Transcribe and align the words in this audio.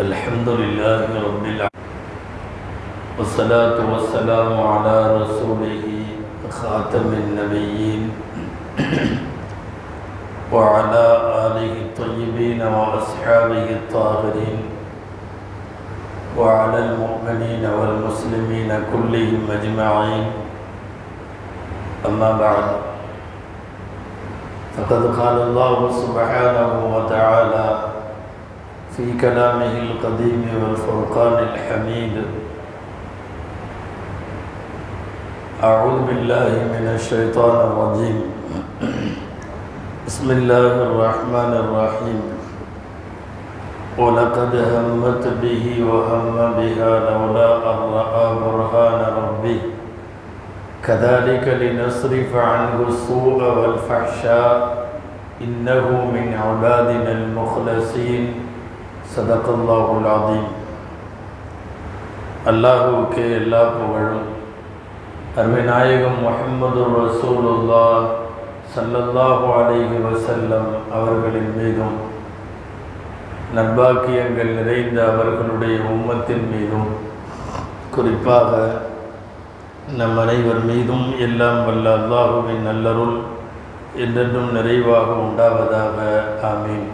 الحمد 0.00 0.48
لله 0.48 1.08
رب 1.24 1.44
العالمين. 1.44 1.70
والصلاة 3.18 3.78
والسلام 3.92 4.60
على 4.60 5.22
رسوله 5.22 5.84
خاتم 6.52 7.06
النبيين. 7.12 8.12
وعلى 10.52 11.06
آله 11.48 11.72
الطيبين 11.88 12.60
وأصحابه 12.60 13.66
الطاهرين. 13.80 14.60
وعلى 16.36 16.78
المؤمنين 16.78 17.64
والمسلمين 17.64 18.70
كلهم 18.92 19.42
أجمعين. 19.48 20.24
أما 22.04 22.30
بعد. 22.36 22.68
فقد 24.76 25.02
قال 25.16 25.36
الله 25.42 25.78
سبحانه 26.04 26.72
وتعالى 26.96 27.95
في 28.96 29.12
كلامه 29.20 29.76
القديم 29.78 30.44
والفرقان 30.62 31.44
الحميد. 31.48 32.16
أعوذ 35.64 35.98
بالله 36.08 36.52
من 36.72 36.84
الشيطان 36.94 37.56
الرجيم. 37.68 38.18
بسم 40.06 40.30
الله 40.30 40.72
الرحمن 40.88 41.52
الرحيم. 41.64 42.20
ولقد 43.98 44.52
همت 44.56 45.24
به 45.42 45.84
وهم 45.92 46.36
بها 46.56 46.90
لولا 47.10 47.50
أن 47.56 47.78
رأى 48.00 48.26
برهان 48.44 49.00
ربه. 49.28 49.60
كذلك 50.84 51.44
لنصرف 51.48 52.36
عنه 52.36 52.88
السوء 52.88 53.40
والفحشاء. 53.44 54.88
إنه 55.44 55.86
من 56.16 56.26
عبادنا 56.32 57.12
المخلصين. 57.12 58.45
صدق 59.07 59.45
الله 59.49 59.85
العظيم 59.97 60.45
அல்லாஹுவுக்கு 62.43 63.23
எல்லா 63.35 63.61
புகழும் 63.71 64.27
அருமைநாயகம் 65.35 66.17
முஹம்மது 66.21 66.79
ரசூலுல்லா 66.93 67.83
சல்லல்லாஹு 68.73 69.45
அலைஹி 69.57 69.97
வசல்லம் 70.05 70.69
அவர்களின் 70.91 71.51
மீதும் 71.57 71.97
நற்பாக்கியங்கள் 73.55 74.51
நிறைந்த 74.53 74.99
அவர்களுடைய 75.07 75.75
உம்மத்தின் 75.89 76.47
மீதும் 76.51 76.89
குறிப்பாக 77.91 78.51
நம் 79.93 80.17
அனைவர் 80.17 80.63
மீதும் 80.65 81.05
எல்லாம் 81.19 81.61
வல்ல 81.65 81.93
அல்லாஹுவின் 81.97 82.65
நல்லருள் 82.67 83.15
என்றென்றும் 83.97 84.51
நிறைவாக 84.51 85.09
உண்டாவதாக 85.23 85.97
ஆமீன் 86.51 86.87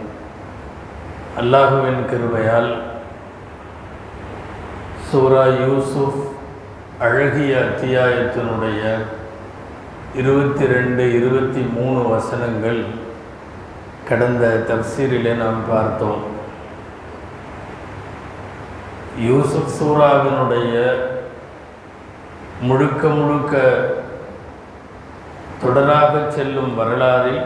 அல்லாஹுவின் 1.41 2.01
கிருபையால் 2.09 2.71
சூரா 5.07 5.45
யூசுஃப் 5.61 6.19
அழகிய 7.05 7.53
அத்தியாயத்தினுடைய 7.67 8.81
இருபத்தி 10.21 10.65
ரெண்டு 10.73 11.03
இருபத்தி 11.17 11.61
மூணு 11.77 12.01
வசனங்கள் 12.13 12.79
கடந்த 14.09 14.43
தப்சீரிலே 14.69 15.33
நாம் 15.43 15.61
பார்த்தோம். 15.69 16.21
யூசுப் 19.29 19.73
சூராவினுடைய 19.79 20.75
முழுக்க 22.67 23.03
முழுக்க 23.19 23.55
தொடராக 25.63 26.13
செல்லும் 26.37 26.73
வரலாறில் 26.79 27.43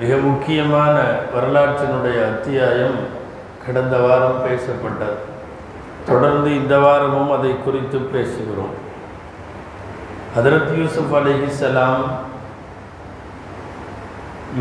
மிக 0.00 0.16
முக்கியமான 0.24 0.96
வரலாற்றினுடைய 1.34 2.18
அத்தியாயம் 2.32 2.98
கடந்த 3.62 3.94
வாரம் 4.02 4.42
பேசப்பட்டது. 4.44 5.16
தொடர்ந்து 6.08 6.50
இந்த 6.58 6.74
வாரமும் 6.84 7.30
அதை 7.36 7.50
குறித்து 7.64 7.98
பேசுகிறோம். 8.12 8.74
ஹதரத் 10.36 10.70
யூசுப் 10.80 11.14
அலிஹிசலாம் 11.18 12.04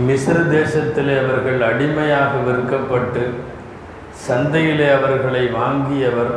மிஸ்ர 0.07 0.37
தேசத்திலே 0.55 1.17
அவர்கள் 1.25 1.61
அடிமையாக 1.69 2.31
விற்கப்பட்டு 2.47 3.25
சந்தையிலே 4.27 4.87
அவர்களை 4.97 5.43
வாங்கியவர் 5.59 6.33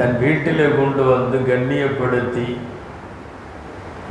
தன் 0.00 0.18
வீட்டிலே 0.24 0.66
கொண்டு 0.80 1.04
வந்து 1.12 1.38
கண்ணியப்படுத்தி 1.48 2.46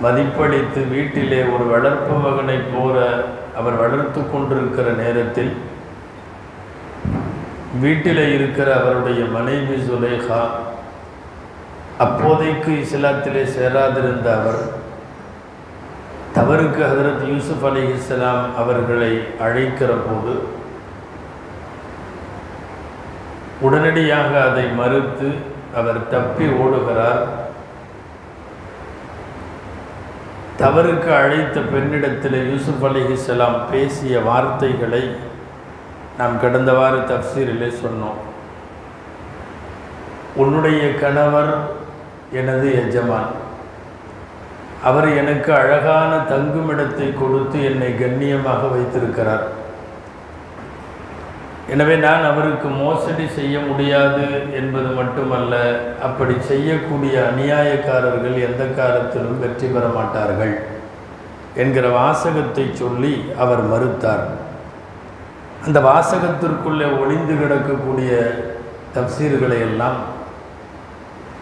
மதிப்பளித்து 0.04 0.81
வீட்டிலே 0.96 1.44
ஒரு 1.54 1.68
வளர்ப்பு 1.74 2.16
மகனைப் 2.25 2.72
போல 2.74 2.98
அவர் 3.59 3.75
வளர்த்து 3.81 4.22
கொண்டிருக்கிற 4.23 4.88
நேரத்தில் 5.01 5.53
வீட்டில் 7.84 8.23
இருக்கிற 8.35 8.69
அவருடைய 8.81 9.22
மனைவி 9.35 9.75
சுலேகா 9.88 10.41
அப்போதைக்கு 12.06 12.72
இஸ்லாத்திலே 12.84 13.44
சேராதிருந்த 13.56 14.28
அவர் 14.39 14.62
தவறுக்கு 16.35 16.81
ஹதரத் 16.91 17.23
யூசுப் 17.31 17.66
அலி 17.69 17.84
இஸ்லாம் 17.95 18.44
அவர்களை 18.62 19.12
அழைக்கிற 19.45 19.91
போது 20.07 20.33
உடனடியாக 23.68 24.31
அதை 24.50 24.66
மறுத்து 24.79 25.29
அவர் 25.79 26.00
தப்பி 26.13 26.45
ஓடுகிறார். 26.63 27.22
தவறுக்கு 30.59 31.16
அழைத்த 31.16 31.59
பெண்ணிடத்தில் 31.59 32.50
யூசுப் 32.51 32.85
அலிஹிஸ்லாம் 32.85 33.59
பேசிய 33.72 34.19
வார்த்தைகளை 34.19 35.16
நாம் 36.17 36.39
கடந்த 36.39 36.73
வார 36.73 36.95
தப்சீரிலே 36.95 37.73
சொன்னோம். 37.84 38.19
உன்னுடைய 40.35 40.95
கணவர் 40.95 41.57
எனது 42.31 42.75
எஜமான். 42.75 43.39
அவர் 44.84 45.17
எனக்கு 45.17 45.53
அழகான 45.53 46.16
தங்குமிடத்தை 46.16 47.13
கொடுத்து 47.13 47.63
என்னை 47.63 48.00
கண்ணியமாக 48.00 48.68
வைத்திருக்கிறார். 48.68 49.47
எனவே 51.74 51.96
நான் 52.06 52.24
அவருக்கு 52.30 52.70
மோசடி 52.82 53.26
செய்ய 53.36 53.56
முடியாது 53.68 54.26
என்பது 54.59 54.90
மட்டுமல்ல 54.98 55.54
அப்படி 56.08 56.34
செய்யக்கூடிய 56.50 57.14
அநியாயக்காரர்கள் 57.32 58.36
எந்த 58.48 58.64
காலத்திலும் 58.80 59.38
வெற்றி 59.44 59.68
பெற 59.74 59.86
மாட்டார்கள் 59.98 60.54
என்கிற 61.64 61.86
வாசகத்தை 62.00 62.66
சொல்லி 62.81 63.14
அவர் 63.44 63.62
மறுத்தார். 63.72 64.26
அந்த 65.66 65.80
வாசகத்திற்குள்ளே 65.90 66.88
ஒளிந்து 67.02 67.34
கிடக்கக்கூடிய 67.42 68.12
தப்சீர்களை 68.96 69.60
எல்லாம் 69.68 70.00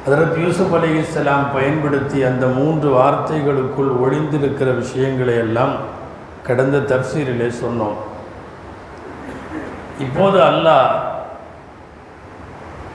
அதற்கு 0.08 0.38
யூசுப் 0.46 0.76
அலி 0.78 0.90
இஸ்லாம் 1.00 1.48
பயன்படுத்தி 1.56 2.20
அந்த 2.30 2.46
மூன்று 2.60 2.90
வார்த்தைகளுக்குள் 2.98 3.92
ஒளிந்திருக்கிற 4.04 4.70
விஷயங்களை 4.84 5.36
எல்லாம் 5.46 5.74
கடந்த 6.48 6.78
தப்சீரிலே 6.92 7.50
சொன்னோம். 7.64 7.98
இப்போது 10.06 10.38
அல்லாஹ் 10.50 10.90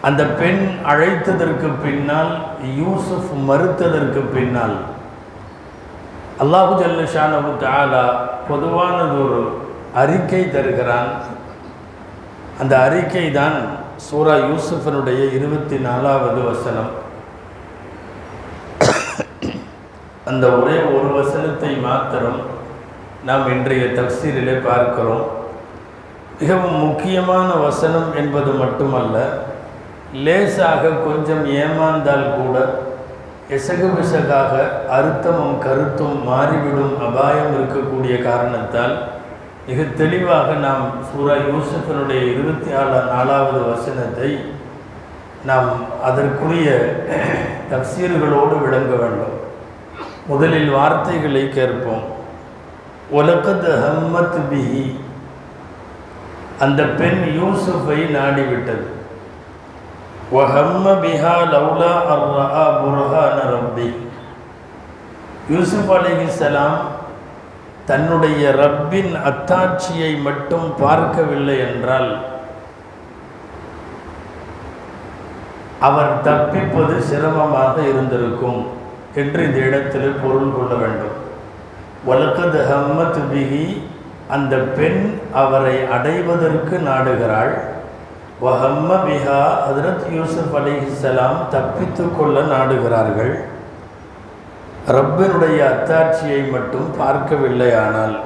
அந்த 0.09 0.22
பெண் 0.41 0.62
அழைத்ததற்கு 0.92 1.69
பின்னால் 1.84 2.32
யூசுஃப் 2.81 3.31
மறுத்ததற்கு 3.50 4.22
பின்னால் 4.34 4.76
அல்லாஹு 6.43 6.72
ஜல்லஷானபு 6.81 7.53
தாலா 7.64 8.04
பொதுவானது 8.48 9.16
ஒரு 9.26 9.41
அறிக்கை 10.03 10.43
தருகிறான். 10.54 11.12
அந்த 12.62 12.75
அறிக்கை 12.87 13.26
தான் 13.38 13.56
சூரா 14.06 14.34
யூசுஃபனுடைய 14.50 15.20
இருபத்தி 15.37 15.76
நாலாவது 15.88 16.41
வசனம். 16.50 16.91
அந்த 20.31 20.44
ஒரே 20.59 20.76
ஒரு 20.97 21.09
வசனத்தை 21.20 21.72
மாத்திரம் 21.87 22.41
நாம் 23.28 23.47
இன்றைய 23.54 23.84
தப்சீரிலே 23.98 24.56
பார்க்கிறோம். 24.69 25.25
மிகவும் 26.41 26.78
முக்கியமான 26.87 27.53
வசனம் 27.53 28.17
என்பது 28.17 28.50
மட்டுமல்ல 28.53 29.17
லேசாக 30.25 30.88
கொஞ்சம் 30.88 31.44
ஏமாந்தால் 31.47 32.26
கூட 32.37 32.56
எசகு 33.50 33.87
விசகாக 33.94 34.53
அர்த்தமும் 34.91 35.58
கருத்தும் 35.58 36.25
மாறிவிடும் 36.25 36.94
அபாயம் 37.06 37.53
இருக்கக்கூடிய 37.55 38.23
காரணத்தால் 38.23 38.94
மிக 39.67 39.82
தெளிவாக 39.82 40.53
நாம் 40.53 40.85
சூரா 41.08 41.35
யூசுஃபனுடைய 41.35 42.23
இருபத்தி 42.32 42.73
ஆறு 42.73 42.99
நாலாவது 43.12 43.61
வசனத்தை 43.70 44.31
நாம் 45.44 45.70
அதற்குரிய 46.03 46.69
தப்சீர்களோடு 47.70 48.61
விளங்க 48.62 48.94
வேண்டும். 48.94 49.37
முதலில் 50.26 50.70
வார்த்தைகளை 50.70 51.49
கேட்போம். 51.49 52.05
உலகத் 53.11 53.69
ஹம்மத் 53.85 54.38
பிஹி 54.50 54.85
அந்த 56.61 56.83
பெண் 56.85 57.23
யூசுஃபை 57.39 57.99
நாடிவிட்டது. 58.17 58.87
வஹம்ம 60.33 60.85
பிஹா 61.05 61.35
லவ்லா 61.55 61.93
அர்ரஹா 62.15 62.67
புர்ஹான 62.81 63.39
ரப்பி. 63.55 63.89
யூசுப் 65.51 65.91
அலிஹிசலாம் 65.93 66.79
தன்னுடைய 67.87 68.51
ரப்பின் 68.51 69.12
அத்தாட்சியை 69.31 70.23
மட்டும் 70.23 70.75
பார்க்கவில்லை 70.79 71.59
என்றால் 71.59 72.19
அவர் 75.81 76.21
தப்பிப்பது 76.23 76.99
சிரமமாக 76.99 77.75
இருந்திருக்கும் 77.83 78.67
என்று 79.15 79.45
இந்த 79.45 79.59
இடத்தில் 79.59 80.19
பொருள் 80.23 80.55
கொள்ள 80.56 80.75
வேண்டும். 80.75 81.17
வழக்கது 82.05 82.61
ஹம்மத் 82.71 83.21
பிகி 83.33 83.83
அந்த 84.29 84.56
பெண் 84.56 85.21
அவரை 85.42 85.76
அடைவதற்கு 85.96 86.76
நாடுகிறாள். 86.90 87.52
வஹம்ம 88.44 88.90
பிஹா 89.06 89.40
ஹதரத் 89.66 90.06
யூசுப் 90.19 90.54
அலிஹிசலாம் 90.60 91.40
தப்பித்து 91.54 92.04
கொள்ள 92.19 92.36
நாடுகிறார்கள். 92.54 93.34
ரப்பனுடைய 94.94 95.58
அத்தாட்சியை 95.72 96.40
மட்டும் 96.54 96.88
பார்க்கவில்லையானால் 97.02 98.16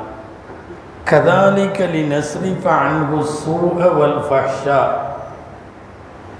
கதாலிகலி 1.10 2.00
நஸ்ரிஃப 2.14 2.64
அன்பு 2.86 3.18
சூக 3.42 3.78
வல் 3.98 4.18
ஃபஹ்ஷா 4.28 4.80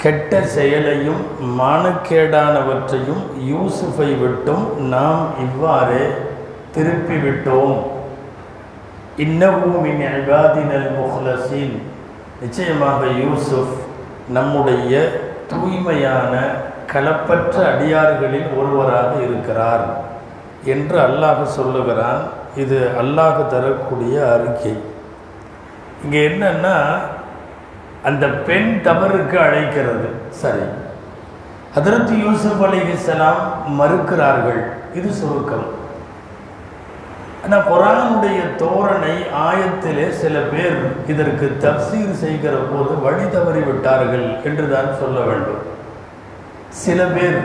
கெட்ட 0.02 0.40
செயலையும் 0.54 1.22
மானக்கேடானவற்றையும் 1.60 3.22
யூசுஃபை 3.52 4.10
விட்டும் 4.22 4.66
நாம் 4.94 5.24
இவ்வாறே 5.46 6.04
திருப்பிவிட்டோம். 6.74 7.78
விட்டோம் 9.18 9.26
இன்னமும் 9.26 9.84
இபாதினல் 9.84 10.90
முஹ்லசின் 11.00 11.82
நிச்சயமாக 12.40 13.04
யூசுஃப் 13.04 13.76
நம்முடைய 14.28 15.20
தூய்மையான 15.48 16.40
கலப்பற்ற 16.92 17.54
அடியார்களில் 17.54 18.56
ஒருவராக 18.56 19.12
இருக்கிறார் 19.22 19.80
என்று 20.64 20.98
அல்லாஹ் 20.98 21.44
சொல்லுகிறான். 21.44 22.18
இது 22.56 22.88
அல்லாஹ் 23.02 23.46
தரக்கூடிய 23.46 24.32
அறிக்கை. 24.32 24.82
இங்கே 26.04 26.28
என்னன்னா 26.28 26.98
அந்த 28.04 28.26
பெண் 28.26 28.80
தவறுக்கு 28.84 29.36
அழைக்கிறது. 29.36 30.08
சரி. 30.30 30.58
அதற்கு 31.74 32.18
யூசுப் 32.18 32.62
அலிஹிஸ்லாம் 32.62 33.68
மறுக்கிறார்கள். 33.68 34.64
இது 34.94 35.12
சுருக்கம். 35.12 35.77
ஆனால் 37.44 37.67
குரானுடைய 37.70 38.38
தோரணை 38.62 39.14
ஆயத்திலே 39.49 40.06
சில 40.23 40.37
பேர் 40.52 40.79
இதற்கு 41.12 41.46
தப்சீர் 41.64 42.19
செய்கிற 42.23 42.55
போது 42.70 42.93
வழி 43.05 43.26
தவறி 43.35 43.62
விட்டார்கள் 43.69 44.26
என்று 44.49 44.64
தான் 44.75 44.90
சொல்ல 45.00 45.19
வேண்டும். 45.29 45.62
சில 46.85 47.00
பேர் 47.14 47.38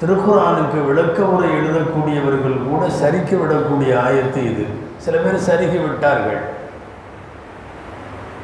திருக்குறானுக்கு 0.00 0.78
விளக்க 0.88 1.18
உரை 1.34 1.50
எழுதக்கூடியவர்கள் 1.58 2.56
கூட 2.68 2.82
சரிக்கு 3.00 3.36
விடக்கூடிய 3.42 3.92
ஆயத்து 4.06 4.40
இது. 4.52 4.64
சில 5.04 5.14
பேர் 5.24 5.44
சருகி 5.48 5.78
விட்டார்கள். 5.84 6.40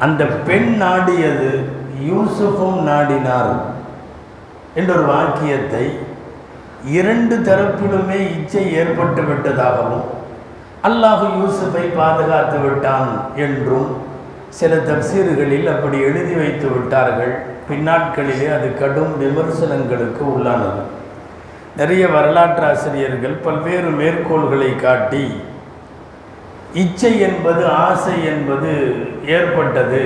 அந்த 0.07 0.23
பெண் 0.49 0.71
நாடியது 0.83 1.51
யூசுஃபும் 2.11 2.81
நாடினார் 2.91 3.55
என்ற 4.79 4.91
ஒரு 4.97 5.07
வாக்கியத்தை 5.15 5.85
இரண்டு 6.99 7.37
தரப்பிலுமே 7.49 8.19
இச்சை 8.37 8.63
ஏற்பட்டு 8.81 9.23
விட்டதாகவும் 9.31 10.07
அல்லாஹு 10.87 11.27
யூசுஃபை 11.39 11.85
பாதுகாத்து 11.97 12.59
விட்டான் 12.59 13.13
என்றும் 13.37 13.97
சில 14.49 14.77
தப்சீர்களில் 14.77 15.67
அப்படி 15.75 16.01
எழுதி 16.01 16.35
வைத்து 16.35 16.69
விட்டார்கள். 16.71 17.35
பின்னாட்களிலே 17.71 18.47
அது 18.57 18.69
கடும் 18.79 19.19
விமர்சனங்களுக்கு 19.19 20.23
உள்ளானது. 20.35 20.83
நிறைய 21.77 22.09
வரலாற்று 22.09 22.65
ஆசிரியர்கள் 22.67 23.33
பல்வேறு 23.33 23.91
மேற்கோள்களை 23.91 24.77
காட்டி 24.77 25.41
இச்சை 26.73 27.21
என்பது 27.21 27.67
ஆசை 27.67 28.25
என்பது 28.25 28.73
ஏற்பட்டது. 29.27 30.03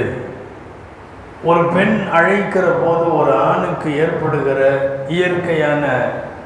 ஒரு 1.45 1.65
பெண் 1.65 1.97
அழைக்கிற 2.13 2.65
போது 2.65 3.17
ஒரு 3.17 3.33
ஆணுக்கு 3.35 3.97
ஏற்படுகிற 3.97 4.61
இயற்கையான 5.09 5.85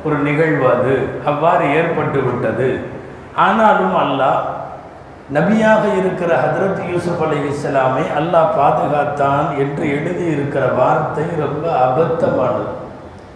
ஒரு 0.04 0.16
நிகழ்வு 0.16 0.66
அது. 0.74 0.96
அவ்வாறு 1.24 1.74
ஏற்பட்டு 1.74 2.20
விட்டது. 2.22 2.94
ஆனாலும் 3.44 3.96
அல்லாஹ் 4.02 4.40
நபியாக 5.34 5.82
இருக்கிற 6.00 6.30
ஹதரத் 6.44 6.82
யூசுப் 6.90 7.22
அலி 7.26 7.38
இஸ்லாமை 7.52 8.04
அல்லாஹ் 8.18 8.54
பாதுகாத்தான் 8.56 9.46
என்று 9.58 9.84
எழுதியிருக்கிற 9.96 10.74
வார்த்தை 10.74 11.24
ரொம்ப 11.38 11.64
அபத்தமானது 11.86 12.72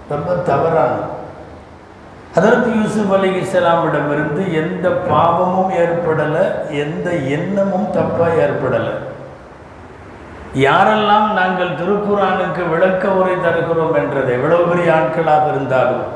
ரொம்ப 0.08 0.34
தவறானது. 0.34 1.08
ஹதரத் 2.36 2.70
யூசுப் 2.78 3.12
அலி 3.12 3.30
இஸ்லாமிடமிருந்து 3.40 4.42
எந்த 4.62 4.88
பாவமும் 4.90 5.72
ஏற்படலை 5.84 6.44
எந்த 6.70 7.10
எண்ணமும் 7.10 7.88
தப்பாக 7.96 8.34
ஏற்படலை. 8.46 8.94
யாரெல்லாம் 10.54 11.28
நாங்கள் 11.38 11.76
திருக்குறானுக்கு 11.80 12.62
விளக்க 12.68 13.08
உரை 13.08 13.34
தருகிறோம் 13.40 13.94
என்றது 13.94 14.32
எவ்வளவு 14.32 14.64
பெரிய 14.64 14.94
ஆட்களாக 14.94 15.44
இருந்தாலும் 15.48 16.06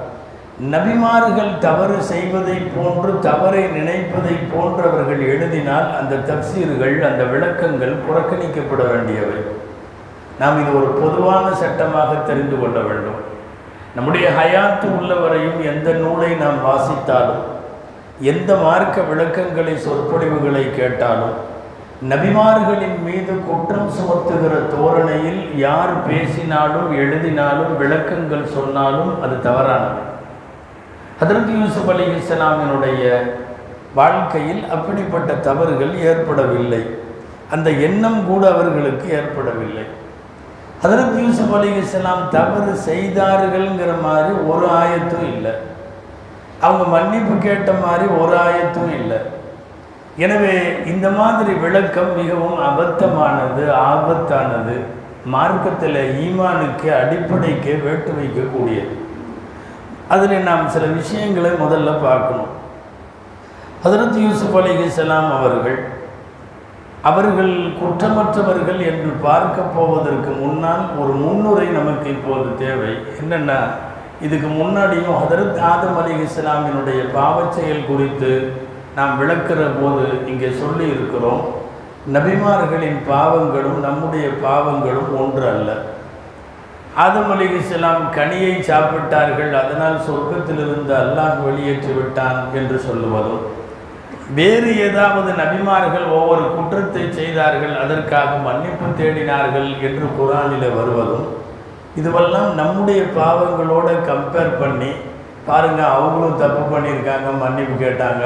நபிமார்கள் 0.63 1.59
தவறு 1.59 2.03
செய்வதை 2.03 2.57
போன்று 2.77 3.21
தவறை 3.21 3.63
நினைப்பதை 3.77 4.35
போன்றவர்கள் 4.53 5.21
எழுதினால் 5.21 5.89
அந்த 6.01 6.17
தப்சீர்கள் 6.17 7.03
அந்த 7.11 7.25
விளக்கங்கள் 7.25 7.95
புறக்கணிக்கப்பட 8.07 8.83
வேண்டியவை. 8.93 9.41
நாம் 10.39 10.61
இது 10.61 10.77
ஒரு 10.79 10.87
பொதுவான 10.87 11.55
சட்டமாக 11.55 12.15
தெரிந்து 12.15 12.61
கொள்ள 12.61 12.79
வேண்டும். 12.81 13.19
நம்முடைய 13.97 14.31
ஹயாத்து 14.39 14.87
உள்ளவரையும் 14.99 15.59
எந்த 15.63 15.93
நூலை 15.93 16.31
நாம் 16.35 16.61
வாசித்தாலும் 16.67 17.43
எந்த 18.21 18.55
மார்க்க 18.55 19.03
விளக்கங்களை 19.03 19.77
சொற்பொழிவுகளை 19.77 20.75
கேட்டாலும் 20.77 21.37
நபிமார்களின் 22.11 23.03
மீது 23.03 23.35
குற்றம் 23.51 23.93
சுமத்துகிற 23.99 24.55
தோரணையில் 24.73 25.57
யார் 25.57 26.07
பேசினாலும் 26.09 26.91
எழுதினாலும் 26.93 27.77
விளக்கங்கள் 27.77 28.53
சொன்னாலும் 28.57 29.23
அது 29.23 29.41
தவறானது 29.41 30.14
ஹதரத் 31.21 31.51
யூசுப் 31.61 31.91
அலி 31.91 32.03
இஸ்லாமினுடைய 32.03 33.03
வாழ்க்கையில் 33.95 34.65
அப்படிப்பட்ட 34.71 35.33
தவறுகள் 35.35 35.99
ஏற்படவில்லை. 35.99 36.81
அந்த 37.51 37.71
எண்ணம் 37.71 38.27
கூட 38.27 38.53
அவர்களுக்கு 38.53 39.11
ஏற்படவில்லை. 39.11 39.85
ஹதரத் 40.83 41.25
யூசுப் 41.25 41.55
அலி 41.55 41.71
இஸ்லாம் 41.75 42.25
தவறு 42.31 42.73
செய்தார்கள்ங்கிற 42.89 43.93
மாதிரி 44.03 44.35
ஒரு 44.35 44.67
ஆயத்தும் 44.67 45.27
இல்லை. 45.35 45.53
அவங்க 46.61 46.85
மன்னிப்பு 46.85 47.35
கேட்ட 47.47 47.73
மாதிரி 47.73 48.07
ஒரு 48.07 48.37
ஆயத்தும் 48.37 48.93
இல்லை. 49.01 49.17
எனவே 50.17 50.57
இந்த 50.87 51.11
மாதிரி 51.11 51.53
விளக்கம் 51.53 52.13
மிகவும் 52.17 52.59
அபத்தமானது 52.59 53.65
ஆபத்தானது. 53.93 54.77
மார்க்கத்தில் 55.25 56.03
ஈமானுக்கு 56.27 56.89
அடிப்படைக்கு 57.03 57.81
வேட்டு 57.85 58.11
வைக்கக்கூடியது 58.19 59.03
அதில் 60.09 60.47
நாம் 60.49 60.69
சில 60.69 60.85
விஷயங்களை 60.85 61.51
முதல்ல 61.51 61.91
பார்க்கணும். 62.03 62.53
ஹதரத் 63.85 64.19
யூசுப் 64.27 64.57
அலிஹிஸ்லாம் 64.57 65.31
அவர்கள் 65.39 65.79
அவர்கள் 67.03 67.55
குற்றமற்றவர்கள் 67.81 68.81
என்று 68.91 69.11
பார்க்க 69.23 69.63
போவதற்கு 69.63 70.31
முன்னால் 70.31 70.85
ஒரு 70.99 71.13
முன்னுரை 71.13 71.67
நமக்கு 71.67 72.11
இப்போது 72.11 72.57
தேவை. 72.59 72.93
என்னென்னா 73.23 73.59
இதுக்கு 74.21 74.47
முன்னாடியும் 74.47 75.19
ஹதரத் 75.23 75.61
ஆதம் 75.61 75.99
அலி 76.03 76.15
இஸ்லாமினுடைய 76.27 77.01
பாவச்செயல் 77.17 77.87
குறித்து 77.87 78.53
நாம் 78.95 79.19
விளக்கிற 79.21 79.61
போது 79.81 80.27
இங்கே 80.27 80.51
சொல்லி 80.63 80.87
இருக்கிறோம் 80.87 81.43
நபிமார்களின் 82.13 82.99
பாவங்களும் 83.11 83.79
நம்முடைய 83.87 84.27
பாவங்களும் 84.45 85.11
ஒன்று 85.21 85.49
அல்ல. 85.49 85.71
ஆதம் 87.03 87.31
அலி 87.35 87.47
இஸ்லாம் 87.59 88.03
கனியை 88.17 88.53
சாப்பிட்டார்கள். 88.69 89.53
அதனால் 89.61 89.97
சொர்க்கத்திலிருந்து 90.09 90.93
அல்லாஹ் 91.03 91.41
வெளியேற்றி 91.47 91.93
விட்டான் 91.97 92.39
என்று 92.59 92.77
சொல்லுவதும் 92.85 93.43
வேறு 94.37 94.71
ஏதாவது 94.85 95.31
நபிமார்கள் 95.41 96.07
ஒவ்வொரு 96.19 96.45
குற்றத்தை 96.57 97.03
செய்தார்கள் 97.19 97.75
அதற்காக 97.83 98.31
மன்னிப்பு 98.47 98.87
தேடினார்கள் 99.01 99.69
என்று 99.89 100.07
குரானில் 100.19 100.69
வருவதும் 100.79 101.27
இதுவெல்லாம் 101.99 102.49
நம்முடைய 102.61 103.03
பாவங்களோடு 103.19 103.93
கம்பேர் 104.11 104.55
பண்ணி 104.63 104.93
பாருங்க 105.51 105.83
அவங்களும் 105.97 106.41
தப்பு 106.45 106.63
பண்ணியிருக்காங்க 106.73 107.29
மன்னிப்பு 107.45 107.75
கேட்டாங்க. 107.85 108.25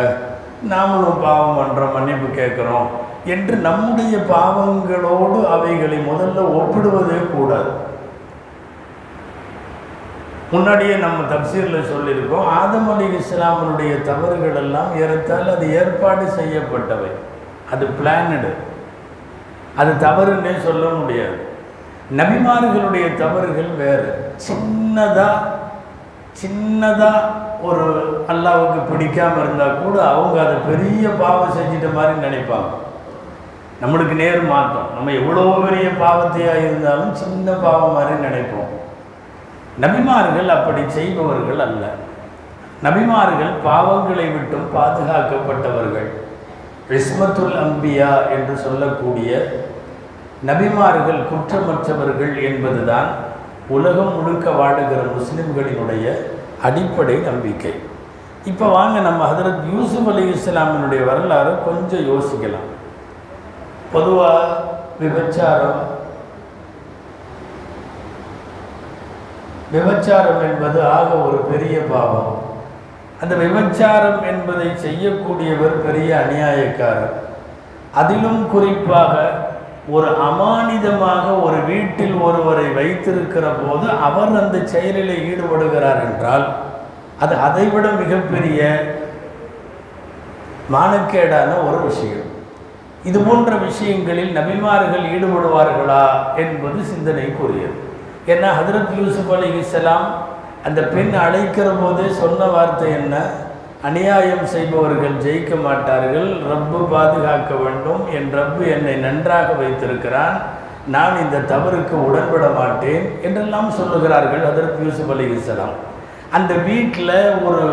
நாமளும் 0.73 1.21
பாவம் 1.27 1.59
பண்ணுறோம் 1.61 1.95
மன்னிப்பு 1.97 2.29
கேட்குறோம் 2.41 2.89
என்று 3.35 3.55
நம்முடைய 3.69 4.17
பாவங்களோடு 4.33 5.39
அவைகளை 5.57 5.99
முதல்ல 6.11 6.49
ஒப்பிடுவதே 6.61 7.21
கூடாது. 7.35 7.71
முன்னாடியே 10.53 10.95
நம்ம 11.05 11.25
தப்சீரில் 11.33 11.91
சொல்லியிருக்கோம். 11.91 12.47
ஆதம் 12.59 12.89
அலி 12.93 13.07
இஸ்லாமனுடைய 13.19 13.93
தவறுகள் 14.11 14.57
எல்லாம் 14.63 14.93
ஏறத்தால் 15.03 15.49
அது 15.55 15.67
ஏற்பாடு 15.81 16.25
செய்யப்பட்டவை. 16.39 17.11
அது 17.73 17.85
பிளானடு 17.99 18.53
அது 19.81 19.91
தவறுன்னே 20.07 20.53
சொல்ல 20.67 20.85
முடியாது. 21.01 21.37
நபிமார்களுடைய 22.21 23.07
தவறுகள் 23.23 23.71
வேறு. 23.83 24.09
சின்னதாக 24.49 25.37
சின்னதாக 26.41 27.21
ஒரு 27.69 27.85
அல்லாவுக்கு 28.33 28.81
பிடிக்காமல் 28.91 29.43
இருந்தால் 29.45 29.79
கூட 29.85 29.97
அவங்க 30.13 30.37
அதை 30.47 30.57
பெரிய 30.71 31.09
பாவம் 31.21 31.55
செஞ்சிட்ட 31.59 31.89
மாதிரி 31.99 32.15
நினைப்பாங்க. 32.27 32.73
நம்மளுக்கு 33.83 34.15
நேர் 34.23 34.43
மாற்றம். 34.55 34.91
நம்ம 34.97 35.13
எவ்வளோ 35.21 35.47
பெரிய 35.67 35.89
பாவத்தையாக 36.03 36.65
இருந்தாலும் 36.67 37.15
சின்ன 37.23 37.53
பாவம் 37.65 37.97
மாதிரி 37.97 38.15
நினைப்போம். 38.27 38.71
நபிமார்கள் 39.81 40.49
அப்படி 40.49 40.83
செய்பவர்கள் 40.87 41.59
அல்ல. 41.59 41.85
நபிமார்கள் 42.83 43.53
பாவங்களை 43.65 44.27
விட்டும் 44.35 44.67
பாதுகாக்கப்பட்டவர்கள். 44.77 46.09
ரிஸ்மத்துல் 46.91 47.57
அம்பியா 47.65 48.11
என்று 48.31 48.57
சொல்லக்கூடிய 48.57 49.31
நபிமார்கள் 50.47 51.21
குற்றமற்றவர்கள் 51.31 52.35
என்பதுதான் 52.43 53.09
உலகம் 53.69 54.23
முழுக்க 54.23 54.51
வாழுகிற 54.51 55.01
முஸ்லிம்களினுடைய 55.17 56.07
அடிப்படை 56.63 57.17
நம்பிக்கை. 57.17 57.73
இப்போ 58.45 58.67
வாங்க 58.67 59.01
நம்ம 59.01 59.23
ஹதரத் 59.31 59.65
யூசுப் 59.73 60.09
அலி 60.09 60.25
இஸ்லாமினுடைய 60.33 61.05
வரலாறு 61.05 61.53
கொஞ்சம் 61.65 62.07
யோசிக்கலாம். 62.11 62.69
பொதுவாக 63.93 64.47
விபச்சாரம் 65.01 65.81
விபச்சாரம் 69.73 70.43
என்பது 70.49 70.79
ஆக 70.97 71.09
ஒரு 71.27 71.39
பெரிய 71.51 71.77
பாவம். 71.91 72.35
அந்த 73.23 73.35
விபச்சாரம் 73.45 74.21
என்பதை 74.33 74.69
செய்யக்கூடியவர் 74.85 75.77
பெரிய 75.87 76.11
அநியாயக்காரர். 76.25 77.15
அதிலும் 78.01 78.41
குறிப்பாக 78.53 79.15
ஒரு 79.97 80.09
அமானிதமாக 80.29 81.27
ஒரு 81.47 81.59
வீட்டில் 81.71 82.17
ஒருவரை 82.27 82.67
வைத்திருக்கிற 82.79 83.47
போது 83.61 83.87
அவர் 84.07 84.39
அந்த 84.43 84.59
செயலில் 84.73 85.13
ஈடுபடுகிறார் 85.31 86.01
என்றால் 86.09 86.47
அது 87.25 87.35
அதைவிட 87.47 87.87
மிகப்பெரிய 88.03 88.61
மானக்கேடான 90.75 91.51
ஒரு 91.69 91.79
விஷயம். 91.89 92.27
இது 93.09 93.19
போன்ற 93.29 93.51
விஷயங்களில் 93.69 94.33
நபிமார்கள் 94.39 95.05
ஈடுபடுவார்களா 95.15 96.05
என்பது 96.45 96.81
சிந்தனைக்குரியது. 96.93 97.79
ஏன்னா 98.33 98.49
ஹதரத் 98.59 98.95
யூசுப் 99.01 99.31
அலி 99.35 99.49
இஸ்லாம் 99.59 100.07
அந்த 100.69 100.81
பெண் 100.95 101.15
அழைக்கிற 101.25 101.69
போது 101.83 102.03
சொன்ன 102.23 102.49
வார்த்தை 102.55 102.89
என்ன? 103.01 103.17
அநியாயம் 103.89 104.47
செய்பவர்கள் 104.55 105.21
ஜெயிக்க 105.25 105.53
மாட்டார்கள் 105.67 106.31
ரப்பு 106.51 106.79
பாதுகாக்க 106.93 107.53
வேண்டும் 107.65 108.03
என் 108.17 108.31
ரப்பு 108.39 108.63
என்னை 108.77 108.95
நன்றாக 109.05 109.53
வைத்திருக்கிறான் 109.61 110.37
நான் 110.95 111.21
இந்த 111.25 111.39
தவறுக்கு 111.53 111.95
உடன்பட 112.09 112.47
மாட்டேன் 112.59 113.05
என்றெல்லாம் 113.27 113.71
சொல்லுகிறார்கள் 113.79 114.43
ஹதரத் 114.49 114.83
யூசுப் 114.87 115.13
அலி 115.15 115.29
இஸ்லாம் 115.37 115.77
அந்த 116.39 116.53
வீட்டில் 116.69 117.17
ஒரு 117.49 117.65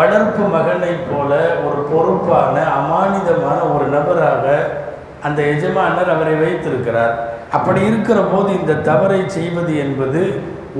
வளர்ப்பு 0.00 0.44
மகனைப் 0.56 1.08
போல 1.10 1.32
ஒரு 1.66 1.80
பொறுப்பான 1.92 2.54
அமானிதமான 2.78 3.58
ஒரு 3.74 3.86
நபராக 3.96 4.44
அந்த 5.28 5.40
எஜமானர் 5.54 6.12
அவரை 6.14 6.34
வைத்திருக்கிறார். 6.44 7.14
அப்படி 7.56 7.80
இருக்கிற 7.90 8.18
போது 8.32 8.50
இந்த 8.60 8.80
தவறை 8.88 9.20
செய்வது 9.36 9.72
என்பது 9.84 10.20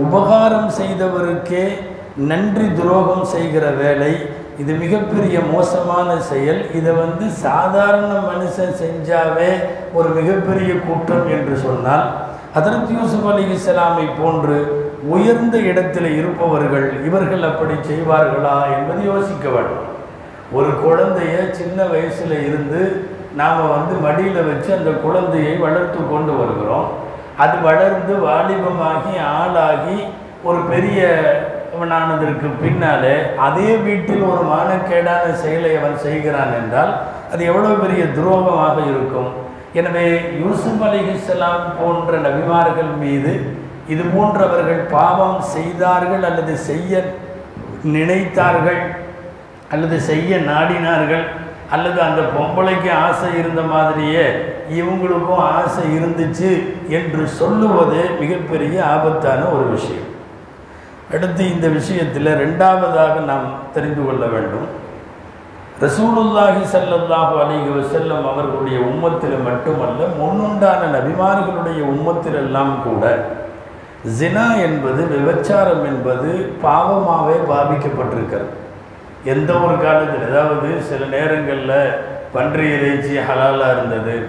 உபகாரம் 0.05 0.71
செய்தவருக்கே 0.81 1.65
நன்றி 2.31 2.67
துரோகம் 2.79 3.25
செய்கிற 3.25 3.65
வேலை. 3.83 4.13
இது 4.59 4.73
மிகப்பெரிய 4.85 5.37
மோசமான 5.53 6.09
செயல். 6.31 6.61
இதை 6.79 6.93
வந்து 7.03 7.27
சாதாரண 7.47 8.11
மனுஷன் 8.31 8.75
செஞ்சாவே 8.83 9.51
ஒரு 9.99 10.09
மிகப்பெரிய 10.19 10.73
குற்றம் 10.87 11.29
என்று 11.37 11.57
சொன்னால் 11.67 12.07
ஹதரத் 12.57 12.93
யூசுப் 12.99 13.29
அலி 13.33 13.45
இஸ்லாமை 13.57 14.07
போன்று 14.21 14.59
உயர்ந்த 15.15 15.57
இடத்தில் 15.71 16.11
இருப்பவர்கள் 16.21 16.89
இவர்கள் 17.09 17.45
அப்படி 17.51 17.77
செய்வார்களா 17.91 18.57
என்பது 18.77 19.03
யோசிக்க 19.13 19.49
வேண்டும். 19.49 19.87
ஒரு 20.59 20.71
குழந்தைய 20.85 21.37
சின்ன 21.59 21.79
வயசில் 21.93 22.37
இருந்து 22.47 22.81
நாம் 23.39 23.61
வந்து 23.77 23.95
மடியில் 24.05 24.47
வச்சு 24.49 24.71
அந்த 24.79 24.91
குழந்தையை 25.05 25.55
வளர்த்து 25.65 26.01
கொண்டு 26.13 26.33
வருகிறோம். 26.41 26.89
அது 27.43 27.57
வளர்ந்து 27.69 28.15
வாலிபமாகி 28.27 29.15
ஆளாகி 29.39 29.99
ஒரு 30.49 30.61
பெரிய 30.73 31.01
ஆனதற்கு 31.99 32.49
பின்னாலே 32.63 33.13
அதே 33.47 33.71
வீட்டில் 33.85 34.25
ஒரு 34.31 34.43
மானக்கேடான 34.53 35.25
செயலை 35.43 35.71
அவன் 35.79 35.97
செய்கிறான் 36.07 36.53
என்றால் 36.61 36.93
அது 37.33 37.43
எவ்வளோ 37.51 37.71
பெரிய 37.83 38.03
துரோகமாக 38.17 38.77
இருக்கும். 38.93 39.31
எனவே 39.81 40.05
யூசுப் 40.43 40.83
அலிஹிஸ்லாம் 40.89 41.65
போன்ற 41.79 42.13
நபிமார்கள் 42.27 42.93
மீது 43.03 43.33
இது 43.93 44.03
போன்றவர்கள் 44.15 44.81
பாவம் 44.97 45.39
செய்தார்கள் 45.55 46.25
அல்லது 46.31 46.57
செய்ய 46.69 47.03
நினைத்தார்கள் 47.97 48.81
அல்லது 49.75 49.97
செய்ய 50.11 50.41
நாடினார்கள். 50.51 51.25
அல்லது 51.75 51.99
அந்த 52.09 52.21
பொம்பளைக்கு 52.35 52.91
ஆசை 53.07 53.29
இருந்த 53.41 53.63
மாதிரியே 53.73 54.25
இவங்களுக்கும் 54.79 55.43
ஆசை 55.59 55.85
இருந்துச்சு 55.99 56.51
என்று 56.99 57.23
சொல்லுவது 57.41 58.01
மிகப்பெரிய 58.21 58.77
ஆபத்தான 58.95 59.43
ஒரு 59.55 59.67
விஷயம். 59.77 60.09
அடுத்து 61.15 61.43
இந்த 61.55 61.67
விஷயத்தில் 61.79 62.31
ரெண்டாவதாக 62.43 63.15
நாம் 63.31 63.47
தெரிந்து 63.75 64.03
கொள்ள 64.07 64.25
வேண்டும். 64.35 64.69
ரசூலுல்லாஹி 65.85 66.63
ஸல்லல்லாஹு 66.73 67.35
அலிஹி 67.43 67.71
வசல்லம் 67.77 68.25
அவர்களுடைய 68.31 68.79
உம்மத்தில் 68.91 69.37
மட்டுமல்ல 69.49 70.09
முன்னுண்டான 70.21 70.81
நபிமார்களுடைய 70.97 71.81
உம்மத்திலெல்லாம் 71.93 72.75
கூட 72.87 73.05
ஜினா 74.19 74.47
என்பது 74.67 75.01
விபச்சாரம் 75.15 75.85
என்பது 75.93 76.29
பாவமாகவே 76.65 77.37
பாவிக்கப்பட்டிருக்கிறது. 77.53 78.53
எந்த 79.25 79.53
ஒரு 79.55 79.79
காலத்தில் 79.83 80.29
அதாவது 80.31 80.81
சில 80.81 81.07
நேரங்களில் 81.07 81.95
பன்றி 82.33 82.69
இறைச்சி 82.69 83.17
ஹலாலாக 83.19 83.77
இருந்தது 83.77 84.29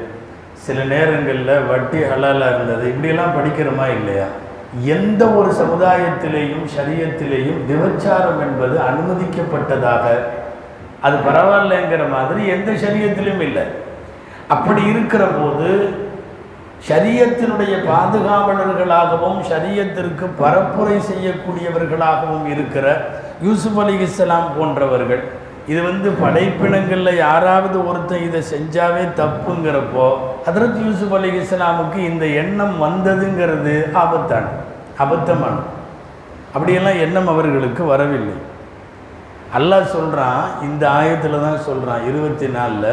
சில 0.56 0.84
நேரங்களில் 0.84 1.66
வட்டி 1.68 1.98
ஹலாலாக 1.98 2.56
இருந்தது 2.56 2.88
இப்படியெல்லாம் 2.88 3.36
படிக்கிறோமா 3.38 3.88
இல்லையா? 3.98 4.28
எந்த 4.84 5.26
ஒரு 5.26 5.52
சமுதாயத்திலேயும் 5.52 6.66
சரியத்திலேயும் 6.78 7.66
விபச்சாரம் 7.68 8.40
என்பது 8.40 8.78
அனுமதிக்கப்பட்டதாக 8.80 10.06
அது 11.02 11.18
பரவாயில்லைங்கிற 11.18 12.10
மாதிரி 12.10 12.48
எந்த 12.48 12.72
சரியத்திலும் 12.72 13.40
இல்லை. 13.40 13.64
அப்படி 14.48 14.84
இருக்கிற 14.86 15.26
போது 15.26 15.94
ஷரியத்தினுடைய 16.88 17.74
பாதுகாவலர்களாகவும் 17.90 19.40
ஷரியத்திற்கு 19.50 20.26
பரப்புரை 20.40 20.98
செய்யக்கூடியவர்களாகவும் 21.10 22.48
இருக்கிற 22.54 22.86
யூசுப் 23.42 23.80
அலி 23.80 23.96
இஸ்லாம் 24.06 24.50
போன்றவர்கள் 24.58 25.22
இது 25.68 25.82
வந்து 25.84 26.10
படைப்பினங்களில் 26.22 27.20
யாராவது 27.26 27.78
ஒருத்தன் 27.90 28.26
இதை 28.28 28.42
செஞ்சாவே 28.54 29.04
தப்புங்கிறப்போ 29.20 30.08
ஹதரத் 30.48 30.80
யூசுப் 30.86 31.14
அலி 31.14 31.30
இஸ்லாமுக்கு 31.42 32.00
இந்த 32.12 32.26
எண்ணம் 32.42 32.76
வந்ததுங்கிறது 32.84 33.76
ஆபத்தான 33.94 34.46
அபத்தமான. 35.04 35.58
அப்படியெல்லாம் 36.54 37.02
எண்ணம் 37.06 37.28
அவர்களுக்கு 37.28 37.84
வரவில்லை. 37.86 38.36
அல்லாஹ் 39.58 39.94
சொல்கிறான் 39.96 40.42
இந்த 40.62 40.84
ஆயத்தில் 40.90 41.44
தான் 41.46 41.66
சொல்கிறான் 41.66 42.04
இருபத்தி 42.10 42.48
நாலில் 42.48 42.92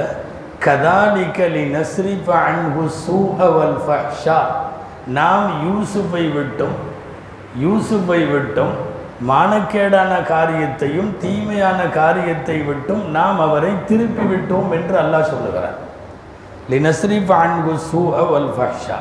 கதாலிக்கலி 0.66 1.64
நஸ்ரிஃப 1.74 2.28
அன்பு 2.50 2.84
சூஹவல் 3.06 3.76
ஃபஹ்ஷா. 3.86 4.38
நாம் 5.18 5.48
யூசுஃபை 5.66 6.24
விட்டும் 6.36 6.76
யூசுஃபை 7.64 8.20
விட்டும் 8.32 8.72
மானக்கேடான 9.28 10.12
காரியத்தையும் 10.32 11.10
தீமையான 11.22 11.78
காரியத்தை 12.00 12.58
விட்டும் 12.68 13.04
நாம் 13.16 13.38
அவரை 13.46 13.70
திருப்பி 13.90 14.24
விட்டோம் 14.32 14.68
என்று 14.78 14.96
அல்லாஹ் 15.04 15.30
சொல்லுகிறார் 15.32 15.78
லினஸ்ரிஃப 16.72 17.30
அன்ஹு 17.44 17.74
சூஹவல் 17.90 18.50
ஃபஹ்ஷா. 18.56 18.98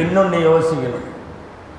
இன்னொன்று 0.00 0.38
யோசிக்கணும். 0.50 1.06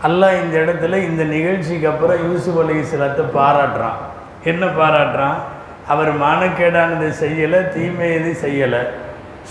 அல்லாஹ் 0.08 0.40
இந்த 0.42 0.56
இடத்துல 0.64 0.96
இந்த 1.10 1.24
நிகழ்ச்சிக்கு 1.36 1.88
அப்புறம் 1.92 2.20
யூசுப் 2.28 2.60
அலி 2.64 2.76
இஸ்லாத்தை 2.84 3.26
பாராட்டுறான். 3.38 3.98
என்ன 4.52 4.66
பாராட்டுறான்? 4.80 5.38
அவர் 5.94 6.12
மானக்கேடானது 6.24 7.10
செய்யலை 7.24 7.60
தீமை 7.74 8.08
எது 8.20 8.32
செய்யலை. 8.44 8.82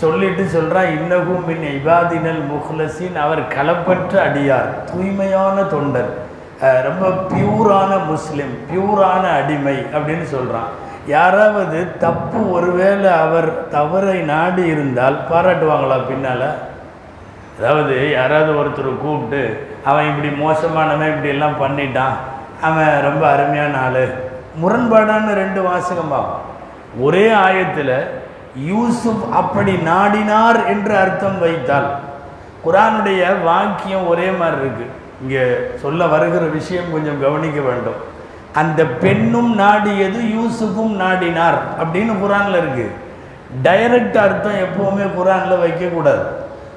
சொல்லிட்டு 0.01 0.43
சொல்கிறான் 0.55 0.89
இன்னகும் 0.97 1.45
மின் 1.49 1.63
இபாதினல் 1.77 2.41
முஹ்லசின் 2.49 3.15
அவர் 3.25 3.41
களப்பற்ற 3.55 4.13
அடியார் 4.27 4.69
தூய்மையான 4.89 5.63
தொண்டர். 5.73 6.11
ரொம்ப 6.87 7.05
பியூரான 7.31 7.91
முஸ்லீம் 8.11 8.53
பியூரான 8.69 9.23
அடிமை 9.39 9.77
அப்படின்னு 9.95 10.27
சொல்கிறான் 10.35 10.69
யாராவது 11.15 11.79
தப்பு 12.03 12.39
ஒருவேளை 12.55 13.09
அவர் 13.25 13.49
தவறை 13.75 14.17
நாடி 14.31 14.63
இருந்தால் 14.73 15.17
பாராட்டுவாங்களா 15.29 15.97
பின்னால்? 16.07 16.47
அதாவது 17.57 17.95
யாராவது 18.17 18.51
ஒருத்தர் 18.61 18.89
கூப்பிட்டு 19.03 19.41
அவன் 19.89 20.09
இப்படி 20.11 20.29
மோசமானவன் 20.43 21.11
இப்படி 21.13 21.33
எல்லாம் 21.35 21.59
பண்ணிட்டான். 21.63 22.17
அவன் 22.67 22.91
ரொம்ப 23.07 23.23
அருமையான 23.33 23.77
ஆள். 23.87 24.03
முரண்பாடான 24.61 25.33
ரெண்டு 25.41 25.61
வாசகம் 25.69 26.13
ஒரே 27.05 27.25
ஆயத்தில் 27.45 27.97
யூசுப் 28.71 29.23
அப்படி 29.39 29.73
நாடினார் 29.91 30.59
என்று 30.73 30.93
அர்த்தம் 31.03 31.39
வைத்தால் 31.39 31.89
குரானுடைய 32.65 33.23
வாக்கியம் 33.43 34.07
ஒரே 34.11 34.29
மாதிரி 34.39 34.61
இருக்கு. 34.61 34.85
இங்கே 35.21 35.43
சொல்ல 35.81 36.07
வருகிற 36.13 36.43
விஷயம் 36.55 36.91
கொஞ்சம் 36.93 37.21
கவனிக்க 37.25 37.59
வேண்டும். 37.67 37.99
அந்த 38.61 38.81
பெண்ணும் 39.03 39.51
நாடியது 39.59 40.19
யூசுஃபும் 40.37 40.95
நாடினார் 41.03 41.59
அப்படின்னு 41.81 42.13
குரானில் 42.23 42.59
இருக்கு. 42.61 42.87
டைரக்ட் 43.65 44.17
அர்த்தம் 44.25 44.61
எப்பவுமே 44.65 45.05
குரானில் 45.17 45.63
வைக்கக்கூடாது. 45.63 46.23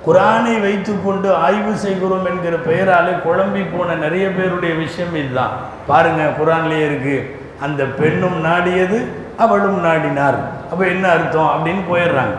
குரானை 0.07 0.55
வைத்துக்கொண்டு 0.67 1.29
ஆய்வு 1.35 1.73
செய்கிறோம் 1.85 2.27
என்கிற 2.31 2.57
பெயராலே 2.69 3.15
குழம்பி 3.27 3.63
போன 3.73 3.95
நிறைய 4.05 4.27
பேருடைய 4.37 4.75
விஷயம் 4.85 5.17
இதுதான். 5.23 5.55
பாருங்க 5.91 6.23
குரான்லேயே 6.41 6.87
இருக்குது 6.91 7.39
அந்த 7.61 7.85
பெண்ணும் 7.85 8.45
நாடியது 8.45 9.05
அவளும் 9.39 9.85
நாடினார். 9.85 10.39
அப்போ 10.71 10.87
என்ன 10.87 11.09
அர்த்தம்? 11.09 11.51
அப்படின்னு 11.57 11.81
போயிடுறாங்க. 11.93 12.37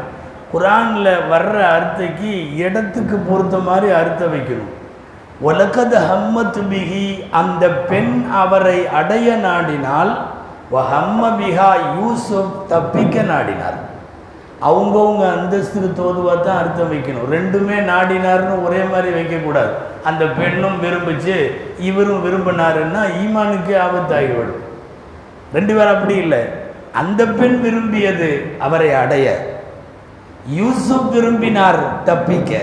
குரானில் 0.51 1.18
வர்ற 1.32 1.62
அர்த்தக்கு 1.62 2.56
இடத்துக்கு 2.56 3.18
பொறுத்த 3.18 3.58
மாதிரி 3.58 3.94
அர்த்தம் 3.94 4.34
வைக்கணும். 4.34 4.72
ஒலக்கது 5.44 5.98
ஹம்மத்து 6.12 6.62
பிகி 6.72 7.30
அந்த 7.32 7.68
பெண் 7.68 8.30
அவரை 8.34 8.88
அடைய 8.88 9.36
நாடினால் 9.36 10.18
ஹம்ம 10.72 11.24
பிகா 11.24 11.70
யூசுப் 12.00 12.66
தப்பிக்க 12.68 13.22
நாடினார். 13.22 13.80
அவங்கவுங்க 14.62 15.25
அந்தஸ்துக்கு 15.36 15.94
தோதுவாக 15.94 16.42
தான் 16.42 16.58
அர்த்தம் 16.58 16.92
வைக்கணும். 16.94 17.32
ரெண்டுமே 17.32 17.78
நாடினார்னு 17.92 18.63
ஒரே 18.63 18.82
மாதிரி 18.92 19.22
வைக்கக்கூடாது. 19.22 19.72
அந்த 20.04 20.25
பெண்ணும் 20.25 20.82
விரும்பிச்சு 20.84 21.51
இவரும் 21.80 22.25
விரும்பினாருன்னா 22.25 23.04
ஈமானுக்கே 23.24 23.78
ஆபத்தாகிவிடும். 23.78 24.70
ரெண்டு 25.53 25.74
பேரும் 25.74 25.96
அப்படி 25.96 26.15
இல்லை. 26.15 26.41
அந்த 26.93 27.25
பெண் 27.25 27.60
விரும்பியது 27.60 28.55
அவரை 28.60 28.93
அடைய. 28.93 29.27
யூசுப் 30.48 31.10
விரும்பினார் 31.12 32.03
தப்பிக்க. 32.03 32.62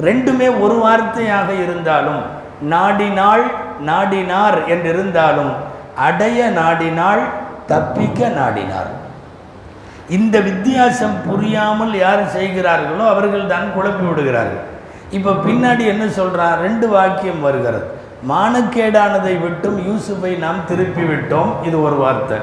ரெண்டுமே 0.00 0.60
ஒரு 0.60 0.76
வார்த்தையாக 0.86 1.48
இருந்தாலும் 1.62 2.22
நாடினாள் 2.68 3.44
நாடினார் 3.86 4.58
என்றிருந்தாலும் 4.68 5.52
அடைய 5.94 6.48
நாடினாள் 6.48 7.22
தப்பிக்க 7.66 8.28
நாடினார். 8.28 8.90
இந்த 10.08 10.40
வித்தியாசம் 10.40 11.16
புரியாமல் 11.26 11.94
யார் 11.94 12.28
செய்கிறார்களோ 12.28 13.08
அவர்கள் 13.08 13.46
தான் 13.46 13.66
குழப்பி 13.76 14.08
விடுகிறார்கள். 14.08 14.64
இப்போ 15.10 15.30
பின்னாடி 15.30 15.84
என்ன 15.86 16.04
சொல்றான்? 16.04 16.56
ரெண்டு 16.60 16.88
வாக்கியம் 16.88 17.40
வருகிறது. 17.40 17.86
மானக்கேடானதை 18.28 19.34
விட்டும் 19.42 19.76
யூசுஃபை 19.88 20.38
நாம் 20.38 20.64
திருப்பி 20.70 21.02
விட்டோம் 21.02 21.52
இது 21.62 21.82
ஒரு 21.82 21.96
வார்த்தை. 21.96 22.38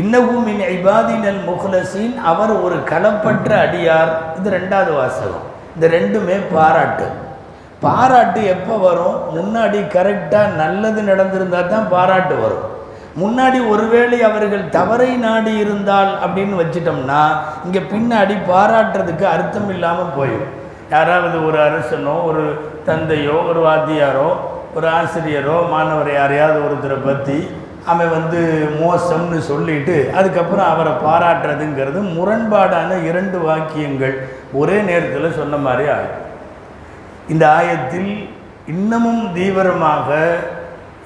இன்னகும் 0.00 0.44
மின் 0.48 0.60
ஐபாதினல் 0.74 1.40
முஹ்லசீன் 1.48 2.14
அவர் 2.30 2.52
ஒரு 2.64 2.76
களப்பற்ற 2.90 3.50
அடியார். 3.64 4.12
இது 4.38 4.50
ரெண்டாவது 4.50 4.92
வாசகம். 4.98 5.46
இந்த 5.74 5.86
ரெண்டுமே 5.96 6.36
பாராட்டு. 6.52 7.06
பாராட்டு 7.80 8.40
எப்போ 8.44 8.74
வரும்? 8.76 9.16
முன்னாடி 9.36 9.78
கரெக்டாக 9.96 10.54
நல்லது 10.62 11.02
நடந்திருந்தால் 11.02 11.72
தான் 11.72 11.88
பாராட்டு 11.88 12.36
வரும். 12.42 12.66
முன்னாடி 13.22 13.58
ஒருவேளை 13.72 14.22
அவர்கள் 14.22 14.64
தவறை 14.68 15.10
நாடி 15.16 15.52
இருந்தால் 15.56 16.12
அப்படின்னு 16.24 16.54
வச்சிட்டோம்னா 16.62 17.22
இங்கே 17.64 17.80
பின்னாடி 17.92 18.34
பாராட்டுறதுக்கு 18.52 19.26
அர்த்தம் 19.34 19.70
இல்லாமல் 19.70 20.14
போயிடும். 20.18 20.54
யாராவது 20.90 21.46
ஒரு 21.46 21.58
அரசனோ 21.58 22.14
ஒரு 22.30 22.44
தந்தையோ 22.86 23.36
ஒரு 23.50 23.60
வாத்தியாரோ 23.66 24.30
ஒரு 24.76 24.86
ஆசிரியரோ 24.98 25.56
மாணவர் 25.72 26.10
யாரையாவது 26.12 26.58
ஒருத்தரை 26.66 26.98
பற்றி 27.04 27.38
அவன் 27.92 28.12
வந்து 28.16 28.40
மோசம்னு 28.80 29.38
சொல்லிட்டு 29.50 29.96
அதுக்கப்புறம் 30.18 30.68
அவரை 30.72 30.92
பாராட்டுறதுங்கிறது 31.06 32.00
முரண்பாடான 32.16 32.90
இரண்டு 33.08 33.38
வாக்கியங்கள் 33.46 34.14
ஒரே 34.60 34.76
நேரத்தில் 34.88 35.38
சொன்ன 35.38 35.60
மாதிரி 35.66 35.86
ஆகும் 35.96 36.26
இந்த 37.28 37.44
ஆயத்தில் 37.58 38.12
இன்னமும் 38.66 39.22
தீவிரமாக 39.32 40.08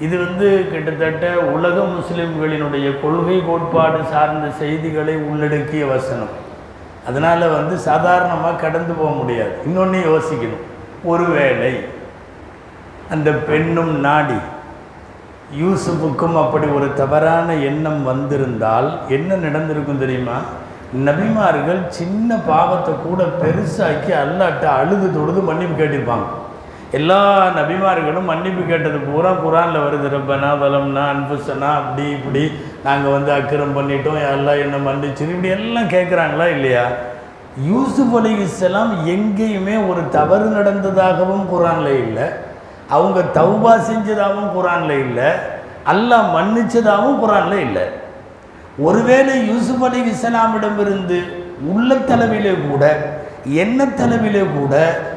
இது 0.05 0.15
வந்து 0.25 0.47
கிட்டத்தட்ட 0.71 1.27
உலக 1.57 1.77
முஸ்லிம்களினுடைய 1.97 2.87
கொள்கை 3.03 3.39
கோட்பாடு 3.49 4.01
சார்ந்த 4.13 4.47
செய்திகளை 4.61 5.15
உள்ளடக்கிய 5.31 5.85
வசனம். 5.87 6.33
அதனால் 7.09 7.55
வந்து 7.57 7.75
சாதாரணமாக 7.89 8.61
கடந்து 8.65 8.93
போக 8.93 9.11
முடியாது. 9.21 9.55
இன்னொன்று 9.67 9.99
யோசிக்கணும். 10.11 10.65
ஒருவேளை 11.13 11.73
அந்த 13.15 13.31
பெண்ணும் 13.49 13.95
நாடி. 14.09 14.39
யூசுஃபுக்கும் 15.63 16.37
அப்படி 16.43 16.67
ஒரு 16.77 16.87
தவறான 17.01 17.49
எண்ணம் 17.71 18.03
வந்திருந்தால் 18.11 18.89
என்ன 19.17 19.37
நடந்திருக்கும் 19.47 20.01
தெரியுமா? 20.05 20.37
நபிமார்கள் 21.07 21.81
சின்ன 21.99 22.37
பாவத்தை 22.49 22.93
கூட 23.05 23.23
பெருசாக்கி 23.43 24.13
அல்லாட்ட 24.23 24.65
அழுது 24.79 25.07
தொழுது 25.17 25.41
மன்னிப்பு 25.49 25.77
கேட்டிருப்பாங்க. 25.79 26.27
எல்லா 26.99 27.21
நபிமார்களும் 27.57 28.29
மன்னிப்பு 28.31 28.63
கேட்டது 28.69 28.99
பூரா 29.07 29.31
குரானில் 29.45 29.85
வருது. 29.85 30.09
ரப்பனா 30.15 30.51
பலம்னா 30.61 31.05
அன்புசனா 31.13 31.69
அப்படி 31.81 32.05
இப்படி 32.17 32.43
நாங்கள் 32.85 33.15
வந்து 33.17 33.31
அக்கிரம் 33.37 33.77
பண்ணிட்டோம். 33.79 34.21
எல்லாம் 34.35 34.63
என்ன 34.65 34.77
மன்னிச்சு 34.87 35.25
இப்படி 35.35 35.53
எல்லாம் 35.59 35.93
கேட்குறாங்களா 35.95 36.47
இல்லையா? 36.57 36.85
யூசுப் 37.71 38.15
அலி 38.19 38.33
இஸ்லாம் 38.47 38.93
எங்கேயுமே 39.15 39.77
ஒரு 39.91 40.05
தவறு 40.17 40.47
நடந்ததாகவும் 40.57 41.45
குரானில் 41.53 41.93
இல்லை. 42.05 42.27
அவங்க 42.89 43.21
தௌபா 43.39 43.73
செஞ்சதாகவும் 43.89 44.55
குரானில் 44.57 44.97
இல்லை 45.07 45.29
அல்லாஹ் 45.93 46.27
மன்னிச்சதாகவும் 46.37 47.21
குரானில் 47.23 47.65
இல்லை. 47.67 47.85
ஒருவேளை 48.79 49.35
யூசுப் 49.51 49.85
அலி 49.87 50.01
இஸ்லாமிடமிருந்து 50.13 51.19
தலைவிலே 52.11 52.53
கூட 52.69 52.85
எண்ணத்தளவிலே 53.63 54.43
கூட 54.59 54.75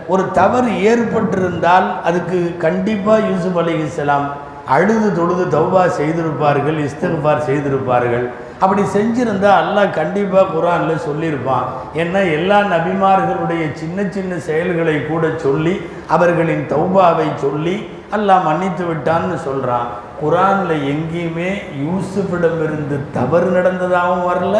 ஒரு 0.07 0.23
தவறு 0.31 0.71
ஏற்பட்டிருந்தால் 0.91 1.87
அதுக்கு 2.03 2.39
கண்டிப்பாக 2.65 3.27
யூசுப் 3.29 3.57
அலி 3.57 3.73
இஸ்லாம் 3.85 4.27
அழுது 4.75 5.09
தொழுது 5.19 5.43
தௌபா 5.57 5.83
செய்திருப்பார்கள் 5.99 6.77
இஸ்தகுபார் 6.87 7.45
செய்திருப்பார்கள். 7.49 8.25
அப்படி 8.63 8.83
செஞ்சிருந்தா 8.95 9.49
அல்லாஹ் 9.61 9.97
கண்டிப்பாக 9.97 10.51
குரானில் 10.53 11.03
சொல்லியிருப்பான். 11.07 11.67
ஏன்னா 12.01 12.21
எல்லா 12.37 12.57
நபிமார்களுடைய 12.73 13.63
சின்ன 13.81 14.05
சின்ன 14.15 14.39
செயல்களை 14.47 14.95
கூட 15.11 15.23
சொல்லி 15.45 15.75
அவர்களின் 16.15 16.65
தௌபாவை 16.73 17.27
சொல்லி 17.45 17.75
அல்லாஹ் 18.17 18.45
மன்னித்து 18.49 18.83
விட்டான்னு 18.89 19.37
சொல்கிறான் 19.47 19.87
குரானில் 20.21 20.75
எங்கேயுமே 20.93 21.49
யூசுஃபிடமிருந்து 21.85 22.97
தவறு 23.17 23.49
நடந்ததாகவும் 23.57 24.27
வரல 24.29 24.57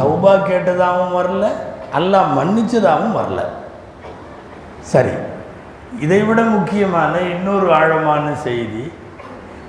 தௌபா 0.00 0.32
கேட்டதாகவும் 0.48 1.16
வரல 1.18 1.44
அல்லாஹ் 1.98 2.28
மன்னிச்சதாகவும் 2.38 3.16
வரல. 3.20 3.40
சரி 4.92 5.14
இதைவிட 6.04 6.40
முக்கியமான 6.56 7.14
இன்னொரு 7.34 7.68
ஆழமான 7.78 8.26
செய்தி 8.46 8.84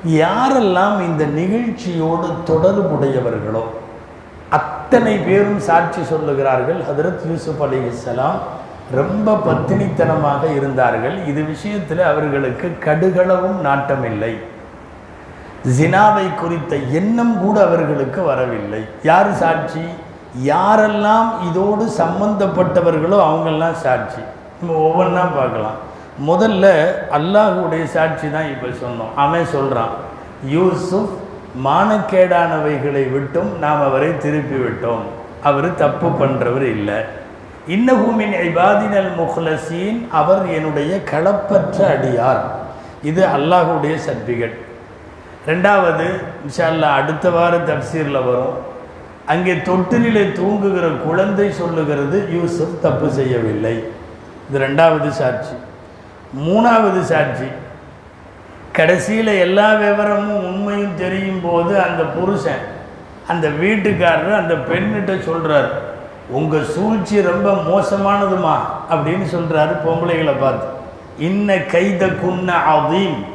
யாரெல்லாம் 0.05 1.01
இந்த 1.01 1.25
நிகழ்ச்சியோடு 1.25 2.27
தொடர்புடையவர்களோ 2.49 3.63
அத்தனை 4.49 5.17
பேரும் 5.17 5.59
சாட்சி 5.59 6.01
சொல்லுகிறார்கள். 6.01 6.79
ஹதரத் 6.89 7.23
யூசுப் 7.29 7.61
அலி 7.63 7.79
இஸ்லாம் 7.91 8.39
ரொம்ப 8.91 9.35
பத்தினித்தனமாக 9.45 10.43
இருந்தார்கள். 10.55 11.25
இது 11.25 11.43
விஷயத்தில் 11.43 11.99
அவர்களுக்கு 11.99 12.77
கடுகளவும் 12.85 13.59
நாட்டமில்லை. 13.67 14.33
ஜினாவை 15.77 16.35
குறித்த 16.35 16.75
எண்ணம் 16.75 17.39
கூட 17.39 17.63
அவர்களுக்கு 17.63 18.23
வரவில்லை. 18.23 18.81
யார் 19.03 19.31
சாட்சி? 19.33 19.85
யாரெல்லாம் 20.43 21.29
இதோடு 21.49 21.85
சம்பந்தப்பட்டவர்களோ 21.97 23.17
அவங்கெல்லாம் 23.29 23.79
சாட்சி. 23.85 24.21
நம்ம 24.61 24.77
ஒவ்வொன்றா 24.87 25.25
பார்க்கலாம். 25.39 25.79
முதல்ல 26.29 26.65
அல்லாஹுடைய 27.17 27.83
சாட்சி 27.95 28.27
தான் 28.35 28.49
இப்போ 28.53 28.67
சொன்னோம். 28.83 29.13
அவன் 29.23 29.45
சொல்கிறான் 29.55 29.93
யூசுப் 30.55 31.13
மானக்கேடானவைகளை 31.65 33.03
விட்டும் 33.15 33.51
நாம் 33.63 33.81
அவரை 33.87 34.09
திருப்பி 34.25 34.57
விட்டோம் 34.65 35.03
அவர் 35.49 35.67
தப்பு 35.83 36.09
பண்ணுறவர் 36.21 36.67
இல்லை. 36.75 36.99
இன்னஹூமின் 37.75 38.35
ஐபாதினல் 38.47 39.09
முஹ்லசீன் 39.21 39.99
அவர் 40.19 40.43
என்னுடைய 40.57 40.91
களப்பற்ற 41.11 41.77
அடியார். 41.95 42.43
இது 43.09 43.21
அல்லாஹுடைய 43.35 43.95
சர்டிஃபிகேட் 44.05 44.57
ரெண்டாவது 45.49 46.07
இன்ஷால்லா 46.45 46.89
அடுத்த 46.99 47.25
வார 47.37 47.53
தப்சீரில் 47.69 48.25
வரும். 48.29 48.55
அங்கே 49.33 49.53
தொட்டிலே 49.67 50.23
தூங்குகிற 50.39 50.85
குழந்தை 51.07 51.47
சொல்லுகிறது 51.61 52.17
யூசுப் 52.37 52.81
தப்பு 52.85 53.07
செய்யவில்லை. 53.19 53.75
இது 54.47 54.57
ரெண்டாவது 54.67 55.09
சாட்சி. 55.21 55.55
மூணாவது 56.41 57.01
சாட்சி. 57.01 57.47
கடைசியில் 58.71 59.27
எல்லா 59.27 59.73
விவரமும் 59.73 60.45
உண்மையும் 60.45 60.95
தெரியும் 60.97 61.39
போது 61.43 61.81
அந்த 61.81 62.03
புருஷன் 62.03 62.63
அந்த 63.27 63.49
வீட்டுக்காரர் 63.49 64.35
அந்த 64.35 64.53
பெண்ணிட்ட 64.53 65.21
சொல்கிறார் 65.21 65.71
உங்கள் 66.29 66.63
சூழ்ச்சி 66.63 67.21
ரொம்ப 67.21 67.51
மோசமானதுமா? 67.51 68.55
அப்படின்னு 68.91 69.25
சொல்கிறாரு 69.35 69.77
பொம்பளைகளை 69.85 70.33
பார்த்து. 70.39 70.67
இன்ன 71.17 71.55
கைத 71.55 72.05
குன்ன 72.05 72.53
அதீம் 72.69 73.25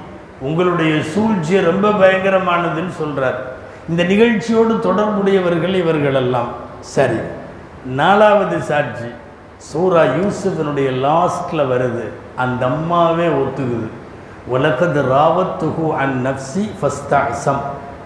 உங்களுடைய 0.40 1.02
சூழ்ச்சி 1.02 1.60
ரொம்ப 1.60 1.90
பயங்கரமானதுன்னு 1.90 2.90
சொல்கிறார் 2.90 3.38
இந்த 3.88 4.04
நிகழ்ச்சியோடு 4.04 4.80
தொடர்புடையவர்கள் 4.80 5.74
இவர்களெல்லாம். 5.74 6.48
சரி 6.80 7.16
நாலாவது 7.86 8.60
சாட்சி. 8.60 9.12
சூரா 9.58 10.02
யூசுஃபினுடைய 10.02 10.88
லாஸ்ட்டில் 11.06 11.68
வருது. 11.70 12.08
அந்த 12.36 12.66
அம்மாவே 12.66 13.26
ஒத்துக்குது. 13.26 13.88
உலகது 14.52 15.02
ராவத்துஹு 15.14 15.90
அன் 15.90 16.26
நப்சி 16.26 16.70
ஃபஸ்தாசம் 16.80 17.60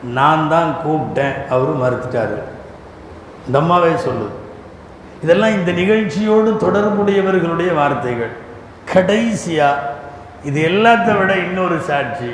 நான் 0.04 0.48
தான் 0.48 0.76
கூப்பிட்டேன். 0.86 1.48
அவர் 1.48 1.82
மறுத்துட்டாரு. 1.82 2.38
இந்த 3.46 3.58
அம்மாவே 3.58 3.88
சொல்லுது. 3.88 4.34
இதெல்லாம் 5.22 5.52
இந்த 5.52 5.72
நிகழ்ச்சியோடு 5.72 6.56
தொடர்புடையவர்களுடைய 6.60 7.74
வார்த்தைகள். 7.74 8.30
கடைசியாக 8.92 9.90
இது 10.44 10.68
எல்லாத்த 10.68 11.18
விட 11.18 11.36
இன்னொரு 11.36 11.78
சாட்சி. 11.80 12.30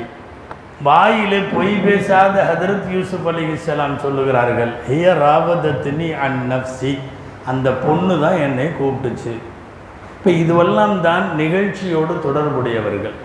வாயிலே 0.83 1.39
பொய் 1.53 1.73
பேசாத 1.75 2.43
ஹதரத் 2.49 2.89
யூசுப் 2.91 3.27
அலிஹிஸ்லாம் 3.29 3.95
சொல்லுகிறார்கள் 4.03 4.71
ஹிய 4.89 5.13
ராவதத்தினி 5.25 6.19
அன் 6.19 6.51
நப்சி 6.51 6.99
அந்த 7.51 7.67
பொண்ணு 7.85 8.15
தான் 8.25 8.37
என்னை 8.47 8.67
கூப்பிட்டுச்சு. 8.79 9.33
இப்போ 10.17 10.29
இதுவெல்லாம் 10.43 10.95
தான் 11.07 11.25
நிகழ்ச்சியோடு 11.41 12.13
தொடர்புடையவர்கள். 12.25 13.15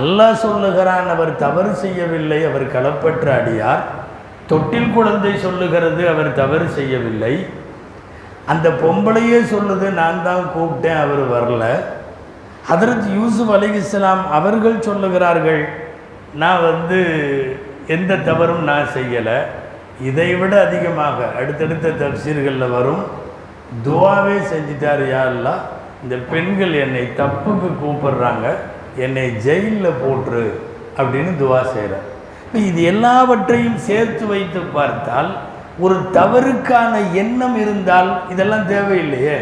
அல்லாஹ் 0.00 0.42
சொல்லுகிறான் 0.44 1.08
அவர் 1.14 1.32
தவறு 1.44 1.72
செய்யவில்லை 1.84 2.38
அவர் 2.50 2.66
களப்பற்ற 2.74 3.26
அடியார். 3.40 3.82
தொட்டில் 4.50 4.92
குழந்தை 4.96 5.32
சொல்லுகிறது 5.46 6.02
அவர் 6.12 6.30
தவறு 6.40 6.66
செய்யவில்லை. 6.78 7.34
அந்த 8.52 8.68
பொம்பளையே 8.82 9.40
சொல்லுது 9.54 9.86
நான் 10.00 10.22
தான் 10.28 10.44
கூப்பிட்டேன் 10.54 11.02
அவர் 11.04 11.24
வரல. 11.34 11.64
அதற்கு 12.72 13.08
யூசுப் 13.20 13.52
அலிஹிஸ்லாம் 13.56 14.22
அவர்கள் 14.38 14.84
சொல்லுகிறார்கள் 14.88 15.62
நான் 16.42 16.62
வந்து 16.70 17.00
எந்த 17.96 18.16
தவறும் 18.28 18.64
நான் 18.70 18.92
செய்யலை. 18.96 19.38
இதை 20.08 20.28
விட 20.40 20.52
அதிகமாக 20.66 21.18
அடுத்தடுத்த 21.38 21.96
தப்சீர்களில் 22.02 22.74
வரும். 22.76 23.02
துவாவே 23.84 24.38
செஞ்சிட்டார் 24.38 25.08
யாரெல்லாம் 25.08 25.60
இந்த 26.02 26.16
பெண்கள் 26.16 26.72
என்னை 26.72 27.08
தப்புக்கு 27.16 27.68
கூப்பிடுறாங்க 27.82 28.56
என்னை 28.96 29.30
ஜெயிலில் 29.30 29.98
போட்டுரு 30.06 30.60
அப்படின்னு 30.98 31.32
துவா 31.38 31.62
செய்கிறார் 31.62 32.06
இப்போ 32.44 32.58
இது 32.58 32.82
எல்லாவற்றையும் 32.82 33.78
சேர்த்து 33.78 34.26
வைத்து 34.26 34.60
பார்த்தால் 34.60 35.36
ஒரு 35.78 35.94
தவறுக்கான 36.12 37.12
எண்ணம் 37.12 37.56
இருந்தால் 37.56 38.22
இதெல்லாம் 38.30 38.66
தேவையில்லையே. 38.66 39.36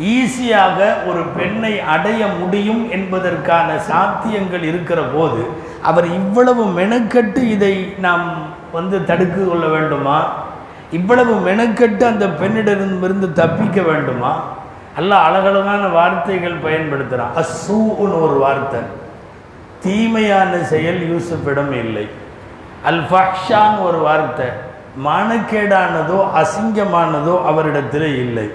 ஈஸியாக 0.00 1.06
ஒரு 1.06 1.22
பெண்ணை 1.36 1.80
அடைய 1.80 2.26
முடியும் 2.26 2.90
என்பதற்கான 2.90 3.76
சாத்தியங்கள் 3.76 4.62
இருக்கிற 4.62 5.02
போது 5.02 5.42
அவர் 5.82 6.04
இவ்வளவு 6.04 6.64
மெனக்கட்டு 6.64 7.36
இதை 7.36 7.94
நாம் 7.98 8.52
வந்து 8.72 9.04
தடுத்து 9.04 9.48
கொள்ள 9.48 9.66
வேண்டுமா? 9.68 10.41
இவ்வளவு 10.92 11.34
மெனக்கட்டு 11.48 12.02
அந்த 12.02 12.26
பெண்ணிடமிருந்து 12.26 13.32
தப்பிக்க 13.32 13.82
வேண்டுமா? 13.82 14.32
அல்ல 14.96 15.16
அழகழகான 15.16 15.88
வார்த்தைகள் 15.88 16.62
பயன்படுத்துகிறான் 16.64 17.36
அசூன்னு 17.36 18.20
ஒரு 18.22 18.36
வார்த்தை. 18.38 18.80
தீமையான 19.80 20.58
செயல் 20.58 21.00
யூசுஃபிடம் 21.12 21.72
இல்லை. 21.72 22.08
அல் 22.82 23.02
ஃபக்ஷான்னு 23.02 23.82
ஒரு 23.82 23.98
வார்த்தை. 23.98 24.46
மானக்கேடானதோ 25.04 26.18
அசிங்கமானதோ 26.40 27.44
அவரிடத்தில் 27.44 28.08
இல்லை. 28.16 28.46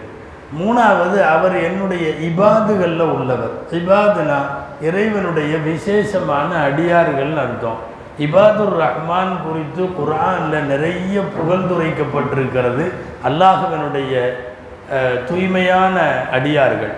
மூணாவது 0.59 1.17
அவர் 1.35 1.63
என்னுடைய 1.63 2.09
இபாதுகளில் 2.09 3.05
உள்ளவர். 3.17 3.55
இபாதுனா 3.71 4.39
இறைவனுடைய 4.81 5.57
விசேஷமான 5.57 6.55
அடியார்கள் 6.55 7.37
அர்த்தம். 7.37 7.95
இபாதுர் 8.25 8.75
ரஹ்மான் 8.83 9.33
குறித்து 9.45 9.83
குரானில் 9.97 10.67
நிறைய 10.71 11.15
புகழ்ந்துரைக்கப்பட்டிருக்கிறது 11.35 12.85
அல்லாஹுவனுடைய 13.27 14.13
தூய்மையான 15.27 15.97
அடியார்கள். 16.37 16.95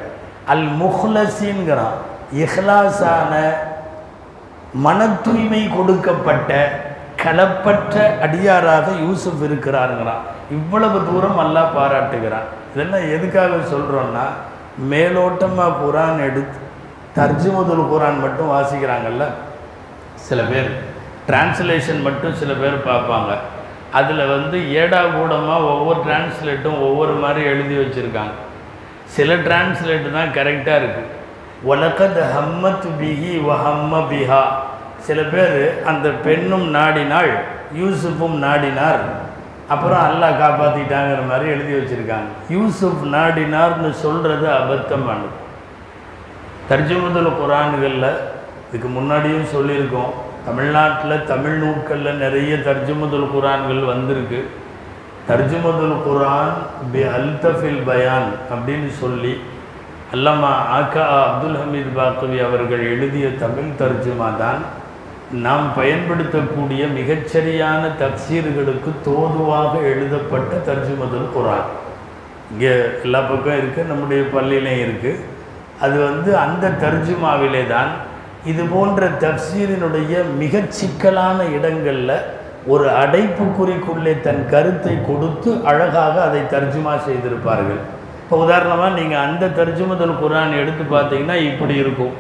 அல் 0.54 0.68
முஹ்லசின்கிறான் 0.82 1.98
இஹ்லாஸான 2.44 3.34
மன 4.86 5.00
தூய்மை 5.26 5.62
கொடுக்கப்பட்ட 5.78 6.52
களப்பற்ற 7.24 7.96
அடியாராக 8.26 8.88
யூசுப் 9.06 9.42
இருக்கிறாருங்கிறான் 9.48 10.24
இவ்வளவு 10.58 10.98
தூரம் 11.10 11.40
அல்லாஹ் 11.44 11.76
பாராட்டுகிறான். 11.78 12.48
இதெல்லாம் 12.74 13.08
எதுக்காக 13.16 13.54
சொல்கிறோன்னா 13.74 14.26
மேலோட்டமாக 14.92 15.78
குரான் 15.84 16.20
எடுத்து 16.28 16.60
தர்ஜுமதுல் 17.18 17.90
குரான் 17.92 18.22
மட்டும் 18.26 18.52
வாசிக்கிறாங்கல்ல? 18.56 19.26
சில 20.28 20.42
பேர். 20.52 20.72
டிரான்ஸ்லேஷன் 21.30 22.02
மட்டும் 22.02 22.36
சில 22.36 22.54
பேர் 22.54 22.88
பார்ப்பாங்க. 22.88 23.38
அதில் 23.92 24.28
வந்து 24.28 24.74
ஏடா 24.74 25.02
கூடமாக 25.02 25.62
ஒவ்வொரு 25.62 26.00
டிரான்ஸ்லேட்டும் 26.00 26.82
ஒவ்வொரு 26.82 27.12
மாதிரி 27.12 27.46
எழுதி 27.46 27.76
வச்சுருக்காங்க. 27.76 28.36
சில 29.06 29.36
டிரான்ஸ்லேட்டு 29.36 30.12
தான் 30.12 30.34
கரெக்டாக 30.34 30.82
இருக்குது 30.82 31.18
உலகத் 31.64 32.20
ஹம்மத் 32.36 32.86
பிஹி 33.00 33.34
வஹம்ம 33.50 34.04
பிஹா. 34.12 34.44
சில 35.00 35.22
பேர் 35.22 35.84
அந்த 35.86 36.10
பெண்ணும் 36.10 36.76
நாடினாள் 36.76 37.32
யூசுஃபும் 37.80 38.38
நாடினார். 38.46 39.04
அப்புறம் 39.68 40.00
அல்லாஹ் 40.00 40.40
காப்பாற்றிட்டாங்கிற 40.42 41.28
மாதிரி 41.28 41.50
எழுதி 41.50 41.74
வச்சுருக்காங்க. 41.74 42.30
யூசுப் 42.50 43.02
நாடினார்னு 43.04 43.92
சொல்கிறது 43.92 44.48
அபத்தமானது. 44.48 45.30
தர்ஜமுதல் 46.70 47.32
குரான்களில் 47.42 48.18
இதுக்கு 48.72 49.02
முன்னாடியும் 49.02 49.48
சொல்லியிருக்கோம். 49.56 50.14
தமிழ்நாட்டில் 50.48 51.26
தமிழ் 51.32 51.58
நூட்களில் 51.62 52.20
நிறைய 52.24 52.52
தர்ஜுமதுல் 52.68 53.30
குரான்கள் 53.34 53.82
வந்திருக்கு. 53.92 54.40
தர்ஜுமதுல் 55.30 55.98
குரான் 56.06 56.56
பி 56.92 57.02
அல்தஃபில் 57.16 57.82
பயான் 57.90 58.30
அப்படின்னு 58.54 58.90
சொல்லி 59.02 59.34
அல்லம்மா 60.14 60.52
ஆக்கா 60.78 61.04
அப்துல் 61.26 61.58
ஹமீத் 61.62 61.96
பாக்கவி 61.98 62.38
அவர்கள் 62.46 62.84
எழுதிய 62.94 63.28
தமிழ் 63.44 63.76
தர்ஜுமா 63.82 64.30
தான் 64.44 64.62
நாம் 65.46 65.68
பயன்படுத்தக்கூடிய 65.80 66.84
மிகச்சரியான 66.98 67.92
தப்சீர்களுக்கு 68.02 68.92
தோதுவாக 69.08 69.74
எழுதப்பட்ட 69.92 70.54
தர்ஜுமதுல் 70.70 71.30
குரான். 71.36 71.68
இங்கே 72.52 72.72
எல்லா 73.06 73.20
பக்கம் 73.32 73.60
இருக்குது 73.62 73.90
நம்முடைய 73.92 74.22
பள்ளியிலையும் 74.36 74.86
இருக்குது 74.86 75.22
அது 75.86 75.98
வந்து 76.10 76.32
அந்த 76.46 76.72
தர்ஜுமாவிலே 76.84 77.62
தான் 77.76 77.92
இது 78.46 78.64
போன்ற 78.74 79.08
தப்சீரினுடைய 79.24 80.14
மிகச் 80.42 80.76
சிக்கலான 80.80 81.44
இடங்களில் 81.56 82.14
ஒரு 82.68 82.88
அடைப்புக்குறிக்குள்ளே 83.02 84.14
தன் 84.28 84.44
கருத்தை 84.52 84.94
கொடுத்து 85.10 85.50
அழகாக 85.72 86.16
அதை 86.28 86.42
தர்ஜுமா 86.54 86.94
செய்திருப்பார்கள். 87.08 87.82
இப்போ 88.24 88.38
உதாரணமாக 88.46 88.98
நீங்கள் 89.00 89.24
அந்த 89.28 89.52
தர்ஜுமதல் 89.60 90.16
குரான் 90.22 90.58
எடுத்து 90.62 90.84
பார்த்தீங்கன்னா 90.96 91.38
இப்படி 91.50 91.76
இருக்கும். 91.84 92.14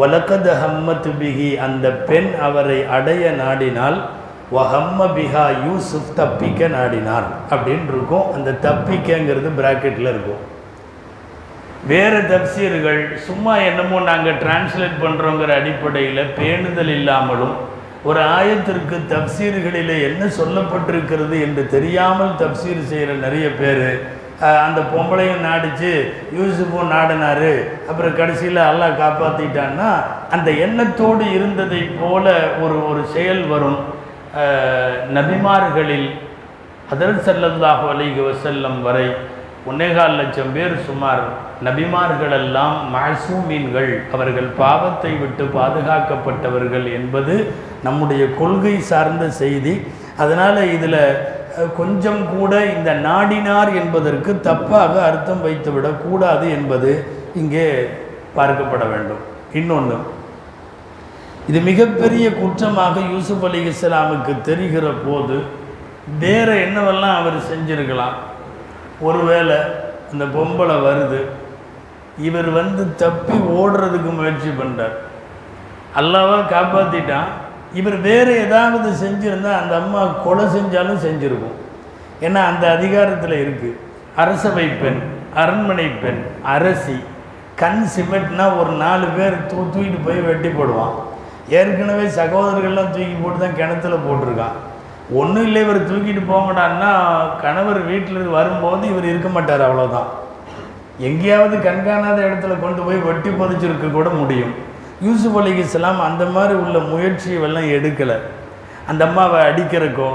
வலக்கத 0.00 0.48
ஹம்மத் 0.62 1.10
பிகி 1.20 1.50
அந்த 1.66 1.86
பெண் 2.08 2.30
அவரை 2.48 2.78
அடைய 2.96 3.30
நாடினால் 3.42 3.98
வஹம்ம 4.56 5.06
பிஹா 5.16 5.46
யூசுப் 5.66 6.12
தப்பிக்க 6.18 6.68
நாடினார் 6.76 7.28
அப்படின்னு 7.52 7.88
இருக்கும். 7.94 8.26
அந்த 8.34 8.58
தப்பிக்கங்கிறது 8.66 9.50
பிராக்கெட்டில் 9.60 10.12
இருக்கும். 10.14 10.42
வேறு 11.86 12.20
தப்சீர்கள் 12.30 13.00
சும்மா 13.26 13.54
என்னமோ 13.68 13.98
நாங்கள் 14.02 14.40
டிரான்ஸ்லேட் 14.42 15.02
பண்ணுறோங்கிற 15.02 15.50
அடிப்படையில் 15.60 16.30
பேணுதல் 16.38 16.92
இல்லாமலும் 16.98 17.54
ஒரு 18.04 18.20
ஆயத்திற்கு 18.36 18.96
தப்சீர்களில் 19.12 19.94
என்ன 20.08 20.24
சொல்லப்பட்டிருக்கிறது 20.38 21.36
என்று 21.46 21.62
தெரியாமல் 21.68 22.38
தப்சீர் 22.42 22.82
செய்கிற 22.90 23.14
நிறைய 23.24 23.46
பேர் 23.60 23.86
அந்த 24.64 24.80
பொம்பளையும் 24.92 25.44
நாடிச்சு 25.46 25.92
யூசுஃபும் 26.38 26.92
நாடினாரு 26.94 27.52
அப்புறம் 27.88 28.16
கடைசியில் 28.16 28.60
அல்லா 28.70 28.88
காப்பாற்றிட்டான்னா 29.00 29.90
அந்த 30.30 30.48
எண்ணத்தோடு 30.64 31.24
இருந்ததை 31.36 31.82
போல 32.00 32.26
ஒரு 32.60 32.76
ஒரு 32.90 33.02
செயல் 33.14 33.42
வரும். 33.44 33.78
நபிமார்களில் 35.16 36.08
அதர் 36.92 37.22
ஸல்லல்லாஹு 37.26 37.84
அலைஹி 37.92 38.20
வசல்லம் 38.20 38.78
வரை 38.82 39.06
ஒன்னேகால் 39.70 40.16
லட்சம் 40.20 40.52
பேர் 40.56 40.74
சுமார் 40.88 41.22
நபிமார்களெல்லாம் 41.66 42.76
மாசூமீன்கள். 42.94 43.92
அவர்கள் 44.14 44.48
பாவத்தை 44.62 45.12
விட்டு 45.22 45.44
பாதுகாக்கப்பட்டவர்கள் 45.58 46.86
என்பது 46.98 47.34
நம்முடைய 47.86 48.22
கொள்கை 48.40 48.74
சார்ந்த 48.90 49.24
செய்தி. 49.42 49.74
அதனால் 50.22 50.60
இதில் 50.76 51.00
கொஞ்சம் 51.76 52.22
கூட 52.34 52.52
இந்த 52.74 52.90
நாடினார் 53.08 53.70
என்பதற்கு 53.80 54.32
தப்பாக 54.48 54.94
அர்த்தம் 55.08 55.42
வைத்துவிடக் 55.46 56.02
கூடாது 56.04 56.46
என்பது 56.56 56.90
இங்கே 57.42 57.66
பார்க்கப்பட 58.36 58.84
வேண்டும். 58.92 59.22
இன்னொன்று 59.52 59.98
இது 61.48 61.58
மிகப்பெரிய 61.70 62.26
குற்றமாக 62.30 63.00
யூசுப் 63.12 63.44
அலி 63.48 63.60
இஸ்லாமுக்கு 63.72 64.32
தெரிகிற 64.48 64.86
போது 65.06 65.36
வேறு 66.22 66.54
என்னவெல்லாம் 66.66 67.18
அவர் 67.20 67.38
செஞ்சிருக்கலாம்? 67.50 68.16
ஒருவேளை 69.08 69.58
அந்த 70.12 70.24
பொம்பளை 70.36 70.76
வருது 70.86 71.20
இவர் 72.26 72.50
வந்து 72.50 72.82
தப்பி 73.02 73.36
ஓடுறதுக்கு 73.58 74.10
முயற்சி 74.18 74.50
பண்ணுறார் 74.60 74.96
அல்லாவா 76.00 76.38
காப்பாற்றிட்டான் 76.54 77.28
இவர் 77.78 77.96
வேறு 78.00 78.32
ஏதாவது 78.44 78.88
செஞ்சுருந்தால் 79.02 79.60
அந்த 79.60 79.74
அம்மா 79.80 80.02
கொலை 80.24 80.44
செஞ்சாலும் 80.54 81.04
செஞ்சுருக்கும். 81.06 81.56
ஏன்னா 82.26 82.40
அந்த 82.50 82.64
அதிகாரத்தில் 82.76 83.34
இருக்குது 83.44 83.78
அரசவை 84.22 84.66
பெண் 84.82 85.00
அரண்மனை 85.42 85.86
பெண் 86.02 86.22
அரசி 86.54 86.96
கண் 87.62 87.82
சிமெண்ட்னா 87.94 88.46
ஒரு 88.60 88.72
நாலு 88.84 89.06
பேர் 89.16 89.36
தூ 89.50 89.58
தூக்கிட்டு 89.74 89.98
போய் 90.06 90.26
வெட்டி 90.28 90.48
போடுவான். 90.48 90.94
ஏற்கனவே 91.58 92.06
சகோதரர்கள்லாம் 92.20 92.92
தூக்கி 92.94 93.16
போட்டு 93.22 93.38
தான் 93.42 93.58
கிணத்துல 93.60 93.98
போட்டிருக்கான். 94.06 94.56
ஒன்றும் 95.14 95.46
இல்லை 95.46 95.62
இவர் 95.62 95.90
தூக்கிட்டு 95.90 96.22
போங்கடான்னா 96.30 96.90
கணவர் 97.40 97.84
வீட்டில் 97.84 98.22
வரும்போது 98.26 98.88
இவர் 98.88 99.04
இருக்க 99.04 99.28
மாட்டார் 99.28 99.60
அவ்வளோதான் 99.60 100.08
எங்கேயாவது 100.98 101.60
கண்காணாத 101.60 102.22
இடத்துல 102.22 102.60
கொண்டு 102.60 102.82
போய் 102.82 102.96
வெட்டி 102.96 103.30
புதைச்சிருக்க 103.30 103.90
கூட 103.90 104.08
முடியும். 104.08 104.54
யூசுப் 105.02 105.36
அலி 105.36 105.56
இஸ்லாம் 105.56 106.00
அந்த 106.00 106.24
மாதிரி 106.24 106.54
உள்ள 106.54 106.78
முயற்சியெல்லாம் 106.78 107.64
எடுக்கலை. 107.64 108.16
அந்த 108.88 109.04
அம்மாவை 109.04 109.40
அடிக்கிறதுக்கோ 109.40 110.10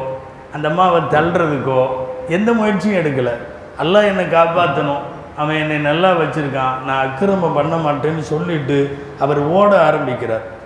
அந்த 0.53 0.69
அம்மாவை 0.69 1.01
தள்ளுறதுக்கோ 1.01 1.87
எந்த 2.27 2.53
முயற்சியும் 2.53 3.05
எடுக்கலை. 3.05 3.33
எல்லாம் 3.79 4.03
என்னை 4.03 4.25
காப்பாற்றணும் 4.25 5.03
அவன் 5.37 5.55
என்னை 5.55 5.77
நல்லா 5.77 6.11
வச்சுருக்கான். 6.11 6.83
நான் 6.85 7.01
அக்கிரமம் 7.01 7.53
பண்ண 7.53 7.75
மாட்டேன்னு 7.75 8.19
சொல்லிட்டு 8.19 8.97
அவர் 9.19 9.39
ஓட 9.39 9.85
ஆரம்பிக்கிறார். 9.85 10.59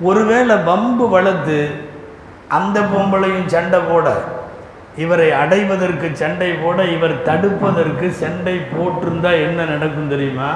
ஒருவேளை 0.00 0.56
வம்பு 0.56 1.08
வளர்த்து 1.08 1.83
அந்த 2.56 2.78
பொம்பளையும் 2.92 3.50
சண்டை 3.54 3.80
போட 3.90 4.08
இவரை 5.02 5.28
அடைவதற்கு 5.42 6.08
சண்டை 6.20 6.48
போட 6.62 6.78
இவர் 6.94 7.14
தடுப்பதற்கு 7.28 8.06
சண்டை 8.22 8.56
போட்டிருந்தா 8.74 9.30
என்ன 9.46 9.64
நடக்கும் 9.72 10.12
தெரியுமா? 10.12 10.50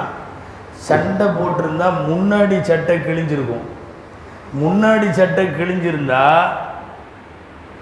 சண்டை 0.87 1.25
போட்டிருந்தா 1.37 1.87
முன்னாடி 2.09 2.57
சட்டை 2.69 2.97
கிழிஞ்சிருக்கும். 3.07 3.65
முன்னாடி 4.61 5.07
சட்டை 5.19 5.45
கிழிஞ்சிருந்தா 5.57 6.23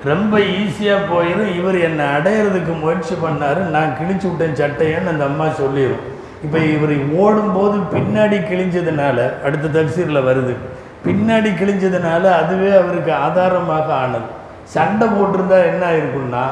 ரொம்ப 0.09 0.39
ஈஸியாக 0.61 1.07
போயிடும் 1.11 1.53
இவர் 1.59 1.77
என்னை 1.87 2.05
அடையிறதுக்கு 2.15 2.73
முயற்சி 2.81 3.15
பண்ணார். 3.25 3.61
நான் 3.75 3.95
கிழிச்சு 3.99 4.27
விட்டேன் 4.29 4.59
சட்டையன்னு 4.61 5.11
அந்த 5.13 5.23
அம்மா 5.29 5.47
சொல்லிடும் 5.61 6.03
இப்போ 6.45 6.59
இவர் 6.73 6.95
ஓடும்போது 7.21 7.77
பின்னாடி 7.93 8.39
கிழிஞ்சதுனால 8.49 9.17
அடுத்த 9.45 9.71
தப்சீரில் 9.77 10.27
வருது. 10.29 10.55
பின்னாடி 11.07 11.49
கிழிஞ்சதுனால 11.49 12.31
அதுவே 12.31 12.75
அவருக்கு 12.75 13.13
ஆதாரமாக 13.13 13.93
ஆனது. 13.93 14.35
சண்டை 14.63 15.07
போட்டிருந்தா 15.07 15.63
என்ன 15.65 15.85
ஆயிருக்கும்னா 15.91 16.43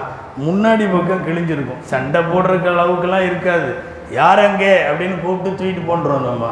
முன்னாடி 0.45 0.91
பக்கம் 0.91 1.27
கிழிஞ்சிருக்கும். 1.27 1.81
சண்டை 1.81 2.21
போடுறதுக்கு 2.21 2.69
அளவுக்குலாம் 2.69 3.25
இருக்காது. 3.25 3.73
யார் 4.11 4.39
அங்கே? 4.39 4.81
அப்படின்னு 4.81 5.21
கூப்பிட்டு 5.21 5.63
தூக்கிட்டு 5.63 5.85
போன்றோம் 5.87 6.25
நம்ம. 6.25 6.49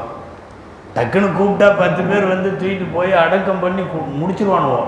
டக்குன்னு 0.95 1.41
கூப்பிட்டா 1.41 1.77
பத்து 1.77 2.03
பேர் 2.03 2.25
வந்து 2.25 2.49
தூக்கிட்டு 2.49 2.85
போய் 2.93 3.13
அடக்கம் 3.13 3.59
பண்ணி 3.59 3.81
கு- 3.81 4.21
முடிச்சிருவானுவோம் 4.21 4.87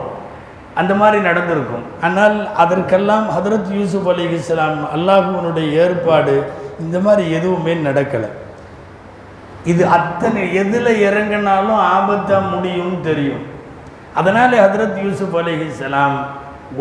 அந்த 0.76 0.94
மாதிரி 0.94 1.22
நடந்திருக்கும். 1.22 1.84
ஆனால் 2.02 2.54
அதற்கெல்லாம் 2.54 3.28
ஹதரத் 3.30 3.74
யூசுப் 3.74 4.10
அலி 4.10 4.24
இஸ்லாம் 4.24 4.86
அல்லாஹுவனுடைய 4.96 5.72
ஏற்பாடு 5.72 6.52
இந்த 6.80 7.00
மாதிரி 7.00 7.32
எதுவுமே 7.32 7.74
நடக்கலை. 7.74 8.30
இது 9.72 9.84
அத்தனை 9.98 10.42
எதில் 10.62 10.92
இறங்கினாலும் 11.08 11.82
ஆபத்தாக 11.98 12.50
முடியும்னு 12.54 13.00
தெரியும். 13.02 13.44
அதனால் 14.20 14.54
ஹதரத் 14.66 15.00
யூசுப் 15.04 15.38
சலாம் 15.82 16.18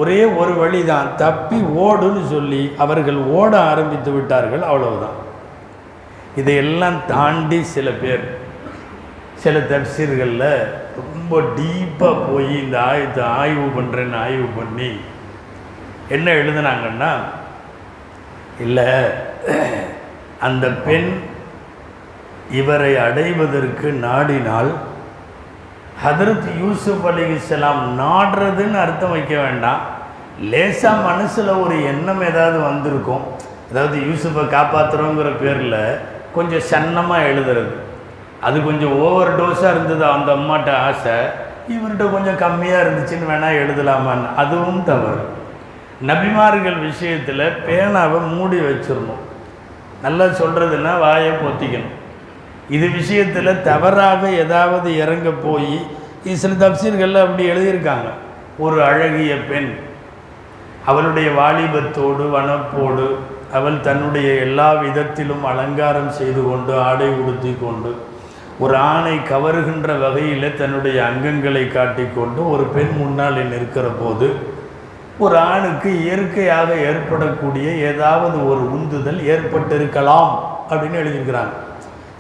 ஒரே 0.01 0.20
ஒரு 0.40 0.53
வழி 0.61 0.81
தான் 0.85 1.09
தப்பி 1.16 1.59
ஓடுன்னு 1.87 2.23
சொல்லி 2.29 2.62
அவர்கள் 2.85 3.18
ஓட 3.38 3.53
ஆரம்பித்து 3.70 4.11
விட்டார்கள் 4.12 4.64
அவ்வளவுதான். 4.70 5.18
இதையெல்லாம் 6.40 6.99
தாண்டி 7.07 7.59
சில 7.75 7.88
பேர் 8.03 8.25
சில 9.42 9.59
தப்சீர்களில் 9.73 10.49
ரொம்ப 11.01 11.40
டீப்பாக 11.59 12.23
போய் 12.29 12.51
இந்த 12.62 12.77
ஆயத்தை 12.90 13.23
ஆய்வு 13.40 13.66
பண்ணுறேன்னு 13.77 14.16
ஆய்வு 14.25 14.47
பண்ணி 14.59 14.90
என்ன 16.09 16.27
எழுதுனாங்கன்னா 16.40 17.12
இல்லை 18.64 18.88
அந்த 20.40 20.66
பெண் 20.87 21.11
இவரை 22.50 22.98
அடைவதற்கு 22.98 24.00
நாடினால் 24.02 24.74
ஹதரத் 26.04 26.61
யூசுப் 26.61 27.07
அலிஹிஸ்ஸலாம் 27.07 28.00
நாடுறதுன்னு 28.00 28.80
அர்த்தம் 28.80 29.11
வைக்க 29.11 29.40
வேண்டாம். 29.40 29.80
லேசாக 30.40 31.00
மனசில் 31.00 31.48
ஒரு 31.48 31.85
எண்ணம் 31.85 32.22
ஏதாவது 32.22 32.61
வந்திருக்கும். 32.61 33.20
அதாவது 33.70 33.98
யூசுஃபை 33.98 34.44
காப்பாற்றுறோங்கிற 34.44 35.33
பேரில் 35.40 35.98
கொஞ்சம் 36.35 36.70
சன்னமாக 36.70 37.14
எழுதுறது. 37.14 37.72
அது 38.40 38.64
கொஞ்சம் 38.64 38.98
ஓவர் 38.98 39.40
டோஸாக 39.40 39.70
இருந்தது 39.70 40.04
அந்த 40.04 40.33
அம்மாட்ட 40.33 40.76
ஆசை. 40.76 41.12
இவர்கிட்ட 41.68 42.11
கொஞ்சம் 42.11 42.38
கம்மியாக 42.38 42.76
இருந்துச்சுன்னு 42.76 43.30
வேணால் 43.30 43.59
எழுதலாமான்னு. 43.59 44.35
அதுவும் 44.37 44.85
தவறு. 44.85 45.28
நபிமார்கள் 46.07 46.80
விஷயத்தில் 46.80 47.57
பேனாவை 47.68 48.28
மூடி 48.28 48.59
வச்சிடணும். 48.59 49.22
நல்லா 50.02 50.24
சொல்கிறதுன்னா 50.24 50.98
வாயை 50.98 51.30
பொத்திக்கணும். 51.30 52.02
இது 52.68 52.88
விஷயத்தில் 52.88 53.62
தவறாக 53.62 54.31
ஏதாவது 54.31 54.96
இறங்க 54.96 55.31
போய் 55.31 55.74
இது 56.24 56.37
சில 56.37 56.55
தப்சீர்களில் 56.55 57.24
அப்படி 57.24 57.50
எழுதியிருக்காங்க. 57.50 58.09
ஒரு 58.59 58.83
அழகிய 58.83 59.35
பெண் 59.35 59.70
அவளுடைய 60.87 61.31
வாலிபத்தோடு 61.31 62.24
வனப்போடு 62.37 63.07
அவள் 63.53 63.81
தன்னுடைய 63.81 64.29
எல்லா 64.35 64.72
விதத்திலும் 64.72 65.44
அலங்காரம் 65.44 66.11
செய்து 66.11 66.42
கொண்டு 66.48 66.79
ஆடை 66.79 67.09
உடுத்தி 67.09 67.57
கொண்டு 67.61 67.90
ஒரு 68.59 68.77
ஆணை 68.77 69.14
கவருகின்ற 69.31 69.98
வகையில் 69.98 70.57
தன்னுடைய 70.57 71.03
அங்கங்களை 71.03 71.68
காட்டிக்கொண்டு 71.68 72.50
ஒரு 72.50 72.62
பெண் 72.62 72.92
முன்னால் 72.98 73.38
நிற்கிற 73.53 73.87
போது 74.00 74.29
ஒரு 75.18 75.38
ஆணுக்கு 75.38 75.90
இயற்கையாக 76.05 76.74
ஏற்படக்கூடிய 76.74 77.68
ஏதாவது 77.70 78.48
ஒரு 78.48 78.61
உந்துதல் 78.77 79.20
ஏற்பட்டிருக்கலாம் 79.27 80.33
அப்படின்னு 80.70 81.00
எழுதியிருக்கிறாங்க. 81.00 81.53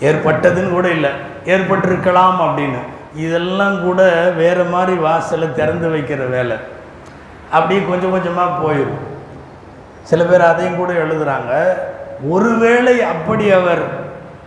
ஏற்பட்டதுன்னு 0.00 0.70
கூட 0.70 0.88
இல்லை. 0.90 1.10
ஏற்பட்டிருக்கலாம் 1.44 2.40
அப்படின்னு. 2.40 2.78
இதெல்லாம் 3.14 3.82
கூட 3.82 4.02
வேறு 4.36 4.64
மாதிரி 4.64 4.96
வாசலை 4.96 5.52
திறந்து 5.52 5.88
வைக்கிற 5.88 6.30
வேலை. 6.30 6.56
அப்படியே 7.50 7.86
கொஞ்சம் 7.88 8.10
கொஞ்சமாக 8.10 8.66
போயிடும் 8.66 9.12
சில 10.02 10.24
பேர் 10.24 10.40
அதையும் 10.40 10.76
கூட 10.76 10.92
எழுதுகிறாங்க 10.92 11.72
ஒருவேளை 12.28 13.02
அப்படி 13.02 13.50
அவர் 13.50 13.82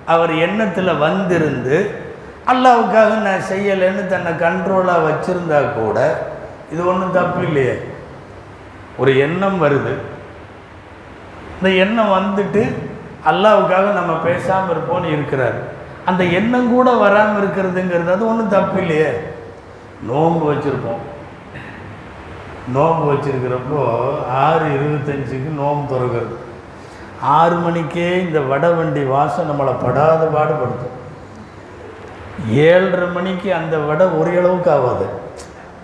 அவர் 0.06 0.36
எண்ணத்தில் 0.36 0.98
வந்திருந்து 0.98 1.92
அல்லாவுக்காக 2.48 3.22
நான் 3.22 3.48
செய்யலைன்னு 3.52 4.08
தன்னை 4.08 4.32
கண்ட்ரோலாக 4.32 5.08
வச்சுருந்தா 5.08 5.74
கூட 5.74 6.22
இது 6.72 6.88
ஒன்றும் 6.88 7.12
தப்பு 7.12 7.44
இல்லையே. 7.44 7.80
ஒரு 8.98 9.18
எண்ணம் 9.18 9.64
வருது. 9.64 9.94
இந்த 11.58 11.70
எண்ணம் 11.70 12.12
வந்துட்டு 12.14 12.74
அல்லாவுக்காக 13.30 13.88
நம்ம 14.00 14.14
பேசாமல் 14.28 14.74
இருப்போம்னு 14.74 15.14
இருக்கிறார். 15.16 15.58
அந்த 16.10 16.24
எண்ணம் 16.40 16.74
கூட 16.74 16.90
வராமல் 17.04 17.40
இருக்கிறதுங்கிறது 17.42 18.12
அது 18.16 18.30
ஒன்றும் 18.32 18.56
தப்பு 18.56 18.78
இல்லையே. 18.82 19.12
நோன்பு 20.10 20.44
வச்சுருப்போம். 20.52 21.02
நோன்பு 22.76 23.06
வச்சிருக்கிறப்போ 23.12 23.82
ஆறு 24.44 24.66
இருபத்தஞ்சுக்கு 24.76 25.50
நோம்பு 25.62 25.86
துறக்கிறது. 25.92 26.36
ஆறு 27.22 27.56
மணிக்கே 27.56 28.08
இந்த 28.22 28.40
வடை 28.52 28.70
வண்டி 28.70 29.04
வாசம் 29.14 29.50
நம்மளை 29.50 29.74
படாத 29.84 30.24
பாடுபடுத்தும். 30.36 30.96
ஏழரை 32.66 33.08
மணிக்கு 33.18 33.50
அந்த 33.60 33.78
வடை 33.78 34.06
ஒரே 34.20 34.34
அளவுக்கு 34.42 34.72
ஆகாது. 34.72 35.08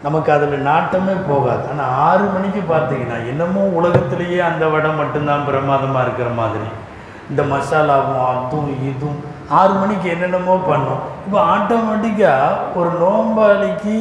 நமக்கு 0.04 0.30
அதில் 0.36 0.66
நாட்டமே 0.70 1.16
போகாது. 1.30 1.64
ஆனால் 1.72 1.92
ஆறு 2.08 2.26
மணிக்கு 2.36 2.62
பார்த்தீங்கன்னா 2.74 3.18
இன்னமும் 3.32 3.76
உலகத்திலேயே 3.80 4.40
அந்த 4.52 4.68
வடை 4.74 4.92
மட்டும்தான் 5.02 5.46
பிரமாதமாக 5.50 6.06
இருக்கிற 6.08 6.30
மாதிரி. 6.42 6.68
இந்த 7.32 7.42
மசாலாவும் 7.54 8.24
அதுவும் 8.32 8.72
இதுவும் 8.90 9.20
ஆறு 9.60 9.74
மணிக்கு 9.74 10.08
என்னென்னமோ 10.16 10.56
பண்ணோம். 10.70 11.02
இப்போ 11.26 11.40
ஆட்டோமேட்டிக்காக 11.56 12.76
ஒரு 12.80 12.92
நோம்பாளிக்கு 13.04 13.98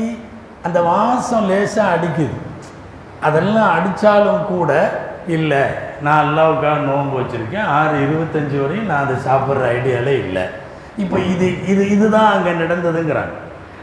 அந்த 0.66 0.78
வாசம் 0.90 1.46
லேசாக 1.50 1.94
அடிக்குது. 1.94 2.36
அதெல்லாம் 3.26 3.72
அடித்தாலும் 3.76 4.44
கூட 4.52 4.70
இல்லை. 5.36 5.64
நான் 6.04 6.22
அல்லாவுக்காக 6.24 6.78
நோன்பு 6.88 7.14
வச்சுருக்கேன். 7.20 7.68
ஆறு 7.78 7.94
இருபத்தஞ்சி 8.04 8.56
வரையும் 8.62 8.90
நான் 8.90 9.04
அதை 9.04 9.16
சாப்பிட்ற 9.28 9.64
ஐடியாலே 9.76 10.14
இல்லை. 10.24 10.44
இப்போ 11.02 11.18
இது 11.32 11.46
இது 11.72 11.82
இதுதான் 11.94 12.32
அங்கே 12.34 12.52
நடந்ததுங்கிறாங்க. 12.62 13.34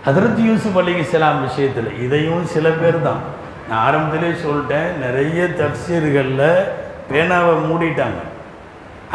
ஹதரத் 0.08 0.41
யூசுப் 0.47 0.80
அலிங்க 0.80 1.06
இஸ்லாம் 1.06 1.45
விஷயத்தில் 1.47 1.89
இதையும் 2.06 2.43
சில 2.56 2.69
பேர் 2.82 2.99
தான். 3.08 3.21
நான் 3.69 3.82
ஆரம்பத்திலே 3.88 4.30
சொல்லிட்டேன் 4.45 4.89
நிறைய 5.06 5.47
தப்சீர்களில் 5.62 6.49
பேனாவை 7.12 7.54
மூடிட்டாங்க. 7.69 8.19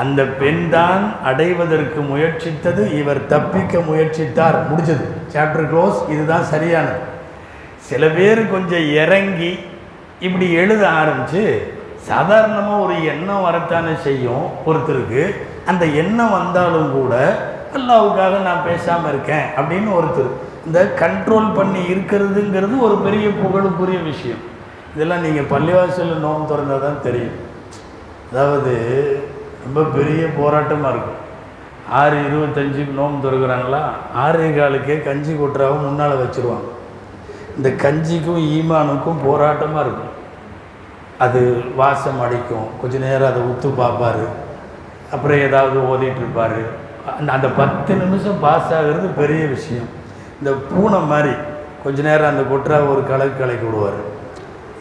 அந்த 0.02 0.20
பெண் 0.40 0.64
தான் 0.70 1.02
அடைவதற்கு 1.30 2.00
முயற்சித்தது 2.12 2.82
இவர் 3.00 3.20
தப்பிக்க 3.32 3.78
முயற்சித்தார். 3.90 4.56
முடிஞ்சது. 4.70 5.04
சாப்டர் 5.34 5.68
க்ளோஸ் 5.70 5.98
இதுதான் 6.12 6.46
சரியானது. 6.52 7.00
சில 7.88 8.06
பேர் 8.16 8.40
கொஞ்சம் 8.54 8.86
இறங்கி 9.02 9.52
இப்படி 10.26 10.46
எழுத 10.62 10.82
ஆரம்பித்து 11.00 11.42
சாதாரணமாக 12.08 12.82
ஒரு 12.84 12.94
எண்ணம் 13.12 13.44
வரத்தானே 13.48 13.94
செய்யும் 14.06 14.46
ஒருத்தருக்கு. 14.68 15.22
அந்த 15.70 15.84
எண்ணம் 16.02 16.34
வந்தாலும் 16.38 16.90
கூட 16.96 17.12
அல்லாவுக்காக 17.76 18.34
நான் 18.48 18.66
பேசாமல் 18.66 19.10
இருக்கேன் 19.12 19.46
அப்படின்னு 19.58 19.90
ஒருத்தர். 19.98 20.32
இந்த 20.66 20.80
கண்ட்ரோல் 21.02 21.48
பண்ணி 21.58 21.80
இருக்கிறதுங்கிறது 21.94 22.74
ஒரு 22.88 22.96
பெரிய 23.06 23.28
புகழுக்குரிய 23.42 24.00
விஷயம். 24.10 24.42
இதெல்லாம் 24.94 25.24
நீங்கள் 25.26 25.50
பள்ளிவாசலில் 25.54 26.24
நோம் 26.26 26.48
திறந்தால் 26.50 26.84
தான் 26.86 27.02
தெரியும். 27.06 27.38
அதாவது 28.32 28.74
ரொம்ப 29.64 29.82
பெரிய 29.96 30.22
போராட்டமாக 30.40 30.92
இருக்கும் 30.94 31.20
ஆறு 32.00 32.16
இருபத்தஞ்சு 32.26 32.82
நோம்பு 32.98 33.24
திறக்கிறாங்களா? 33.24 33.80
ஆறே 34.24 34.46
காலுக்கே 34.58 34.96
கஞ்சி 35.06 35.32
கொட்டுறாவும் 35.32 35.84
முன்னால் 35.86 36.20
வச்சுருவாங்க. 36.22 36.68
இந்த 37.56 37.68
கஞ்சிக்கும் 37.84 38.44
ஈமானுக்கும் 38.56 39.22
போராட்டமாக 39.26 39.84
இருக்கும் 39.86 40.12
அது 41.24 41.40
வாசம் 41.76 42.22
அடிக்கும். 42.24 42.66
கொஞ்ச 42.80 42.98
நேரம் 42.98 43.30
அதை 43.30 43.42
உத்து 43.50 43.68
பார்ப்பாரு. 43.82 44.24
அப்புறம் 45.14 45.44
ஏதாவது 45.48 45.76
ஓதிட்டுருப்பார் 45.90 46.58
அந்த 47.18 47.28
அந்த 47.32 47.48
பத்து 47.60 47.94
நிமிஷம் 47.94 48.40
பாஸ் 48.40 48.72
ஆகிறது 48.76 49.08
பெரிய 49.20 49.42
விஷயம். 49.46 49.88
இந்த 50.38 50.50
பூனை 50.70 51.00
மாதிரி 51.12 51.34
கொஞ்ச 51.84 52.02
நேரம் 52.02 52.30
அந்த 52.32 52.44
கொட்டுறா 52.50 52.76
ஒரு 52.92 53.02
கலக்கு 53.10 53.40
கலக்கி 53.40 53.66
விடுவார். 53.66 54.00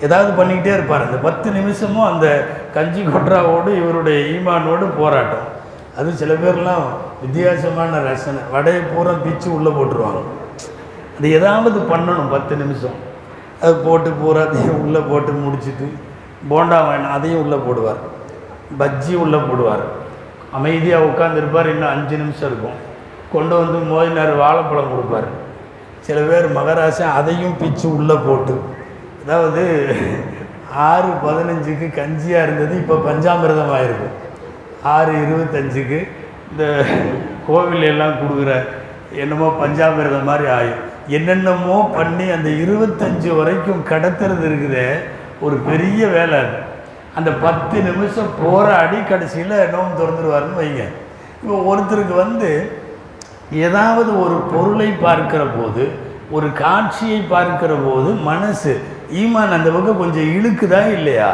ஏதாவது 0.06 0.30
பண்ணிக்கிட்டே 0.38 0.74
இருப்பார். 0.78 1.06
அந்த 1.08 1.18
பத்து 1.28 1.52
நிமிஷமும் 1.52 2.10
அந்த 2.12 2.28
கஞ்சி 2.76 3.02
கொட்ராவோடு 3.06 3.70
இவருடைய 3.82 4.18
ஈமானோடு 4.34 4.86
போராட்டம். 5.00 5.48
அது 5.98 6.10
சில 6.22 6.32
பேர்லாம் 6.44 6.86
வித்தியாசமான 7.24 8.00
ரசனை. 8.10 8.42
வடையை 8.54 8.82
பூரா 8.92 9.12
பிச்சு 9.26 9.50
உள்ளே 9.58 9.72
போட்டுருவாங்க. 9.78 10.22
அது 11.18 11.28
ஏதாவது 11.38 11.80
பண்ணணும் 11.92 12.32
பத்து 12.36 12.54
நிமிஷம். 12.62 12.98
அது 13.64 13.74
போட்டு 13.88 14.10
பூராத்தையும் 14.22 14.80
உள்ளே 14.86 15.02
போட்டு 15.12 15.32
முடிச்சுட்டு 15.44 15.88
போண்டா 16.52 16.80
வேணும் 16.88 17.14
அதையும் 17.18 17.44
உள்ளே 17.44 17.60
போடுவார். 17.68 18.02
பஜ்ஜி 18.80 19.14
உள்ளே 19.26 19.40
போடுவார். 19.50 19.84
அமைதியாக 20.58 21.08
உட்காந்துருப்பார் 21.12 21.72
இன்னும் 21.74 21.94
அஞ்சு 21.96 22.16
நிமிஷம் 22.24 22.50
இருக்கும். 22.52 22.80
கொண்டு 23.34 23.54
வந்து 23.62 23.78
மோதினார் 23.92 24.34
வாழைப்பழம் 24.42 24.92
கொடுப்பார். 24.94 25.30
சில 26.08 26.20
பேர் 26.30 26.48
மகராசன் 26.58 27.16
அதையும் 27.20 27.58
பிச்சு 27.62 27.86
உள்ளே 27.98 28.16
போட்டு 28.26 28.56
அதாவது 29.24 29.64
ஆறு 30.74 31.08
பதினஞ்சுக்கு 31.24 31.88
கஞ்சியாக 31.96 32.44
இருந்தது 32.44 32.76
இப்போ 32.78 32.96
பஞ்சாமிரதம் 32.96 33.74
ஆயிருக்கு 33.74 34.10
ஆறு 34.84 35.12
இருபத்தஞ்சுக்கு 35.14 36.00
இந்த 36.52 36.64
கோவில் 37.48 37.84
எல்லாம் 37.84 38.18
கொடுக்குற 38.18 38.52
என்னமோ 39.16 39.48
பஞ்சாமிரதம் 39.60 40.24
மாதிரி 40.24 40.48
ஆயும் 40.48 40.82
என்னென்னமோ 41.08 41.90
பண்ணி 41.96 42.30
அந்த 42.32 42.50
இருபத்தஞ்சு 42.50 43.36
வரைக்கும் 43.36 43.84
கடத்துறது 43.84 44.46
இருக்குதே 44.50 44.88
ஒரு 45.42 45.56
பெரிய 45.58 46.08
வேலை 46.08 46.40
அது. 46.40 46.58
அந்த 47.16 47.32
பத்து 47.32 47.82
நிமிஷம் 47.82 48.30
போராடி 48.44 48.98
கடைசியில் 49.04 49.72
நோம் 49.72 49.98
திறந்துருவாருன்னு 50.00 50.60
வைங்க. 50.60 50.84
இப்போ 51.42 51.56
ஒருத்தருக்கு 51.62 52.14
வந்து 52.16 52.50
ஏதாவது 53.52 54.20
ஒரு 54.20 54.36
பொருளை 54.54 54.90
பார்க்கிற 54.92 55.44
போது 55.46 55.84
ஒரு 56.32 56.52
காட்சியை 56.54 57.22
பார்க்கிற 57.22 57.74
போது 57.76 58.12
மனசு 58.24 58.74
ஈமான் 59.22 59.56
அந்த 59.58 59.70
பக்கம் 59.76 60.02
கொஞ்சம் 60.04 60.30
இழுக்குதா 60.38 60.82
இல்லையா? 60.98 61.32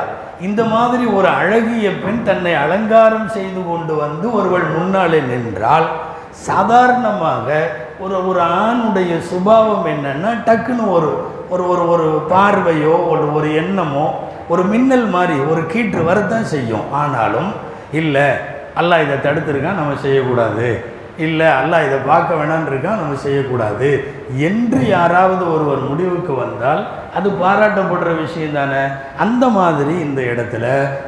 இந்த 0.47 0.61
மாதிரி 0.73 1.05
ஒரு 1.17 1.29
அழகிய 1.39 1.87
பெண் 2.03 2.23
தன்னை 2.23 2.53
அலங்காரம் 2.63 3.29
செய்து 3.35 3.61
கொண்டு 3.69 3.93
வந்து 4.03 4.25
ஒருவள் 4.37 4.67
முன்னாலே 4.75 5.19
நின்றால் 5.31 5.87
சாதாரணமாக 6.47 7.47
ஒரு 8.03 8.17
ஒரு 8.29 8.41
ஆணுடைய 8.65 9.13
சுபாவம் 9.29 9.87
என்னன்னா 9.93 10.31
டக்குன்னு 10.47 10.85
ஒரு 10.97 11.09
ஒரு 11.53 11.63
ஒரு 11.71 11.83
ஒரு 11.93 12.07
பார்வையோ 12.33 12.95
ஒரு 13.11 13.25
ஒரு 13.37 13.47
எண்ணமோ 13.61 14.07
ஒரு 14.53 14.63
மின்னல் 14.71 15.07
மாதிரி 15.15 15.35
ஒரு 15.51 15.61
கீற்று 15.71 16.01
வரத்தான் 16.09 16.47
செய்யும். 16.53 16.85
ஆனாலும் 17.01 17.49
இல்லை 17.99 18.27
அல்லாஹ் 18.79 19.03
இதை 19.05 19.17
தடுத்துருக்கான் 19.17 19.79
நம்ம 19.79 19.97
செய்யக்கூடாது. 20.05 20.69
இல்லை 21.25 21.47
அல்லாஹ் 21.59 21.85
இதை 21.87 21.97
பார்க்க 22.09 22.37
வேணான்னு 22.39 22.69
இருக்கான் 22.71 23.01
நம்ம 23.01 23.17
செய்யக்கூடாது. 23.25 23.89
என்று 24.47 24.79
யாராவது 24.95 25.43
ஒருவர் 25.53 25.81
முடிவுக்கு 25.89 26.33
வந்தால் 26.43 26.81
அது 27.17 27.27
பாராட்டப்படுற 27.43 28.09
விஷயம் 28.23 28.57
தானே? 28.57 28.81
அந்த 29.23 29.45
மாதிரி 29.57 29.93
இந்த 30.07 30.21
இடத்துல 30.31 30.65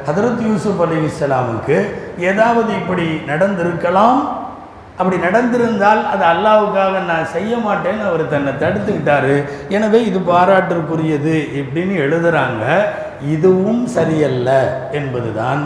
ஹதரத் 0.08 0.42
யூசுப் 0.48 0.80
அலி 0.84 0.96
இஸ்லாமுக்கு 1.08 1.76
ஏதாவது 2.30 2.70
இப்படி 2.80 3.06
நடந்திருக்கலாம்? 3.30 4.20
அப்படி 4.98 5.18
நடந்திருந்தால் 5.26 6.02
அது 6.12 6.24
அல்லாவுக்காக 6.32 6.98
நான் 7.10 7.30
செய்ய 7.34 7.52
மாட்டேன்னு 7.66 8.04
அவர் 8.08 8.24
தன்னை 8.32 8.52
தடுத்துக்கிட்டாரு. 8.62 9.36
எனவே 9.76 10.00
இது 10.08 10.18
பாராட்டிற்குரியது 10.32 11.36
இப்படின்னு 11.60 11.94
எழுதுறாங்க. 12.06 12.64
இதுவும் 13.36 13.82
சரியல்ல 13.96 14.50
என்பதுதான் 14.98 15.62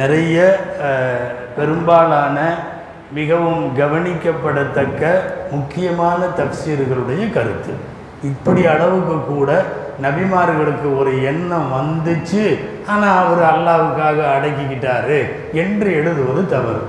நிறைய 0.00 0.36
பெரும்பாலான 1.58 2.38
மிகவும் 3.12 3.76
கவனிக்கப்படத்தக்க 3.76 5.02
முக்கியமான 5.50 6.24
தப்சீர்களுடைய 6.24 7.32
கருத்து. 7.32 7.74
இப்படி 8.22 8.66
அளவுக்கு 8.66 9.24
கூட 9.24 9.64
நபிமார்களுக்கு 10.02 10.98
ஒரு 10.98 11.22
எண்ணம் 11.22 11.68
வந்துச்சு. 11.74 12.58
ஆனால் 12.88 13.26
அவர் 13.26 13.42
அல்லாவுக்காக 13.52 14.18
அடக்கிக்கிட்டாரு 14.36 15.18
என்று 15.52 15.92
எழுதுவது 15.92 16.48
தவறு. 16.48 16.82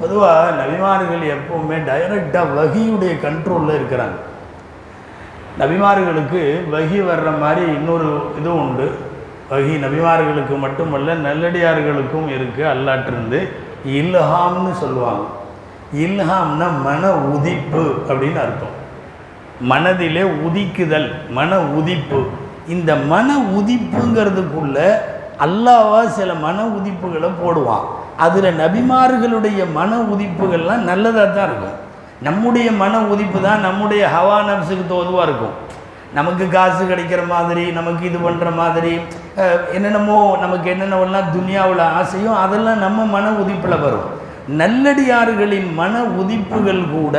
பொதுவாக 0.00 0.50
நபிமார்கள் 0.50 1.24
எப்பவுமே 1.36 1.76
டைரக்டாக 1.88 2.54
வகியுடைய 2.58 3.14
கண்ட்ரோலில் 3.26 3.76
இருக்கிறாங்க. 3.78 4.18
நபிமார்களுக்கு 5.58 6.42
வகி 6.70 7.00
வர்ற 7.00 7.38
மாதிரி 7.38 7.72
இன்னொரு 7.72 8.32
இது 8.38 8.58
உண்டு. 8.60 8.92
வகி 9.50 9.74
நபிமார்களுக்கு 9.86 10.58
மட்டுமல்ல 10.58 11.14
நல்லடியார்களுக்கும் 11.14 12.28
இருக்குது 12.28 12.72
அல்லாட்டிருந்து. 12.74 13.48
இல்ஹாம்னு 13.86 14.72
சொல்லுவாங்க. 14.72 15.24
இல்ஹாம்னா 16.04 16.66
மன 16.86 17.02
உதிப்பு 17.34 17.82
அப்படின்னு 18.08 18.40
அர்த்தம். 18.44 18.76
மனதிலே 19.70 20.22
உதிக்குதல் 20.46 21.08
மன 21.38 21.58
உதிப்பு. 21.78 22.20
இந்த 22.74 22.90
மன 23.12 23.28
உதிப்புங்கிறதுக்குள்ள 23.58 24.76
அல்லாவா 25.46 26.00
சில 26.18 26.30
மன 26.46 26.64
உதிப்புகளை 26.78 27.30
போடுவான். 27.42 27.84
அதில் 28.24 28.58
நபிமார்களுடைய 28.62 29.60
மன 29.78 29.90
உதிப்புகள்லாம் 30.14 30.86
நல்லதாக 30.90 31.26
தான் 31.36 31.48
இருக்கும். 31.48 31.76
நம்முடைய 32.26 32.68
மன 32.82 32.94
உதிப்பு 33.12 33.38
தான் 33.46 33.64
நம்முடைய 33.66 34.02
ஹவா 34.14 34.38
நப்ஸுக்கு 34.48 34.84
தோதுவாக 34.94 35.26
இருக்கும். 35.28 35.54
நமக்கு 36.18 36.44
காசு 36.56 36.82
கிடைக்கிற 36.90 37.20
மாதிரி 37.34 37.64
நமக்கு 37.78 38.02
இது 38.08 38.18
பண்ணுற 38.24 38.48
மாதிரி 38.62 38.92
என்னென்னமோ 39.76 40.18
நமக்கு 40.44 40.66
என்னென்னவெல்லாம் 40.74 41.30
துனியாவில் 41.36 41.84
ஆசையும் 42.00 42.40
அதெல்லாம் 42.44 42.82
நம்ம 42.86 43.04
மன 43.14 43.30
உதிப்பில் 43.42 43.82
வரும். 43.86 44.08
நல்லடியார்களின் 44.48 45.74
மன 45.80 46.02
உதிப்புகள் 46.20 46.82
கூட 46.96 47.16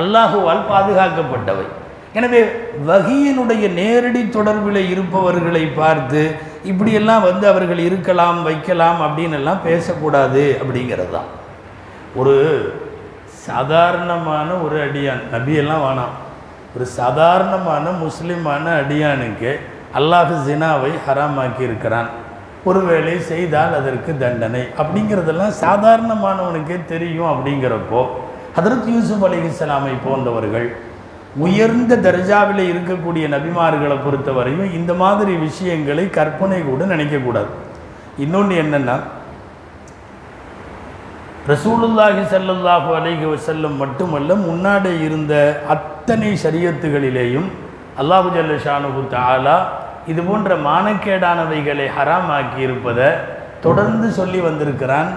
அல்லாஹுவால் 0.00 0.62
பாதுகாக்கப்பட்டவை. 0.72 1.66
எனவே 2.18 2.40
வகியினுடைய 2.88 3.64
நேரடி 3.80 4.22
தொடர்பில் 4.36 4.80
இருப்பவர்களை 4.92 5.64
பார்த்து 5.80 6.22
இப்படியெல்லாம் 6.70 7.26
வந்து 7.28 7.44
அவர்கள் 7.52 7.80
இருக்கலாம் 7.88 8.38
வைக்கலாம் 8.48 9.00
அப்படின்னு 9.06 9.38
எல்லாம் 9.40 9.64
பேசக்கூடாது 9.68 10.44
அப்படிங்கிறது 10.60 11.10
தான் 11.16 11.28
ஒரு 12.20 12.36
சாதாரணமான 13.48 14.48
ஒரு 14.64 14.76
அடியான் 14.86 15.22
நபியெல்லாம் 15.34 15.84
வேணாம். 15.86 16.14
ஒரு 16.76 16.86
சாதாரணமான 16.86 17.84
முஸ்லிமான 18.04 18.64
அடியானுக்கு 18.82 19.50
அல்லாஹு 19.98 20.34
ஜினாவை 20.46 20.90
ஹராமாக்கி 21.06 21.62
இருக்கிறான் 21.68 22.08
ஒருவேளை 22.64 23.14
செய்தால் 23.30 23.74
அதற்கு 23.80 24.12
தண்டனை. 24.22 24.62
அப்படிங்கிறதெல்லாம் 24.80 25.54
சாதாரணமானவனுக்கே 25.64 26.78
தெரியும் 26.92 27.30
அப்படிங்கிறப்போ 27.32 28.00
ஹதரத் 28.56 28.88
யூசுப் 28.94 29.24
அலிஹிஸ்லாமை 29.28 29.94
போன்றவர்கள் 30.06 30.68
உயர்ந்த 31.44 31.98
தர்ஜாவில் 32.06 32.62
இருக்கக்கூடிய 32.72 33.24
நபிமார்களை 33.34 33.96
பொறுத்தவரையும் 34.04 34.74
இந்த 34.78 34.92
மாதிரி 35.02 35.32
விஷயங்களை 35.46 36.04
கற்பனை 36.18 36.60
கூட 36.62 36.84
நினைக்கக்கூடாது. 36.92 37.50
இன்னொன்று 38.24 38.54
என்னென்னா 38.62 38.96
ரசூலுல்லாஹி 41.52 42.22
சல்லுல்லாஹு 42.32 42.88
அலைஹி 42.98 43.26
வஸல்லம் 43.34 43.76
மட்டுமல்ல 43.82 44.34
முன்னாடி 44.48 44.90
இருந்த 45.06 45.34
அத்தனை 45.74 46.30
சரியத்துகளிலேயும் 46.44 47.48
அல்லாஹு 48.02 48.28
ஜல்ல 48.36 48.56
ஷானுகு 48.66 49.02
தாலா 49.14 49.56
இது 50.10 50.20
போன்ற 50.28 50.54
மானக்கேடானவைகளை 50.68 51.86
ஹராமாக்கி 51.98 52.60
இருப்பதை 52.66 53.08
தொடர்ந்து 53.66 54.08
சொல்லி 54.18 54.40
வந்திருக்கிறான் 54.48 55.10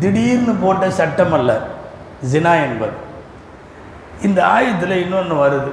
திடீர்னு 0.00 0.54
போட்ட 0.62 0.84
சட்டம் 1.00 1.34
அல்ல 1.38 1.52
ஜினா 2.32 2.54
என்பது. 2.66 2.96
இந்த 4.26 4.40
ஆயத்தில் 4.54 4.94
இன்னொன்று 5.04 5.36
வருது. 5.44 5.72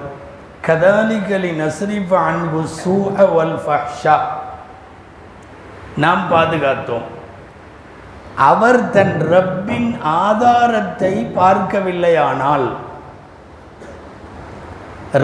கதாலிகலி 0.68 1.52
நஸ்ரிஃப 1.64 2.12
அன்பு 2.30 2.62
சூஹ 2.82 3.26
வல் 3.36 3.58
ஃபஹ்ஷா. 3.66 4.16
நாம் 6.04 6.24
பாதுகாத்தோம். 6.32 7.08
அவர் 8.52 8.82
தன் 8.96 9.18
ரப்பின் 9.34 9.92
ஆதாரத்தை 10.02 11.14
பார்க்கவில்லையானால் 11.40 12.68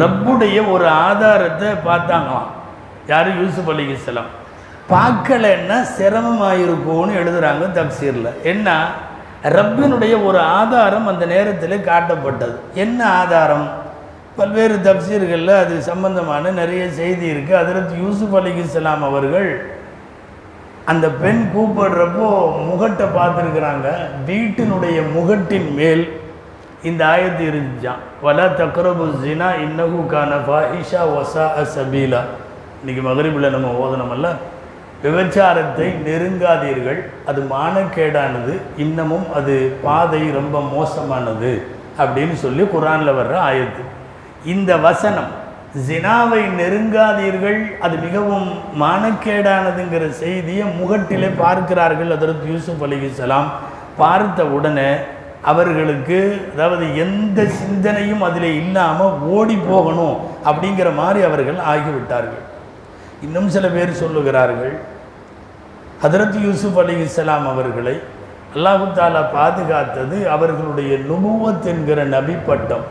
ரப்புடைய 0.01 0.57
ஒரு 0.74 0.88
ஆதாரத்தை 1.07 1.69
பார்த்தாங்களாம். 1.89 2.53
யாரும் 3.08 3.39
யூசுப் 3.43 3.70
அலிகிஸ்லாம் 3.70 4.30
பார்க்கலன்னா 4.89 5.78
சிரமமாயிருக்கும்னு 5.97 7.18
எழுதுகிறாங்க 7.22 7.66
தப்சீரில். 7.80 8.30
என்ன? 8.43 8.88
ரப்பினுடைய 9.43 10.26
ஒரு 10.26 10.39
ஆதாரம் 10.39 11.08
அந்த 11.08 11.26
நேரத்தில் 11.26 11.86
காட்டப்பட்டது. 11.86 12.55
என்ன 12.74 13.10
ஆதாரம்? 13.10 13.68
பல்வேறு 14.36 14.76
தப்சீர்களில் 14.76 15.60
அது 15.60 15.82
சம்பந்தமான 15.82 16.51
நிறைய 16.51 16.89
செய்தி 16.89 17.32
இருக்குது 17.32 17.60
அதில் 17.62 18.03
யூசுப் 18.03 18.36
அலிகிஸ்லாம் 18.36 19.03
அவர்கள் 19.03 19.76
அந்த 20.86 21.10
பெண் 21.10 21.49
கூப்பிடுறப்போ 21.55 22.28
முகட்டை 22.70 23.05
பார்த்துருக்குறாங்க. 23.18 23.88
வீட்டினுடைய 24.26 25.01
முகட்டின் 25.16 25.74
மேல் 25.74 26.20
இந்த 26.84 27.05
ஆயத்து 27.05 27.43
இருந்துச்சான் 27.51 28.03
வலா 28.24 28.45
தக்ரபு 28.62 29.05
ஜினா 29.24 29.49
இன்னகு 29.66 30.05
கான 30.08 30.36
ஃபாஹிஷா 30.47 31.01
வசா 31.16 31.45
அசபீலா 31.62 32.22
இன்றைக்கி 32.82 33.01
இன்னைக்கு 33.01 33.03
மகரிபில் 33.09 33.53
நம்ம 33.53 33.69
ஓதனமல்ல. 33.84 34.28
விபச்சாரத்தை 35.03 35.88
நெருங்காதீர்கள். 36.07 36.99
அது 37.30 37.39
மானக்கேடானது. 37.53 38.53
இன்னமும் 38.84 39.25
அது 39.38 39.53
பாதை 39.86 40.19
ரொம்ப 40.38 40.61
மோசமானது 40.73 41.51
அப்படின்னு 42.01 42.36
சொல்லி 42.43 42.63
குரானில் 42.73 43.17
வர்ற 43.19 43.36
ஆயத்து. 43.49 43.84
இந்த 44.53 44.71
வசனம் 44.88 45.32
ஜினாவை 45.88 46.41
நெருங்காதீர்கள். 46.59 47.59
அது 47.86 47.95
மிகவும் 48.05 48.47
மானக்கேடானதுங்கிற 48.84 50.09
செய்தியை 50.23 50.67
முகட்டிலே 50.82 51.30
பார்க்கிறார்கள் 51.43 52.11
அதற்கு 52.17 52.45
யூசுப் 52.53 52.84
அலிகலாம் 52.88 53.49
பார்த்த 54.01 54.45
உடனே 54.57 54.91
அவர்களுக்கு 55.51 56.19
அதாவது 56.53 56.86
எந்த 57.05 57.39
சிந்தனையும் 57.61 58.23
அதில் 58.28 58.49
இல்லாமல் 58.61 59.17
ஓடி 59.38 59.57
போகணும் 59.71 60.17
அப்படிங்கிற 60.49 60.89
மாதிரி 61.01 61.19
அவர்கள் 61.30 61.59
ஆகிவிட்டார்கள். 61.73 62.43
இன்னும் 63.26 63.49
சில 63.49 63.68
பேர் 63.68 63.99
சொல்லுகிறார்கள் 64.03 64.76
ஹதரத் 66.03 66.38
யூசுப் 66.45 66.78
அலி 66.82 66.95
இஸ்லாம் 67.05 67.47
அவர்களை 67.53 67.95
அல்லாஹு 68.55 68.86
தாலா 68.97 69.22
பாதுகாத்தது 69.38 70.18
அவர்களுடைய 70.36 70.93
நுபுவத் 71.09 71.65
என்கிற 71.72 71.99
நபி 72.15 72.36
பட்டம். 72.49 72.86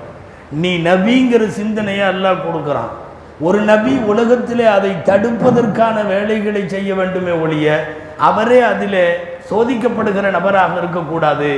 நீ 0.62 0.72
நபிங்கிற 0.89 1.47
சிந்தனையை 1.59 2.05
அல்லாஹ் 2.09 2.45
கொடுக்குறான். 2.47 2.93
ஒரு 3.47 3.61
நபி 3.70 3.95
உலகத்திலே 4.11 4.66
அதை 4.77 4.93
தடுப்பதற்கான 5.11 5.97
வேலைகளை 6.07 6.62
செய்ய 6.74 6.91
வேண்டுமே 6.95 7.33
ஒழிய 7.45 7.66
அவரே 8.29 8.61
அதில் 8.72 9.01
சோதிக்கப்படுகிற 9.51 10.27
நபராக 10.39 10.79
இருக்கக்கூடாது. 10.83 11.51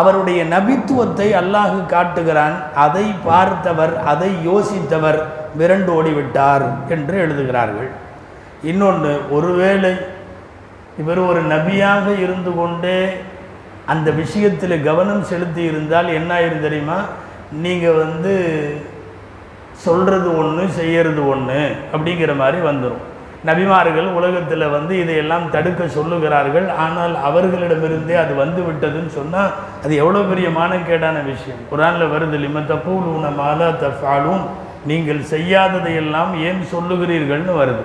அவருடைய 0.00 0.40
நபித்துவத்தை 0.54 1.28
அல்லாஹு 1.42 1.78
காட்டுகிறான். 1.86 2.56
அதை 2.74 3.06
பார்த்தவர் 3.24 3.94
அதை 4.12 4.30
யோசித்தவர் 4.48 5.20
விரண்டு 5.56 5.90
ஓடிவிட்டார் 5.98 6.64
என்று 6.88 7.16
எழுதுகிறார்கள். 7.24 7.90
இன்னொன்று 8.70 9.12
ஒருவேளை 9.36 9.92
இவர் 11.02 11.20
ஒரு 11.30 11.40
நபியாக 11.52 12.06
இருந்து 12.24 12.50
கொண்டே 12.58 12.98
அந்த 13.92 14.08
விஷயத்தில் 14.18 14.74
கவனம் 14.88 15.22
செலுத்தி 15.30 15.62
இருந்தால் 15.70 16.08
என்ன 16.18 16.30
ஆயிரும் 16.38 16.66
தெரியுமா? 16.66 16.98
நீங்கள் 17.64 17.98
வந்து 18.02 18.34
சொல்கிறது 19.84 20.28
ஒன்று 20.40 20.64
செய்கிறது 20.76 21.22
ஒன்று 21.32 21.62
அப்படிங்கிற 21.94 22.34
மாதிரி 22.42 22.58
வந்துடும் 22.68 23.02
நபிமார்கள் 23.48 24.08
உலகத்தில் 24.18 24.72
வந்து 24.74 24.92
இதையெல்லாம் 25.02 25.46
தடுக்க 25.54 25.86
சொல்லுகிறார்கள். 25.96 26.66
ஆனால் 26.84 27.14
அவர்களிடமிருந்தே 27.28 28.16
அது 28.24 28.32
வந்து 28.42 28.60
விட்டதுன்னு 28.66 29.12
சொன்னால் 29.16 29.50
அது 29.84 29.92
எவ்வளோ 30.02 30.20
பெரிய 30.28 30.48
மானக்கேடான 30.58 31.24
விஷயம். 31.30 31.62
குரானில் 31.72 32.12
வருது 32.14 32.38
லிம 32.44 32.62
தப்பூலூன 32.70 33.32
மாலா 33.40 33.70
தஃபாலும் 33.82 34.44
நீங்கள் 34.90 35.22
செய்யாததையெல்லாம் 35.32 36.32
ஏன் 36.48 36.62
சொல்லுகிறீர்கள்னு 36.74 37.56
வருது. 37.62 37.84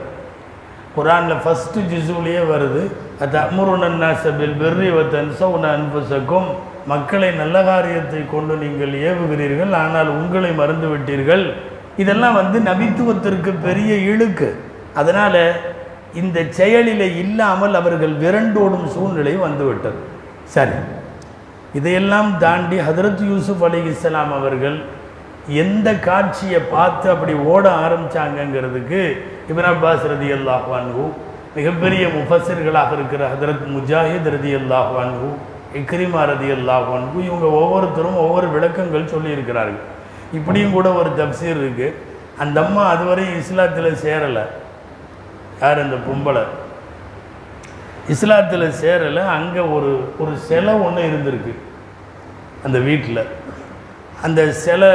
குரானில் 0.97 1.41
ஃபஸ்ட்டு 1.43 1.85
ஜிசுலேயே 1.91 2.41
வருது. 2.53 2.83
அது 3.23 3.37
அமுருனன்னாசபில் 3.45 4.55
பெர்ரி 4.61 4.89
வத்தன்சவுன 4.97 5.69
அன்புசக்கும் 5.77 6.49
மக்களை 6.91 7.29
நல்ல 7.41 7.55
காரியத்தை 7.69 8.21
கொண்டு 8.33 8.53
நீங்கள் 8.63 8.93
ஏவுகிறீர்கள். 9.09 9.73
ஆனால் 9.83 10.09
உங்களை 10.19 10.51
மறந்து 10.61 10.87
விட்டீர்கள் 10.93 11.45
இதெல்லாம் 12.03 12.37
வந்து 12.41 12.57
நபித்துவத்திற்கு 12.69 13.51
பெரிய 13.67 13.93
இழுக்கு. 14.11 14.49
அதனால் 15.01 15.41
இந்த 16.21 16.37
செயலில் 16.59 17.07
இல்லாமல் 17.23 17.73
அவர்கள் 17.79 18.13
விரண்டோடும் 18.23 18.87
சூழ்நிலை 18.93 19.33
வந்துவிட்டது. 19.45 19.99
சரி. 20.55 20.77
இதையெல்லாம் 21.77 22.29
தாண்டி 22.43 22.77
ஹதரத் 22.87 23.23
யூசுப் 23.31 23.63
அலி 23.67 23.79
இஸ்லாம் 23.91 24.31
அவர்கள் 24.37 24.77
எந்த 25.63 25.89
காட்சியை 26.07 26.61
பார்த்து 26.75 27.07
அப்படி 27.13 27.33
ஓட 27.51 27.65
ஆரம்பித்தாங்கங்கிறதுக்கு 27.83 29.01
இபின் 29.51 29.69
அப்பாஸ் 29.73 30.05
ரதி 30.13 30.29
அல்லாஹ் 30.37 30.67
அன்ஹு 30.77 31.03
மிகப்பெரிய 31.57 32.03
முஃபஸர்களாக 32.15 32.89
இருக்கிற 32.97 33.21
ஹதரத் 33.33 33.63
முஜாஹித் 33.75 34.27
ரதி 34.35 34.51
அல்லாஹ் 34.59 34.91
அன்ஹு 35.03 35.29
இக்ரிமா 35.79 36.21
ரதி 36.31 36.49
அல்லாஹ் 36.57 36.89
அன்ஹு 36.97 37.17
இவங்க 37.27 37.45
ஒவ்வொருத்தரும் 37.59 38.17
ஒவ்வொரு 38.23 38.47
விளக்கங்கள் 38.55 39.11
சொல்லியிருக்கிறார்கள். 39.13 39.83
இப்படியும் 40.37 40.75
கூட 40.77 40.87
ஒரு 40.99 41.09
தப்சீர் 41.19 41.59
இருக்குது 41.63 41.95
அந்த 42.43 42.57
அம்மா 42.65 42.83
அதுவரை 42.93 43.25
இஸ்லாத்தில் 43.41 43.89
சேரலை. 44.03 44.43
யார் 45.61 45.83
அந்த 45.85 45.97
பொம்பளை? 46.07 46.43
இஸ்லாத்தில் 48.13 48.67
சேரலை. 48.81 49.23
அங்கே 49.37 49.63
ஒரு 49.75 49.91
ஒரு 50.21 50.33
சிலை 50.47 50.73
ஒன்று 50.87 51.07
இருந்திருக்கு. 51.09 51.53
அந்த 52.65 52.77
வீட்டில் 52.89 53.23
அந்த 54.25 54.41
சிலை 54.65 54.91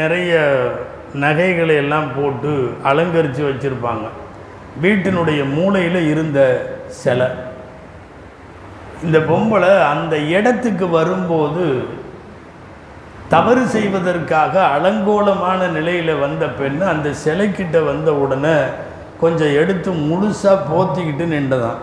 நிறைய 0.00 0.34
நகைகளை 1.14 1.76
எல்லாம் 1.76 2.08
போட்டு 2.16 2.70
அலங்கரித்து 2.82 3.42
வச்சுருப்பாங்க. 3.48 4.06
வீட்டினுடைய 4.82 5.54
மூளையில் 5.56 6.08
இருந்த 6.08 6.40
சிலை. 6.88 7.28
இந்த 9.02 9.18
பொம்பளை 9.18 9.82
அந்த 9.92 10.16
இடத்துக்கு 10.18 10.88
வரும்போது 10.88 11.84
தவறு 13.28 13.66
செய்வதற்காக 13.66 14.62
அலங்கோலமான 14.76 15.66
நிலையில் 15.66 16.14
வந்த 16.14 16.46
பெண் 16.46 16.80
அந்த 16.80 17.10
சிலைக்கிட்ட 17.24 17.84
வந்த 17.84 18.12
உடனே 18.12 18.56
கொஞ்சம் 19.20 19.52
எடுத்து 19.52 19.90
முழுசாக 19.92 20.66
போத்திக்கிட்டு 20.72 21.26
நின்றதான் 21.26 21.80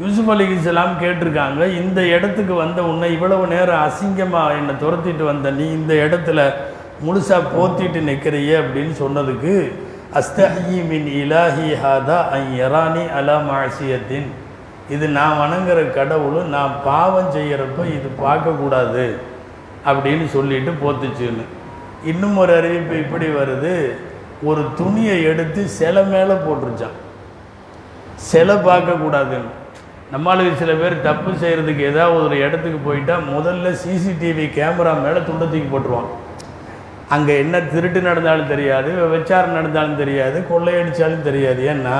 யூசுப் 0.00 0.30
அலி 0.30 0.44
இஸ்லாம் 0.50 1.00
கேட்டிருக்காங்க 1.00 1.66
இந்த 1.66 2.02
இடத்துக்கு 2.02 2.54
வந்த 2.54 2.82
உன்னை 2.82 3.12
இவ்வளவு 3.12 3.46
நேரம் 3.46 3.82
அசிங்கமாக 3.82 4.56
என்னை 4.56 4.74
துரத்திட்டு 4.74 5.24
வந்த 5.24 5.50
நீ 5.50 5.64
இந்த 5.64 5.94
இடத்துல 5.94 6.54
முழுசாக 7.04 7.50
போத்திட்டு 7.54 8.00
நிற்கிறியே 8.08 8.54
அப்படின்னு 8.62 8.94
சொன்னதுக்கு 9.02 9.54
அஸ்தஹி 10.20 10.78
மின் 10.90 11.06
இலாஹி 11.22 11.68
ஹாதா 11.82 12.16
ஐ 12.38 12.42
யரானி 12.60 13.04
அலா 13.18 13.36
மாசியத்தின். 13.50 14.28
இது 14.94 15.06
நான் 15.16 15.38
வணங்குற 15.40 15.78
கடவுளும் 15.96 16.48
நான் 16.54 16.72
பாவம் 16.86 17.30
செய்கிறப்ப 17.36 17.84
இது 17.96 18.08
பார்க்கக்கூடாது 18.24 19.04
அப்படின்னு 19.90 20.26
சொல்லிட்டு 20.36 20.72
போத்துச்சுன்னு. 20.82 21.44
இன்னும் 22.10 22.36
ஒரு 22.42 22.52
அறிவிப்பு 22.58 22.94
இப்படி 23.04 23.28
வருது. 23.40 23.74
ஒரு 24.50 24.62
துணியை 24.78 25.16
எடுத்து 25.30 25.62
சிலை 25.78 26.02
மேலே 26.14 26.34
போட்டுருச்சான். 26.44 26.96
சிலை 28.30 28.56
பார்க்கக்கூடாதுன்னு. 28.68 29.50
நம்மளுக்கு 30.14 30.54
சில 30.62 30.72
பேர் 30.80 31.04
தப்பு 31.08 31.30
செய்கிறதுக்கு 31.42 31.82
ஏதாவது 31.90 32.24
ஒரு 32.24 32.36
இடத்துக்கு 32.46 32.80
போயிட்டால் 32.88 33.28
முதல்ல 33.34 33.70
சிசிடிவி 33.84 34.46
கேமரா 34.58 34.92
மேலே 35.04 35.20
துண்டை 35.28 35.46
தூக்கி 35.52 35.68
போட்டுருவான். 35.72 36.10
அங்கே 37.12 37.34
என்ன 37.44 37.56
திருட்டு 37.72 38.00
நடந்தாலும் 38.08 38.50
தெரியாது 38.52 38.90
விபச்சாரம் 39.02 39.56
நடந்தாலும் 39.58 40.00
தெரியாது 40.02 40.38
கொள்ளையடித்தாலும் 40.50 41.26
தெரியாது. 41.28 41.60
ஏன்னா 41.72 41.96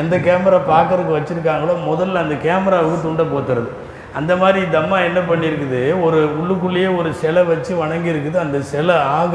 எந்த 0.00 0.14
கேமரா 0.26 0.58
பார்க்குறதுக்கு 0.72 1.16
வச்சுருக்காங்களோ 1.16 1.74
முதல்ல 1.90 2.22
அந்த 2.24 2.36
கேமராவுக்கு 2.46 3.04
துண்டை 3.06 3.26
போத்துறது. 3.34 3.70
அந்த 4.18 4.32
மாதிரி 4.42 4.58
இந்த 4.66 4.76
அம்மா 4.82 4.98
என்ன 5.08 5.20
பண்ணியிருக்குது 5.30 5.80
ஒரு 6.04 6.20
உள்ளுக்குள்ளேயே 6.40 6.90
ஒரு 7.00 7.10
சிலை 7.22 7.42
வச்சு 7.52 7.72
வணங்கியிருக்குது. 7.82 8.38
அந்த 8.44 8.58
சிலை 8.72 8.96
ஆக 9.20 9.34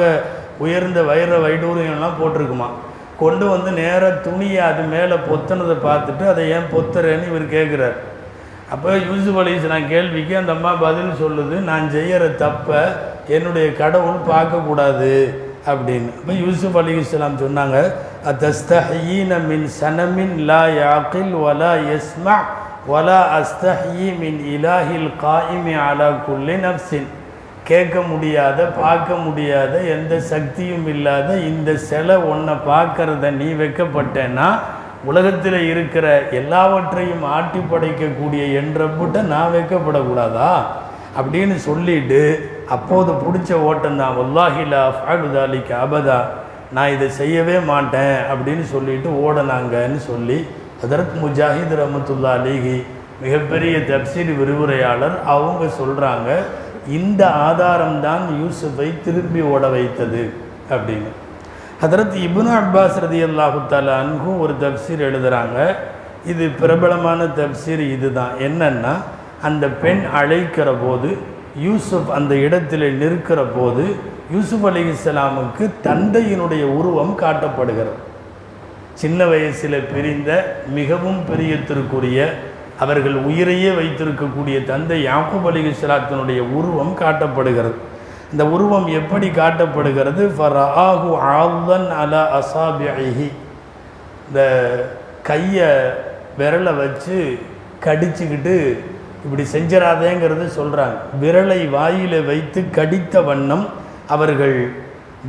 உயர்ந்த 0.65 1.01
வைர 1.09 1.31
வைடூரியம்லாம் 1.45 2.19
போட்டிருக்குமா. 2.21 2.69
கொண்டு 3.21 3.45
வந்து 3.53 3.71
நேராக 3.81 4.21
துணியை 4.27 4.61
அது 4.69 4.83
மேலே 4.93 5.15
பொத்துனதை 5.29 5.75
பார்த்துட்டு 5.87 6.23
அதை 6.31 6.43
ஏன் 6.55 6.71
பொத்துறேன்னு 6.73 7.29
இவர் 7.31 7.53
கேட்குறார் 7.57 7.97
அப்போ 8.73 8.91
யூசுப் 9.07 9.37
அலிஸ்லாம் 9.41 9.87
கேள்விக்கு 9.87 10.33
அந்த 10.37 10.51
அம்மா 10.51 10.71
பதில் 10.83 11.13
சொல்லுது 11.21 11.55
நான் 11.69 11.85
செய்கிற 11.89 12.23
தப்பை 12.43 12.81
என்னுடைய 13.27 13.67
கடவுள் 13.73 14.19
பார்க்கக்கூடாது. 14.29 15.13
அப்படின்னு. 15.71 16.11
அப்போ 16.19 16.33
யூசுப் 16.43 16.77
அலி 16.77 16.93
இஸ்லாம் 16.99 17.41
சொன்னாங்க 17.43 17.77
அத்தஸ்தஹீன 18.31 19.39
மின் 19.49 19.67
சனமின் 19.79 20.35
லா 20.49 20.63
யாக்கில் 20.81 21.33
வலா 21.45 21.71
எஸ்மா 21.95 22.35
வலா 22.87 23.19
அஸ்தஹி 23.39 24.07
மின் 24.21 24.39
இலாஹில் 24.53 25.11
காயிமி 25.23 25.73
அலா 25.87 26.09
குல்லி 26.27 26.55
நப்சின் 26.65 27.09
கேட்க 27.63 27.97
முடியாத 28.01 28.59
பார்க்க 28.79 29.15
முடியாத 29.25 29.73
எந்த 29.95 30.13
சக்தியும் 30.31 30.87
இல்லாத 30.87 31.29
இந்த 31.49 31.75
சிலை 31.89 32.15
ஒன்றை 32.31 32.55
பார்க்கறத 32.71 33.31
நீ 33.31 33.49
வைக்கப்பட்டேன்னா 33.53 34.47
உலகத்தில் 35.05 35.59
இருக்கிற 35.71 36.05
எல்லாவற்றையும் 36.31 37.23
ஆட்டி 37.35 37.61
படைக்கக்கூடிய 37.71 38.43
என்றப்பட்ட 38.59 39.21
நான் 39.21 39.53
வைக்கப்படக்கூடாதா? 39.53 40.51
அப்படின்னு 41.19 41.55
சொல்லிட்டு 41.67 42.21
அப்போது 42.75 43.11
பிடிச்ச 43.23 43.53
ஓட்டம் 43.69 43.97
தான் 43.97 44.17
வல்லாஹிலா 44.19 44.81
ஃபாடுதாலிக்கு 44.97 45.73
அபதா 45.85 46.19
நான் 46.71 46.93
இதை 46.95 47.09
செய்யவே 47.09 47.59
மாட்டேன் 47.59 48.17
அப்படின்னு 48.31 48.61
சொல்லிட்டு 48.61 49.09
ஓடனாங்கன்னு 49.23 49.97
சொல்லி 50.09 50.37
அதற்கு 50.83 51.15
முஜாஹித் 51.25 51.73
ரஹமத்துல்லா 51.79 52.31
அலிஹி 52.39 52.75
மிகப்பெரிய 53.23 53.77
தப்சீர் 53.89 54.31
விரிவுரையாளர் 54.37 55.17
அவங்க 55.25 55.65
சொல்கிறாங்க 55.79 56.29
இந்த 56.97 57.21
ஆதாரம்தான் 57.47 58.23
யூசுஃபை 58.41 58.87
திரும்பி 59.03 59.41
ஓட 59.41 59.67
வைத்தது 59.67 60.23
அப்படின்னு. 60.69 61.11
ஹதரத் 61.81 62.15
இபுனு 62.25 62.51
அப்பாஸ் 62.61 62.97
ரதி 63.03 63.19
அல்லாஹு 63.27 63.59
அன்கும் 63.99 64.41
ஒரு 64.43 64.53
தப்சீர் 64.63 64.99
எழுதுகிறாங்க 65.07 65.57
இது 66.31 66.45
பிரபலமான 66.59 67.19
தப்சீர் 67.39 67.81
இதுதான். 67.93 68.33
என்னென்னா 68.47 68.91
அந்த 69.47 69.65
பெண் 69.83 70.03
அழைக்கிற 70.19 70.69
போது 70.83 71.09
யூசுப் 71.63 72.09
அந்த 72.17 72.33
இடத்தில் 72.45 72.85
நிற்கிற 73.01 73.39
போது 73.55 73.85
யூசுப் 74.35 74.65
அலி 74.69 74.83
இஸ்லாமுக்கு 74.91 75.63
தந்தையினுடைய 75.87 76.63
உருவம் 76.77 77.13
காட்டப்படுகிறது. 77.23 77.97
சின்ன 79.03 79.25
வயசில் 79.33 79.79
பிரிந்த 79.93 80.29
மிகவும் 80.77 81.19
பிரியத்திற்குரிய 81.29 82.19
அவர்கள் 82.85 83.17
உயிரையே 83.29 83.71
வைத்திருக்கக்கூடிய 83.79 84.59
தந்தை 84.71 84.99
யாக்கூப் 85.09 85.47
அலிகுஸ்லாத்தினுடைய 85.51 86.41
உருவம் 86.59 86.93
காட்டப்படுகிறது. 87.01 87.77
இந்த 88.31 88.43
உருவம் 88.55 88.87
எப்படி 88.99 89.27
காட்டப்படுகிறது? 89.39 90.23
ஃபராஹு 90.37 91.09
ஆவன் 91.33 91.89
அல 92.01 92.13
அசாபிஹி 92.39 93.27
இந்த 94.27 94.39
கையை 95.23 95.71
விரலை 96.39 96.73
வச்சு 96.75 97.17
கடிச்சுக்கிட்டு 97.85 98.55
இப்படி 99.25 99.43
செஞ்சிடாதேங்கிறது 99.55 100.45
சொல்கிறாங்க 100.59 100.95
விரலை 101.23 101.61
வாயில் 101.69 102.17
வைத்து 102.29 102.59
கடித்த 102.77 103.15
வண்ணம் 103.21 103.65
அவர்கள் 104.07 104.57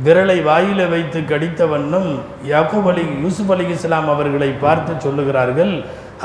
விரலை 0.05 0.37
வாயில் 0.43 0.83
வைத்து 0.93 1.19
கடித்த 1.25 1.61
வண்ணம் 1.65 2.09
யாக்கூப் 2.51 2.87
அலி 2.91 3.03
யூசுப் 3.23 3.51
அலி 3.51 3.65
இஸ்லாம் 3.75 4.09
அவர்களை 4.13 4.49
பார்த்து 4.63 4.93
சொல்லுகிறார்கள் 5.05 5.73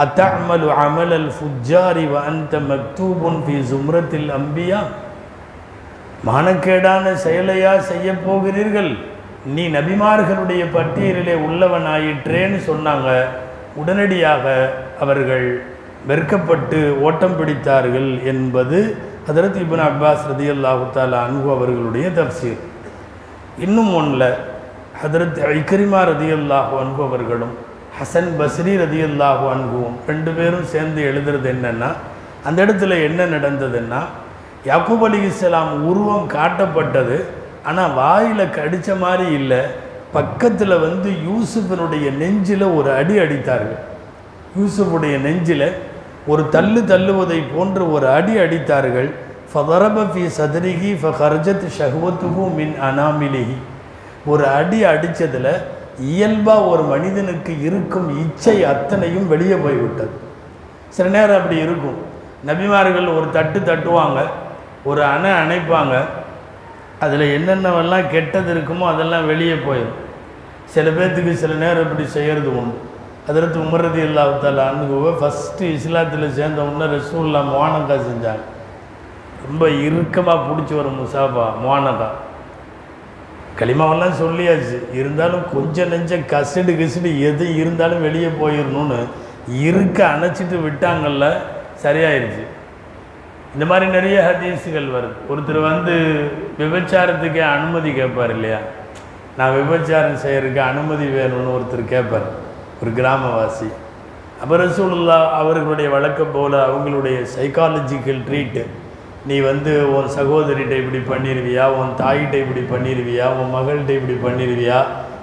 அத்தமலு 0.05 0.69
அமல் 0.85 1.13
அல் 1.19 1.31
ஃபுஜாரி 1.37 2.07
வந்த 2.15 2.61
மக்தூபுன் 2.71 3.39
ஃபி 3.45 3.57
சும்ரத்தில் 3.73 4.31
அம்பியா? 4.39 4.81
மானக்கேடான 6.27 7.13
செயலையா 7.25 7.73
செய்ய 7.91 8.09
போகிறீர்கள்? 8.27 8.91
நீ 9.55 9.65
நபிமார்களுடைய 9.77 10.63
பட்டியலிலே 10.77 11.35
உள்ளவனாயிற்றேன்னு 11.47 12.59
சொன்னாங்க. 12.71 13.09
உடனடியாக 13.81 14.45
அவர்கள் 15.05 15.47
வெறுக்கப்பட்டு 16.09 16.81
ஓட்டம் 17.07 17.37
பிடித்தார்கள் 17.39 18.11
என்பது 18.33 18.79
ஹதரத் 19.29 19.59
இபின் 19.63 19.85
அப்பாஸ் 19.87 20.27
ரதி 20.31 20.47
தாலா 20.97 21.19
அன்பு 21.29 21.49
அவர்களுடைய 21.57 22.07
தப்சீர். 22.19 22.61
இன்னும் 23.65 23.91
ஒன்றில் 24.01 24.29
ஹதரத் 25.03 25.41
ஐக்கரிமா 25.55 26.01
ரதியல்லாஹு 26.13 26.75
அன்பு 26.85 27.03
அவர்களும் 27.09 27.55
ஹசன் 27.99 28.31
பஸ்ரி 28.39 28.73
ரதியல்லாஹு 28.85 29.45
அன்புவும் 29.55 29.97
ரெண்டு 30.11 30.31
பேரும் 30.39 30.71
சேர்ந்து 30.73 31.01
எழுதுறது 31.11 31.49
என்னென்னா 31.55 31.91
அந்த 32.49 32.59
இடத்துல 32.65 32.97
என்ன 33.09 33.21
நடந்ததுன்னா 33.37 34.01
யாக்கூப் 34.67 35.01
அலி 35.01 35.23
இஸ்லாம் 35.23 35.87
உருவம் 35.87 36.29
காட்டப்பட்டது 36.29 37.25
ஆனால் 37.65 37.95
வாயில் 37.95 38.51
கடித்த 38.51 38.95
மாதிரி 38.95 39.33
இல்லை. 39.33 39.59
பக்கத்தில் 40.13 40.79
வந்து 40.79 41.11
யூசுஃபினுடைய 41.11 42.17
நெஞ்சில் 42.17 42.63
ஒரு 42.63 42.93
அடி 42.93 43.19
அடித்தார்கள். 43.19 43.79
யூசுஃபுடைய 44.59 45.21
நெஞ்சில் 45.21 45.73
ஒரு 46.27 46.49
தள்ளு 46.49 46.81
தள்ளுவதை 46.81 47.43
போன்று 47.57 47.93
ஒரு 47.93 48.09
அடி 48.09 48.35
அடித்தார்கள். 48.35 49.11
ஃபதரபி 49.55 50.31
சதரிகி 50.39 50.97
ஃபர்ஜத் 51.03 51.69
ஷஹ்வத்துகு 51.79 52.55
மின் 52.55 52.75
அனாமிலிஹி. 52.83 53.57
ஒரு 54.27 54.47
அடி 54.47 54.85
அடித்ததில் 54.85 55.63
இயல்பாக 56.01 56.65
ஒரு 56.65 56.83
மனிதனுக்கு 56.83 57.61
இருக்கும் 57.61 58.19
இச்சை 58.19 58.65
அத்தனையும் 58.65 59.29
வெளியே 59.29 59.55
போய்விட்டது. 59.55 60.11
சில 60.89 61.09
நேரம் 61.09 61.37
அப்படி 61.37 61.61
இருக்கும். 61.61 61.97
நபிமார்கள் 62.47 63.17
ஒரு 63.17 63.27
தட்டு 63.33 63.59
தட்டுவாங்க. 63.59 64.19
ஒரு 64.85 65.03
அணை 65.05 65.31
அணைப்பாங்க. 65.43 65.95
அதில் 67.05 67.25
என்னென்னவெல்லாம் 67.37 68.11
கெட்டது 68.13 68.51
இருக்குமோ 68.55 68.85
அதெல்லாம் 68.93 69.27
வெளியே 69.27 69.57
போயிடும் 69.67 70.05
சில 70.75 70.87
பேர்த்துக்கு 70.97 71.33
சில 71.43 71.53
நேரம் 71.65 71.85
இப்படி 71.87 72.05
செய்கிறது 72.15 72.51
உண்டு. 72.61 72.79
அதற்கு 73.31 73.59
உமரதி 73.65 74.01
இல்லாத்தால் 74.09 74.61
அணுகுவ 74.69 75.11
ஃபஸ்ட்டு 75.21 75.71
இஸ்லாத்தில் 75.77 76.35
சேர்ந்த 76.39 76.63
உடனே 76.69 76.87
ரசூல்லா 76.97 77.41
மோனக்கா 77.55 77.97
செஞ்சாங்க. 78.09 78.45
ரொம்ப 79.47 79.65
இறுக்கமாக 79.87 80.47
பிடிச்சி 80.49 80.75
வரும் 80.79 80.99
முசாபா 81.01 81.45
மோனக்கா 81.65 82.09
களிமாவெல்லாம் 83.61 84.19
சொல்லியாச்சு. 84.23 84.77
இருந்தாலும் 84.99 85.45
கொஞ்சம் 85.55 85.91
நெஞ்சம் 85.93 86.29
கசடு 86.33 86.73
கசடு 86.81 87.11
எது 87.29 87.45
இருந்தாலும் 87.61 88.05
வெளியே 88.07 88.31
போயிடணும்னு 88.41 88.99
இருக்க 89.69 89.99
அணைச்சிட்டு 90.15 90.57
விட்டாங்கல்ல 90.67 91.27
சரியாயிருச்சு. 91.85 92.45
இந்த 93.55 93.67
மாதிரி 93.67 93.87
நிறைய 93.91 94.17
ஹதீஸுகள் 94.29 94.89
வருது. 94.97 95.15
ஒருத்தர் 95.31 95.61
வந்து 95.71 95.95
விபச்சாரத்துக்கே 96.59 97.43
அனுமதி 97.57 97.91
கேட்பார் 97.93 98.33
இல்லையா? 98.35 98.59
நான் 99.39 99.57
விபச்சாரம் 99.61 100.19
செய்கிறதுக்கு 100.25 100.63
அனுமதி 100.73 101.07
வேணும்னு 101.19 101.55
ஒருத்தர் 101.57 101.85
கேட்பார். 101.95 102.27
ஒரு 102.83 102.91
கிராமவாசி. 102.99 103.69
அப்போ 104.43 104.57
ரசூலுல்லா 104.57 105.17
அவர்களுடைய 105.41 105.91
வழக்கம் 105.91 106.35
போல் 106.35 106.59
அவங்களுடைய 106.69 107.17
சைக்காலஜிக்கல் 107.37 108.21
ட்ரீட்டு 108.29 108.63
நீ 109.27 109.37
வந்து 109.41 109.73
உன் 109.97 110.11
சகோதரிகிட்ட 110.19 110.75
இப்படி 110.83 111.01
பண்ணிடுவியா 111.13 111.65
உன் 111.79 111.91
தாயிட்ட 112.03 112.35
இப்படி 112.45 112.63
பண்ணிடுவியா 112.75 113.27
உன் 113.39 113.55
மகள்கிட்ட 113.57 113.91
இப்படி 113.99 114.17
பண்ணிடுவியா 114.27 114.79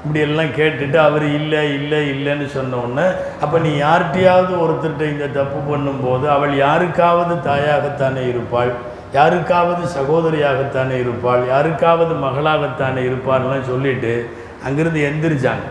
இப்படியெல்லாம் 0.06 0.52
கேட்டுட்டு 0.58 0.98
அவர் 1.08 1.24
இல்லை 1.38 1.62
இல்லை 1.78 2.00
இல்லைன்னு 2.16 2.48
சொன்னோடனே 2.58 3.06
அப்போ 3.44 3.58
நீ 3.64 3.72
யார்கிட்டையாவது 3.86 4.54
ஒருத்தர்கிட்ட 4.64 5.06
இந்த 5.14 5.28
தப்பு 5.38 5.60
பண்ணும்போது 5.70 6.26
அவள் 6.34 6.54
யாருக்காவது 6.66 7.36
தாயாகத்தானே 7.48 8.24
இருப்பாள் 8.34 8.72
யாருக்காவது 9.18 9.84
சகோதரியாகத்தானே 9.96 10.96
இருப்பாள் 11.04 11.44
யாருக்காவது 11.54 12.14
மகளாகத்தானே 12.26 13.02
இருப்பாள்லாம் 13.10 13.70
சொல்லிட்டு 13.72 14.14
அங்கேருந்து 14.68 15.02
எந்திரிச்சாங்க. 15.10 15.66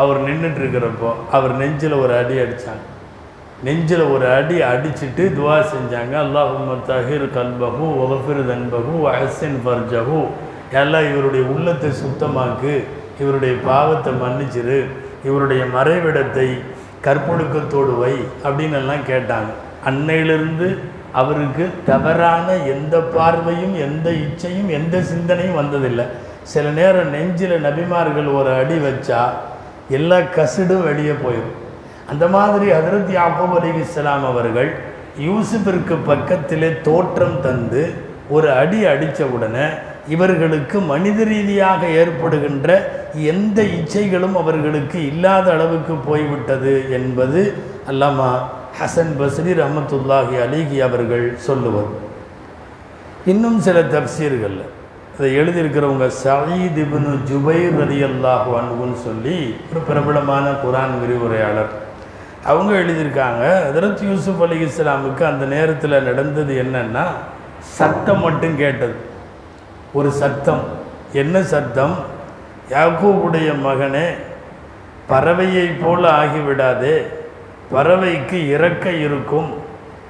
அவர் 0.00 0.18
நின்றுட்டு 0.26 0.60
இருக்கிறப்போ 0.62 1.10
அவர் 1.36 1.52
நெஞ்சில் 1.62 1.96
ஒரு 2.02 2.12
அடி 2.20 2.36
அடித்தாங்க 2.44 2.84
நெஞ்சில் 3.66 4.04
ஒரு 4.14 4.26
அடி 4.36 4.56
அடிச்சிட்டு 4.72 5.24
துவா 5.38 5.56
செஞ்சாங்க. 5.74 6.14
அல்லாஹும்ம 6.26 6.76
தஹிர் 6.92 7.26
கல்பகு 7.36 7.86
ஒஃபிர் 8.04 8.44
தன்பகு 8.50 8.94
அஹசின் 9.14 9.58
ஃபர்ஜகு 9.64 10.20
எல்லாம் 10.80 11.08
இவருடைய 11.10 11.44
உள்ளத்தை 11.54 11.90
சுத்தமாக்கு. 12.02 12.74
இவருடைய 13.20 13.54
பாவத்தை 13.70 14.12
மன்னிச்சிரு 14.22 14.78
இவருடைய 15.28 15.62
மறைவிடத்தை 15.76 16.48
கற்பொழுக்கத்தோடு 17.04 17.92
வை 18.02 18.14
அப்படின்னு 18.44 18.78
எல்லாம் 18.82 19.04
கேட்டாங்க. 19.10 19.50
அன்னையிலிருந்து 19.88 20.68
அவருக்கு 21.20 21.64
தவறான 21.86 22.48
எந்த 22.74 22.96
பார்வையும் 23.14 23.76
எந்த 23.86 24.08
இச்சையும் 24.24 24.70
எந்த 24.78 24.96
சிந்தனையும் 25.12 25.58
வந்ததில்லை. 25.60 26.06
சில 26.52 26.66
நேரம் 26.78 27.10
நெஞ்சில் 27.14 27.54
நபிமார்கள் 27.66 28.28
ஒரு 28.38 28.50
அடி 28.60 28.76
வச்சா 28.84 29.22
எல்லா 29.96 30.18
கசிடும் 30.36 30.86
வெளியே 30.88 31.14
போயிடும் 31.24 31.56
அந்த 32.12 32.24
மாதிரி 32.34 32.66
ஹதரத் 32.76 33.12
யாக்கூப் 33.16 33.54
அலி 33.58 33.70
இஸ்லாம் 33.80 34.24
அவர்கள் 34.30 34.70
யூசுஃபிற்கு 35.26 35.96
பக்கத்திலே 36.10 36.70
தோற்றம் 36.88 37.38
தந்து 37.40 37.82
ஒரு 38.36 38.48
அடி 38.60 38.80
அடித்த 38.92 39.20
உடனே 39.36 39.66
இவர்களுக்கு 40.14 40.76
மனித 40.92 41.24
ரீதியாக 41.32 41.82
ஏற்படுகின்ற 42.02 42.68
எந்த 43.32 43.58
இச்சைகளும் 43.78 44.36
அவர்களுக்கு 44.42 44.98
இல்லாத 45.10 45.46
அளவுக்கு 45.56 45.94
போய்விட்டது 46.08 46.74
என்பது 46.98 47.40
அல்லாமா 47.92 48.30
ஹசன் 48.80 49.14
பஸ்ரி 49.20 49.52
ரஹமத்துல்லாஹி 49.62 50.36
அலிகி 50.44 50.78
அவர்கள் 50.88 51.26
சொல்லுவது 51.46 51.94
இன்னும் 53.32 53.58
சில 53.66 53.78
தப்சீர்கள் 53.94 54.58
அதை 55.16 55.30
எழுதியிருக்கிறவங்க 55.40 56.06
சயீத் 56.22 56.78
இபுனு 56.84 57.10
ஜுபைர் 57.30 57.78
அலி 57.84 57.98
அல்லாஹு 58.10 58.50
அன்புன்னு 58.60 58.98
சொல்லி 59.06 59.36
ஒரு 59.70 59.80
பிரபலமான 59.88 60.46
குரான் 60.62 60.94
விரிவுரையாளர். 61.00 61.72
அவங்க 62.50 62.72
எழுதியிருக்காங்க 62.82 63.42
ஹதரத் 63.66 64.04
யூசுப் 64.10 64.42
அலி 64.46 64.58
இஸ்லாமுக்கு 64.68 65.24
அந்த 65.32 65.44
நேரத்தில் 65.54 66.04
நடந்தது 66.08 66.54
என்னன்னா 66.64 67.04
சத்தம் 67.78 68.24
மட்டும் 68.26 68.56
கேட்டது. 68.62 68.96
ஒரு 69.92 70.10
சத்தம். 70.10 70.60
என்ன 71.12 71.42
சத்தம்? 71.42 71.94
யாக்கூபுடைய 72.70 73.54
மகனே 73.64 74.14
பறவையைப் 75.10 75.84
போல 75.84 76.10
ஆகிவிடாதே. 76.10 77.04
பறவைக்கு 77.72 78.48
இறக்கை 78.48 79.00
இருக்கும். 79.00 79.54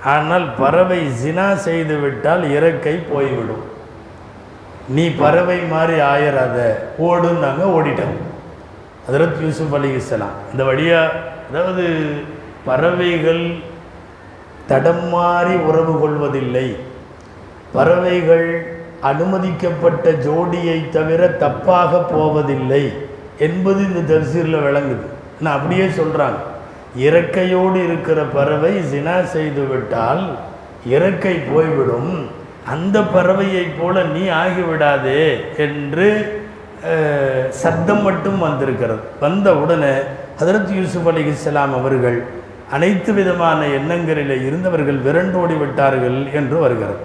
ஆனால் 0.05 0.55
பறவை 0.55 1.09
ஜினா 1.09 1.55
செய்துவிட்டால் 1.55 2.51
இறக்கை 2.51 2.95
போய்விடும். 3.13 3.65
நீ 4.89 5.11
பறவை 5.11 5.59
மாதிரி 5.59 6.01
ஆயிராத. 6.01 6.89
ஓடுன்னாங்க 6.99 7.65
ஓடிட்டோம் 7.65 8.19
அதரத் 9.11 9.43
யூசுப் 9.43 9.75
அலி 9.75 9.93
இஸ்லாம் 9.93 10.37
இந்த 10.53 10.65
வழியாக 10.65 11.13
அதாவது 11.51 12.11
பறவைகள் 12.65 13.55
தடம் 14.67 15.09
மாறி 15.09 15.55
உறவு 15.55 16.01
கொள்வதில்லை. 16.01 16.77
பறவைகள் 17.73 18.70
அனுமதிக்கப்பட்ட 19.09 20.07
ஜோடியை 20.27 20.79
தவிர 20.97 21.21
தப்பாக 21.43 22.01
போவதில்லை 22.13 22.83
என்பது 23.47 23.81
இந்த 23.89 24.01
தரிசீரில் 24.11 24.65
விளங்குது. 24.67 25.05
நான் 25.45 25.57
அப்படியே 25.59 25.87
சொல்கிறாங்க 25.99 26.41
இறக்கையோடு 27.07 27.79
இருக்கிற 27.89 28.21
பறவை 28.37 28.73
ஜினா 28.93 29.17
செய்துவிட்டால் 29.35 30.23
இறக்கை 30.95 31.35
போய்விடும். 31.53 32.13
அந்த 32.75 32.97
பறவையைப் 33.15 33.77
போல 33.79 34.03
நீ 34.15 34.25
ஆகிவிடாதே 34.43 35.23
என்று 35.67 36.09
சத்தம் 37.63 38.03
மட்டும் 38.09 38.39
வந்திருக்கிறது. 38.47 39.03
வந்த 39.25 39.49
உடனே 39.63 39.95
ஹதரத் 40.41 40.75
யூசுப் 40.79 41.09
அலி 41.11 41.23
இஸ்லாம் 41.33 41.75
அவர்கள் 41.79 42.19
அனைத்து 42.77 43.11
விதமான 43.19 43.61
எண்ணங்களில் 43.79 44.35
இருந்தவர்கள் 44.49 45.01
விரண்டோடி 45.07 45.57
விட்டார்கள் 45.63 46.19
என்று 46.41 46.57
வருகிறது. 46.65 47.01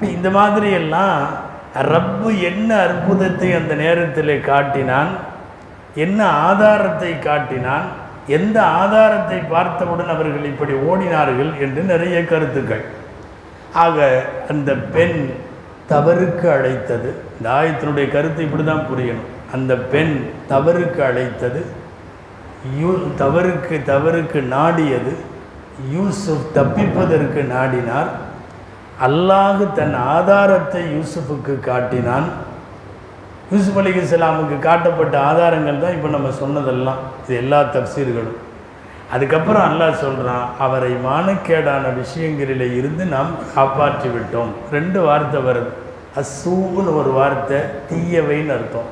இந்த 0.00 0.30
மாதிரி 0.30 0.70
எல்லாம் 0.70 1.26
ரப்பு 1.74 2.42
என்ன 2.42 2.76
அற்புதத்தை 2.76 3.52
அந்த 3.52 3.74
நேரத்தில் 3.74 4.40
காட்டினான்? 4.40 5.08
என்ன 5.94 6.28
ஆதாரத்தை 6.28 7.18
காட்டினான்? 7.18 7.82
எந்த 8.26 8.62
ஆதாரத்தை 8.62 9.38
பார்த்தவுடன் 9.38 10.08
அவர்கள் 10.08 10.44
இப்படி 10.44 10.72
ஓடினார்கள் 10.72 11.58
என்று 11.60 11.82
நிறைய 11.82 12.24
கருத்துக்கள். 12.24 12.84
ஆக 13.72 14.24
அந்த 14.50 14.72
பெண் 14.72 15.30
தவறுக்கு 15.90 16.52
அழைத்தது. 16.52 17.14
இந்த 17.36 17.50
ஆயத்தினுடைய 17.50 18.12
கருத்து 18.12 18.42
இப்படி 18.42 18.64
தான் 18.64 18.86
புரியணும். 18.94 19.54
அந்த 19.54 19.76
பெண் 19.76 20.30
தவறுக்கு 20.50 21.00
அழைத்தது. 21.04 21.64
யூ 22.78 22.98
தவறுக்கு 23.18 23.80
தவறுக்கு 23.86 24.42
நாடியது. 24.42 25.16
யூசுப் 25.92 26.50
தப்பிப்பதற்கு 26.54 27.40
நாடினார். 27.54 28.08
அல்லாஹ் 29.04 29.62
தன் 29.78 29.94
ஆதாரத்தை 30.16 30.82
யூசுஃபுக்கு 30.96 31.54
காட்டினான். 31.66 32.28
யூசுப் 33.52 33.78
அலி 33.80 33.90
இஸ்லாமுக்கு 34.02 34.56
காட்டப்பட்ட 34.66 35.14
ஆதாரங்கள் 35.30 35.82
தான் 35.82 35.96
இப்போ 35.96 36.08
நம்ம 36.14 36.28
சொன்னதெல்லாம். 36.42 37.00
இது 37.22 37.34
எல்லா 37.42 37.58
தப்சீர்களும். 37.74 38.38
அதுக்கப்புறம் 39.14 39.66
அல்லாஹ் 39.70 40.00
சொல்கிறான் 40.04 40.46
அவரை 40.66 40.92
மானக்கேடான 41.08 41.92
விஷயங்களில் 42.00 42.66
இருந்து 42.78 43.04
நாம் 43.12 43.30
காப்பாற்றி 43.56 44.08
விட்டோம். 44.14 44.50
ரெண்டு 44.76 44.98
வார்த்தை 45.08 45.40
வருது. 45.48 45.70
அசூன்னு 46.20 46.90
ஒரு 47.00 47.12
வார்த்தை 47.18 47.60
தீயவைன்னு 47.90 48.54
அர்த்தம். 48.56 48.90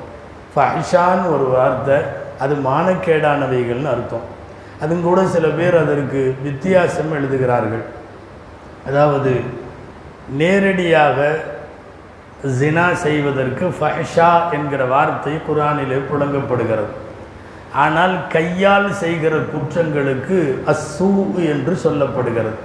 ஃபஹிஷான்னு 0.53 1.27
ஒரு 1.35 1.49
வார்த்தை 1.57 1.97
அது 2.43 2.53
மானக்கேடானவைகள்னு 2.69 3.93
அர்த்தம். 3.95 4.25
அதுங்கூட 4.83 5.19
சில 5.35 5.47
பேர் 5.59 5.83
அதற்கு 5.83 6.21
வித்தியாசம் 6.47 7.13
எழுதுகிறார்கள். 7.19 7.85
அதாவது 8.89 9.31
நேரடியாக 10.41 11.17
ஜினா 12.59 12.85
செய்வதற்கு 13.05 13.65
ஃபஹ்ஷா 13.77 14.29
என்கிற 14.57 14.85
வார்த்தை 14.93 15.33
குரானிலே 15.47 15.99
புழங்கப்படுகிறது. 16.09 16.91
ஆனால் 17.83 18.15
கையால் 18.33 18.89
செய்கிற 19.03 19.35
குற்றங்களுக்கு 19.53 20.37
அசூ 20.73 21.09
என்று 21.51 21.73
சொல்லப்படுகிறது. 21.85 22.57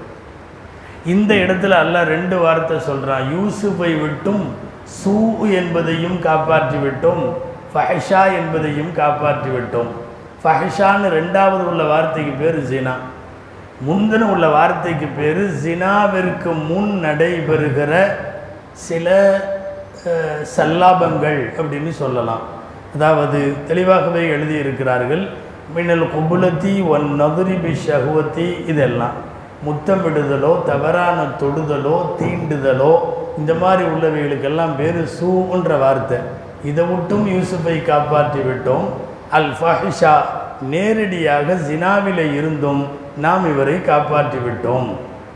இந்த 1.04 1.34
இடத்துல 1.34 1.78
அல்லாஹ் 1.84 2.11
ரெண்டு 2.14 2.36
வார்த்தை 2.44 2.76
சொல்கிறான் 2.88 3.24
யூசுஃபை 3.36 3.92
விட்டும் 4.02 4.44
சூ 4.98 5.16
என்பதையும் 5.61 6.18
காப்பாற்றி 6.28 6.78
விட்டோம். 6.84 7.24
ஃபஹஷா 7.72 8.22
என்பதையும் 8.40 8.92
காப்பாற்றி 9.00 9.50
விட்டோம். 9.56 9.90
ஃபஹஷான்னு 10.42 11.08
ரெண்டாவது 11.18 11.64
உள்ள 11.70 11.82
வார்த்தைக்கு 11.92 12.32
பேர் 12.42 12.61
ஜினா. 12.70 12.94
முந்தின 13.88 14.26
உள்ள 14.32 14.46
வார்த்தைக்கு 14.54 15.06
பேர் 15.18 15.42
ஜினாவிற்கு 15.62 16.50
முன் 16.70 16.90
நடைபெறுகிற 17.04 17.92
சில 18.86 19.06
சல்லாபங்கள் 20.54 21.40
அப்படின்னு 21.58 21.92
சொல்லலாம். 22.02 22.42
அதாவது 22.94 23.40
தெளிவாகவே 23.68 24.22
எழுதியிருக்கிறார்கள் 24.34 25.22
மின்னல் 25.74 26.06
குபுலத்தி 26.14 26.72
ஒன் 26.94 27.06
நதுரிபி 27.20 27.72
ஷகுவத்தி 27.86 28.46
இதெல்லாம். 28.72 29.16
முத்தமிடுதலோ 29.66 30.52
தவறான 30.68 31.18
தொடுதலோ 31.40 31.96
தீண்டுதலோ 32.20 32.92
இந்த 33.40 33.52
மாதிரி 33.62 33.82
உள்ளவைகளுக்கெல்லாம் 33.92 34.76
பேர் 34.80 35.00
சூன்ற 35.16 35.70
வார்த்தை. 35.84 36.18
இதை 36.70 36.84
விட்டும் 36.90 37.26
யூசுஃபை 37.34 37.76
காப்பாற்றி 37.90 38.40
விட்டோம். 38.48 38.86
அல் 39.38 39.52
ஃபஹிஷா 39.58 40.14
நேரடியாக 40.72 41.54
ஜினாவிலே 41.68 42.26
இருந்தும் 42.38 42.82
நாம் 43.24 43.44
இவரை 43.52 43.82
காப்பாற்றி 43.82 44.38
விட்டோம் 44.38 44.90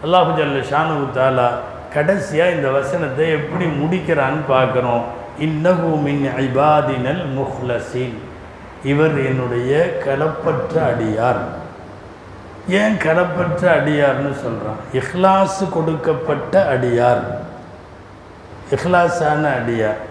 அல்லாஹு 0.05 0.31
ஜல்ல 0.39 0.63
ஷானு 0.71 0.95
தாலா 1.19 1.49
கடைசியாக 1.95 2.55
இந்த 2.57 2.69
வசனத்தை 2.71 3.27
எப்படி 3.31 3.67
முடிக்கிறான்னு 3.81 4.43
பார்க்குறோம். 4.49 5.05
இன்னஹு 5.47 5.91
மின் 6.07 6.25
ஐபாதினல் 6.45 7.23
முஹ்லசீன். 7.37 8.17
இவர் 8.85 9.17
என்னுடைய 9.29 9.73
களப்பற்ற 10.05 10.75
அடியார். 10.91 11.43
ஏன் 12.81 12.97
களப்பற்ற 13.05 13.63
அடியார்னு 13.79 14.33
சொல்கிறான் 14.43 14.81
இஹ்லாஸு 15.01 15.65
கொடுக்கப்பட்ட 15.77 16.55
அடியார். 16.75 17.25
இஹ்லாஸான 18.75 19.43
அடியார். 19.61 20.03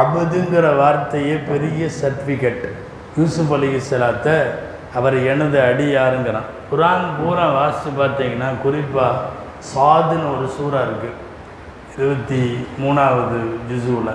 அபுதுங்கிற 0.00 0.66
வார்த்தையே 0.76 1.36
பெரிய 1.50 1.88
சர்டிஃபிகேட் 2.00 2.66
யூசுப் 3.18 3.52
அலி 3.52 3.68
இஸ்லாத்தை 3.74 4.36
அவர் 4.98 5.16
எனது 5.32 5.58
அடியாருங்கிறான் 5.60 6.48
குரான் 6.70 7.06
பூரா 7.18 7.46
வாசித்து 7.48 7.90
பார்த்தீங்கன்னா 8.00 8.48
குறிப்பாக 8.62 9.22
சாதுன்னு 9.74 10.30
ஒரு 10.34 10.46
சூறா 10.56 10.80
இருக்குது 10.86 11.20
இருபத்தி 11.98 12.40
மூணாவது 12.82 13.38
ஜிசுவில் 13.70 14.14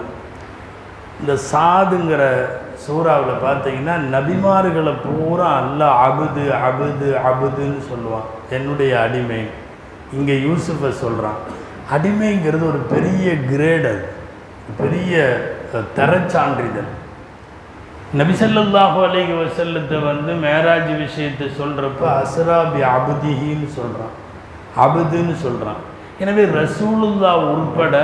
இந்த 1.22 1.34
சாதுங்கிற 1.52 2.24
சூறாவில் 2.88 3.42
பார்த்தீங்கன்னா 3.46 3.96
நபிமார்களை 4.16 4.94
பூரா 5.06 5.50
அல்ல 5.62 5.82
அபுது 6.08 6.44
அபுது 6.68 7.10
அபுதுன்னு 7.30 7.82
சொல்லுவான். 7.92 8.28
என்னுடைய 8.50 8.92
அடிமை. 9.02 9.42
இங்கே 10.14 10.36
யூசுஃபை 10.48 10.92
சொல்கிறான் 11.04 11.40
அடிமைங்கிறது 11.96 12.66
ஒரு 12.72 12.82
பெரிய 12.94 13.36
கிரேட் 13.52 13.86
அது. 13.86 14.06
பெரிய 14.78 15.14
தரச்சான்றிதழ். 15.98 16.90
நபிசல்லாஹு 18.14 19.00
அலைஹி 19.08 19.34
வஸல்லத்தை 19.34 19.98
வந்து 20.02 20.34
மேராஜ் 20.34 20.92
விஷயத்தை 20.98 21.48
சொல்கிறப்ப 21.60 22.02
அஸ்ராபி 22.22 22.82
அபுதிஹின்னு 22.96 23.68
சொல்கிறான் 23.76 24.16
அபுதுன்னு 24.76 25.36
சொல்கிறான் 25.36 25.82
எனவே 26.20 26.46
ரசூலுல்லா 26.46 27.34
உட்பட 27.52 27.96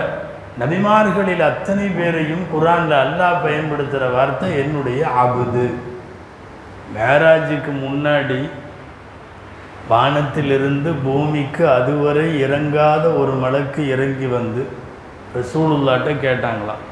நபிமார்களில் 0.58 1.42
அத்தனை 1.42 1.88
பேரையும் 1.90 2.46
குரானில் 2.52 2.98
அல்லாஹ் 3.00 3.42
பயன்படுத்துகிற 3.42 4.10
வார்த்தை 4.10 4.58
என்னுடைய 4.58 5.08
அபுது. 5.24 5.66
மேராஜுக்கு 6.94 7.72
முன்னாடி 7.72 8.50
வானத்திலிருந்து 9.90 10.94
பூமிக்கு 11.04 11.70
அதுவரை 11.70 12.40
இறங்காத 12.40 13.14
ஒரு 13.18 13.32
மலக்கு 13.32 13.88
இறங்கி 13.88 14.26
வந்து 14.26 14.62
ரசூலுல்லாட்ட 15.36 16.12
கேட்டாங்களாம் 16.26 16.84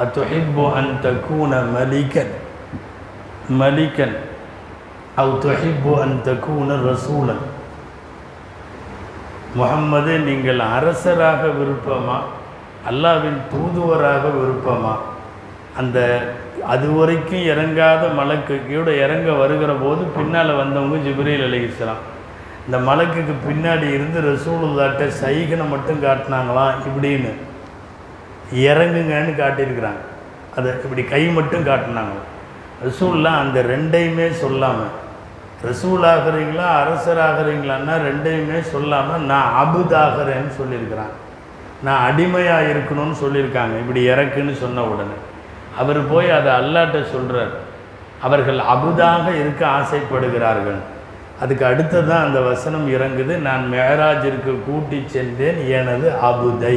அத்துஹிப்பு 0.00 0.72
அன் 0.72 0.98
தக்கூன 1.02 1.62
மலிகன்? 1.74 2.32
மலிக்கன் 3.48 4.16
அவ் 5.16 5.32
துஹிப்பு 5.44 5.92
அன் 6.00 6.20
தக்கூன 6.24 6.76
ரசூலன் 6.90 7.42
முகம்மது 9.54 10.18
நீங்கள் 10.18 10.58
அரசராக 10.58 11.46
விருப்பமா? 11.46 12.18
அல்லாவின் 12.90 13.40
தூதுவராக 13.52 14.22
விருப்பமா? 14.28 14.94
அந்த 15.76 15.98
அது 16.66 16.92
வரைக்கும் 16.92 17.44
இறங்காத 17.44 18.14
மலக்கு 18.14 18.60
கூட 18.66 18.94
இறங்க 18.94 19.32
வருகிற 19.32 19.72
போது 19.72 20.02
பின்னால் 20.04 20.54
வந்தவங்க 20.54 20.96
ஜிப்ரீல் 20.96 21.44
அலைஹிஸ்ஸலாம் 21.48 22.02
இந்த 22.66 22.78
மலக்குக்கு 22.78 23.34
பின்னாடி 23.48 23.92
இருந்து 23.92 24.20
ரசூலுல்லாட்ட 24.20 25.08
சைகனை 25.22 25.68
மட்டும் 25.68 26.02
காட்டினாங்களாம் 26.02 26.74
இப்படின்னு. 26.88 27.32
இறங்குங்கன்னு 28.52 29.32
காட்டியிருக்கிறாங்க. 29.42 30.02
அதை 30.56 30.72
இப்படி 30.84 31.04
கை 31.04 31.26
மட்டும் 31.26 31.66
காட்டினாங்க. 31.66 32.14
ரசூல்லாம் 32.84 33.40
அந்த 33.44 33.58
ரெண்டையுமே 33.72 34.28
சொல்லாமல் 34.42 34.92
ரசூல் 35.66 36.04
ஆகிறீங்களா 36.12 36.68
அரசர் 36.82 37.20
ஆகிறீங்களான்னா 37.26 37.96
ரெண்டையுமே 38.06 38.60
சொல்லாமல் 38.70 39.26
நான் 39.30 39.50
அபுதாகிறேன்னு 39.62 40.52
சொல்லியிருக்கிறான். 40.60 41.12
நான் 41.86 42.04
அடிமையாக 42.08 42.70
இருக்கணும்னு 42.72 43.16
சொல்லியிருக்காங்க 43.24 43.74
இப்படி 43.82 44.00
இறக்குன்னு 44.12 44.54
சொன்ன 44.62 44.84
உடனே. 44.92 45.16
அவர் 45.80 46.00
போய் 46.12 46.30
அதை 46.38 46.50
அல்லாட்ட 46.60 46.98
சொல்கிறார் 47.12 47.52
அவர்கள் 48.26 48.58
அபுதாக 48.74 49.26
இருக்க 49.42 49.62
ஆசைப்படுகிறார்கள். 49.78 50.80
அதுக்கு 51.42 51.64
அடுத்ததான் 51.70 52.24
அந்த 52.26 52.40
வசனம் 52.50 52.86
இறங்குது 52.96 53.36
நான் 53.46 53.64
மேராஜிற்கு 53.74 54.52
கூட்டி 54.66 54.98
சென்றேன் 55.14 55.60
எனது 55.78 56.08
அபுதை. 56.30 56.76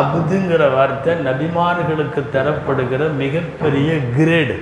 அபுதுங்கிற 0.00 0.62
வார்த்தை 0.76 1.12
நபிமார்களுக்கு 1.26 2.22
தரப்படுகிற 2.36 3.02
மிகப்பெரிய 3.24 3.90
கிரேடு 4.16 4.56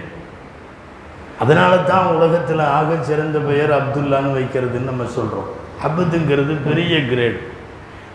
அதனால 1.43 1.77
தான் 1.91 2.07
உலகத்தில் 2.17 2.63
ஆக 2.79 2.97
சிறந்த 3.09 3.39
பெயர் 3.39 3.73
அப்துல்லான்னு 3.79 4.37
வைக்கிறதுன்னு 4.39 4.91
நம்ம 4.93 5.07
சொல்கிறோம் 5.17 5.49
அபுதுங்கிறது 5.87 6.55
பெரிய 6.69 6.95
கிரேட் 7.07 7.41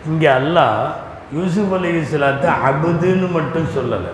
இங்கே 0.06 0.28
அல்லா 0.38 0.66
யூசுப் 1.32 1.72
அலி 1.78 1.88
இஸ்லாத்தை 2.02 2.50
அபுதுன்னு 2.70 3.26
மட்டும் 3.32 3.68
சொல்லலை. 3.76 4.12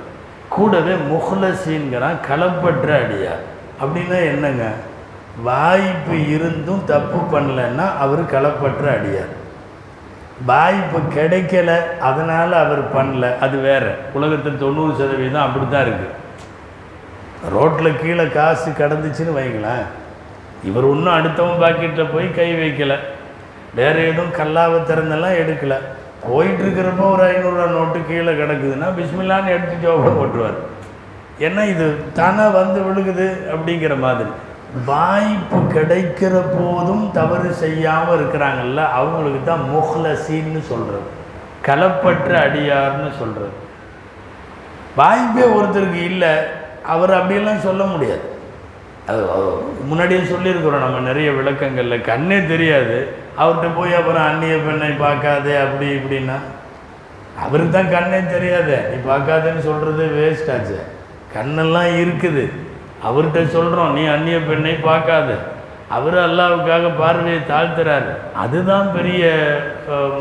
கூடவே 0.49 0.95
முஹ்லசின்கிறான் 1.11 2.19
களப்பற்ற 2.29 2.89
அடியார். 3.03 3.45
அப்படின்னா 3.83 4.19
என்னங்க? 4.33 4.65
வாய்ப்பு 5.43 6.17
இருந்தும் 6.35 6.83
தப்பு 6.85 7.21
பண்ணலைன்னா 7.33 7.87
அவர் 8.05 8.23
களப்பற்ற 8.35 8.85
அடியார். 8.97 9.33
வாய்ப்பு 10.51 10.99
கிடைக்கல 11.17 11.71
அதனால் 12.11 12.53
அவர் 12.65 12.85
பண்ணல. 12.97 13.39
அது 13.39 13.57
வேறு. 13.59 13.91
உலகத்தில் 14.13 14.63
தொண்ணூறு 14.65 14.93
சதவீதம் 15.01 15.47
அப்படி 15.47 15.67
தான் 15.69 15.87
இருக்குது 15.87 16.13
ரோட்டில் 17.51 18.01
கீழே 18.03 18.27
காசு 18.27 18.71
கடந்துச்சுன்னு 18.71 19.37
வைங்களேன். 19.37 19.85
இவர் 20.65 20.85
ஒன்றும் 20.85 21.17
அடுத்தவன் 21.17 21.63
பாக்கெட்டில் 21.63 22.13
போய் 22.13 22.35
கை 22.35 22.55
வைக்கலை. 22.55 22.97
வேறு 23.75 24.07
எதுவும் 24.09 24.33
கல்லாவை 24.33 24.79
திறந்தெல்லாம் 24.81 25.39
எடுக்கலை. 25.43 25.79
போயிட்டுருக்கிறப்போ 26.29 27.11
ஒரு 27.13 27.25
ஐநூறுரூவா 27.33 27.71
நோட்டு 27.71 28.01
கீழே 28.09 28.33
கிடக்குதுன்னா 28.33 28.89
பிஸ்மில்லான்னு 28.99 29.47
எடுத்து 29.47 29.89
ஜோபை 29.89 30.11
போட்டுருவார். 30.19 30.59
ஏன்னா 31.41 31.69
இது? 31.69 32.13
தானாக 32.15 32.51
வந்து 32.51 32.81
விழுகுது 32.81 33.27
அப்படிங்கிற 33.55 33.99
மாதிரி. 33.99 34.31
வாய்ப்பு 34.87 35.57
கிடைக்கிற 35.57 36.43
போதும் 36.59 37.11
தவறு 37.13 37.53
செய்யாமல் 37.53 38.17
இருக்கிறாங்கல்ல 38.19 38.91
அவங்களுக்கு 38.93 39.41
தான் 39.45 39.67
முஹ்லசின்னு 39.75 40.63
சொல்கிறது 40.63 41.09
களப்பற்ற 41.67 42.31
அடியார்னு 42.47 43.11
சொல்கிறது 43.19 43.53
வாய்ப்பே 44.97 45.43
ஒருத்தருக்கு 45.43 46.03
இல்லை. 46.13 46.33
அவர் 46.93 47.13
அப்படியெல்லாம் 47.19 47.65
சொல்ல 47.67 47.83
முடியாது. 47.93 48.25
அது 49.09 49.21
முன்னாடியே 49.91 50.21
சொல்லியிருக்கிறோம் 50.33 50.85
நம்ம 50.85 51.01
நிறைய 51.07 51.31
விளக்கங்களில். 51.39 52.07
கண்ணே 52.11 52.39
தெரியாது. 52.53 52.97
அவர்கிட்ட 53.41 53.69
போய் 53.77 53.95
அப்புறம் 53.99 54.27
அந்நிய 54.29 54.57
பெண்ணை 54.67 54.91
பார்க்காதே? 55.05 55.55
அப்படி 55.65 55.87
இப்படின்னா. 55.97 56.37
அவருக்கு 57.45 57.73
தான் 57.77 57.95
கண்ணே 57.97 58.21
தெரியாதே. 58.35 58.79
நீ 58.91 58.97
பார்க்காதேன்னு 59.11 59.63
சொல்கிறது 59.69 60.05
வேஸ்ட் 60.19 60.53
ஆச்சு. 60.55 60.79
கண்ணெல்லாம் 61.37 61.91
இருக்குது. 62.03 62.45
அவர்கிட்ட 63.09 63.41
சொல்கிறோம் 63.57 63.93
நீ 63.99 64.05
அந்நிய 64.15 64.39
பெண்ணை 64.51 64.75
பார்க்காத. 64.89 65.31
அவர் 65.97 66.17
அல்லாவுக்காக 66.27 66.91
பார்வையை 67.01 67.41
தாழ்த்துறாரு. 67.51 68.13
அதுதான் 68.45 68.87
பெரிய 68.97 69.25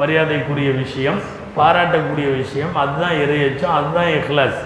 மரியாதைக்குரிய 0.02 0.72
விஷயம் 0.84 1.20
பாராட்டக்கூடிய 1.58 2.28
விஷயம். 2.42 2.76
அதுதான் 2.82 3.18
இறையச்சம் 3.24 3.76
அதுதான் 3.80 4.12
இஹ்லாஸ். 4.18 4.62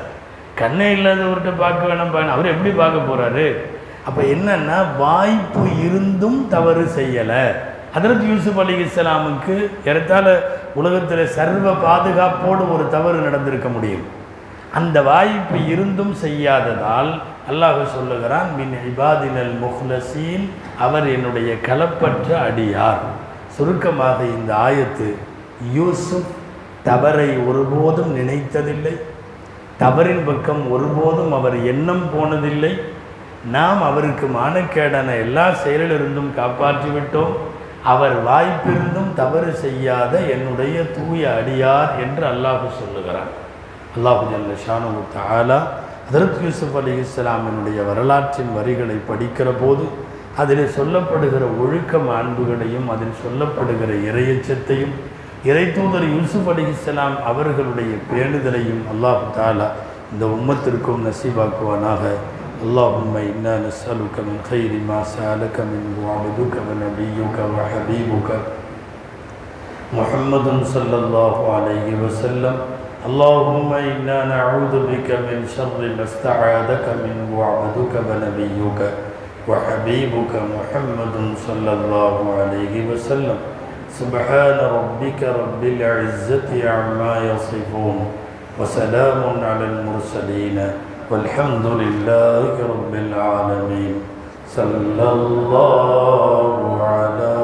கண்ணே 0.61 0.87
இல்லாதவர்கிட்ட 0.95 1.51
பார்க்க 1.63 1.89
வேணாம் 1.89 2.35
அவர் 2.35 2.53
எப்படி 2.53 2.71
பார்க்க 2.81 3.07
போகிறாரு 3.09 3.47
அப்போ 4.07 4.21
என்னன்னா 4.35 4.77
வாய்ப்பு 4.97 5.63
இருந்தும் 5.85 6.39
தவறு 6.53 6.83
செய்யலை. 6.97 7.45
ஹதரத் 7.95 8.27
யூசுப் 8.29 8.59
அலி 8.61 8.75
இஸ்லாமுக்கு 8.83 9.55
ஏறத்தால் 9.89 10.31
உலகத்தில் 10.79 11.33
சர்வ 11.37 11.67
பாதுகாப்போடு 11.85 12.63
ஒரு 12.75 12.85
தவறு 12.95 13.17
நடந்திருக்க 13.27 13.69
முடியும். 13.75 14.05
அந்த 14.79 14.97
வாய்ப்பு 15.09 15.57
இருந்தும் 15.73 16.13
செய்யாததால் 16.23 17.11
அல்லாஹ் 17.51 17.81
சொல்லுகிறான் 17.95 18.49
மின் 18.57 18.73
இபாதினல் 18.89 19.53
முஹ்லசீன் 19.63 20.45
அவர் 20.85 21.07
என்னுடைய 21.15 21.49
களப்பற்ற 21.67 22.29
அடியார். 22.47 23.03
சுருக்கமாக 23.57 24.19
இந்த 24.37 24.51
ஆயத்து 24.67 25.07
யூசுப் 25.77 26.31
தவறை 26.89 27.29
ஒருபோதும் 27.49 28.11
நினைத்ததில்லை 28.19 28.95
தவறின் 29.81 30.23
பக்கம் 30.27 30.63
ஒருபோதும் 30.75 31.33
அவர் 31.39 31.57
எண்ணம் 31.71 32.05
போனதில்லை. 32.13 32.71
நாம் 33.55 33.81
அவருக்கு 33.89 34.25
மானக்கேடான 34.37 35.09
எல்லா 35.23 35.45
செயலிலிருந்தும் 35.63 36.31
காப்பாற்றிவிட்டோம். 36.39 37.33
அவர் 37.93 38.15
வாய்ப்பிருந்தும் 38.29 39.11
தவறு 39.19 39.51
செய்யாத 39.63 40.13
என்னுடைய 40.35 40.77
தூய 40.95 41.21
அடியார் 41.39 41.91
என்று 42.05 42.25
அல்லாஹு 42.31 42.67
சொல்லுகிறார். 42.79 43.29
அல்லாஹு 43.97 44.23
ஜல்ல 44.31 44.55
ஷானு 44.63 45.03
தாலா 45.17 45.59
ஹதரத் 46.07 46.41
யூசுப் 46.45 46.75
அலி 46.79 46.91
இஸ்லாமினுடைய 47.05 47.79
வரலாற்றின் 47.89 48.51
வரிகளை 48.57 48.97
படிக்கிற 49.09 49.49
போது 49.61 49.85
அதில் 50.41 50.65
சொல்லப்படுகிற 50.77 51.43
ஒழுக்க 51.63 51.97
மாண்புகளையும் 52.09 52.87
அதில் 52.93 53.15
சொல்லப்படுகிற 53.23 53.91
இறையச்சத்தையும் 54.09 54.93
இறை 55.50 55.64
தூதர் 55.76 56.06
யூசுப் 56.16 56.50
அலி 56.52 56.64
இஸ்லாம் 56.74 57.16
அவர்களுடைய 57.30 57.92
பேணுதலையும் 58.10 58.84
அல்லாஹு 58.92 59.32
தாலா 59.38 59.68
இந்த 60.12 60.24
உம்மத்திற்கும் 60.36 61.04
நசீபாக்குவானாக 61.08 62.04
اللهم 62.64 63.14
إنا 63.30 63.54
نسألك 63.58 64.16
من 64.20 64.36
خير 64.50 64.72
ما 64.86 65.00
سألك 65.06 65.56
منه 65.62 65.98
عبدك 66.14 66.54
ونبيك 66.66 67.36
وحبيبك 67.54 68.30
محمد 69.92 70.46
صلى 70.64 70.96
الله 70.96 71.36
عليه 71.54 71.88
وسلم 72.02 72.56
اللهم 73.06 73.70
إنا 73.84 74.18
نعوذ 74.24 74.74
بك 74.86 75.08
من 75.22 75.38
شر 75.48 75.80
ما 75.98 76.04
استعاذك 76.04 76.86
منه 77.04 77.30
عبدك 77.46 77.94
ونبيك 78.08 78.80
وحبيبك 79.48 80.32
محمد 80.54 81.14
صلى 81.46 81.72
الله 81.72 82.16
عليه 82.38 82.74
وسلم 82.90 83.38
سبحان 83.99 84.59
ربك 84.77 85.21
رب 85.23 85.63
العزة 85.63 86.69
عما 86.69 87.13
يصفون 87.17 87.97
وسلام 88.59 89.21
على 89.43 89.65
المرسلين 89.73 90.57
والحمد 91.11 91.65
لله 91.65 92.43
رب 92.73 92.93
العالمين. 92.93 93.95
صلى 94.57 95.07
الله 95.17 96.53
على 96.93 97.37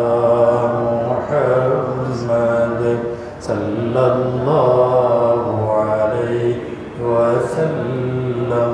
محمد 1.10 2.98
صلى 3.42 4.04
الله 4.14 5.44
عليه 5.82 6.56
وسلم. 7.02 8.72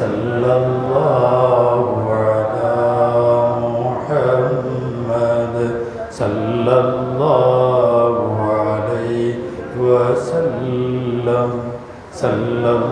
صلى 0.00 0.52
الله 0.66 1.81
sallam. 12.22 12.91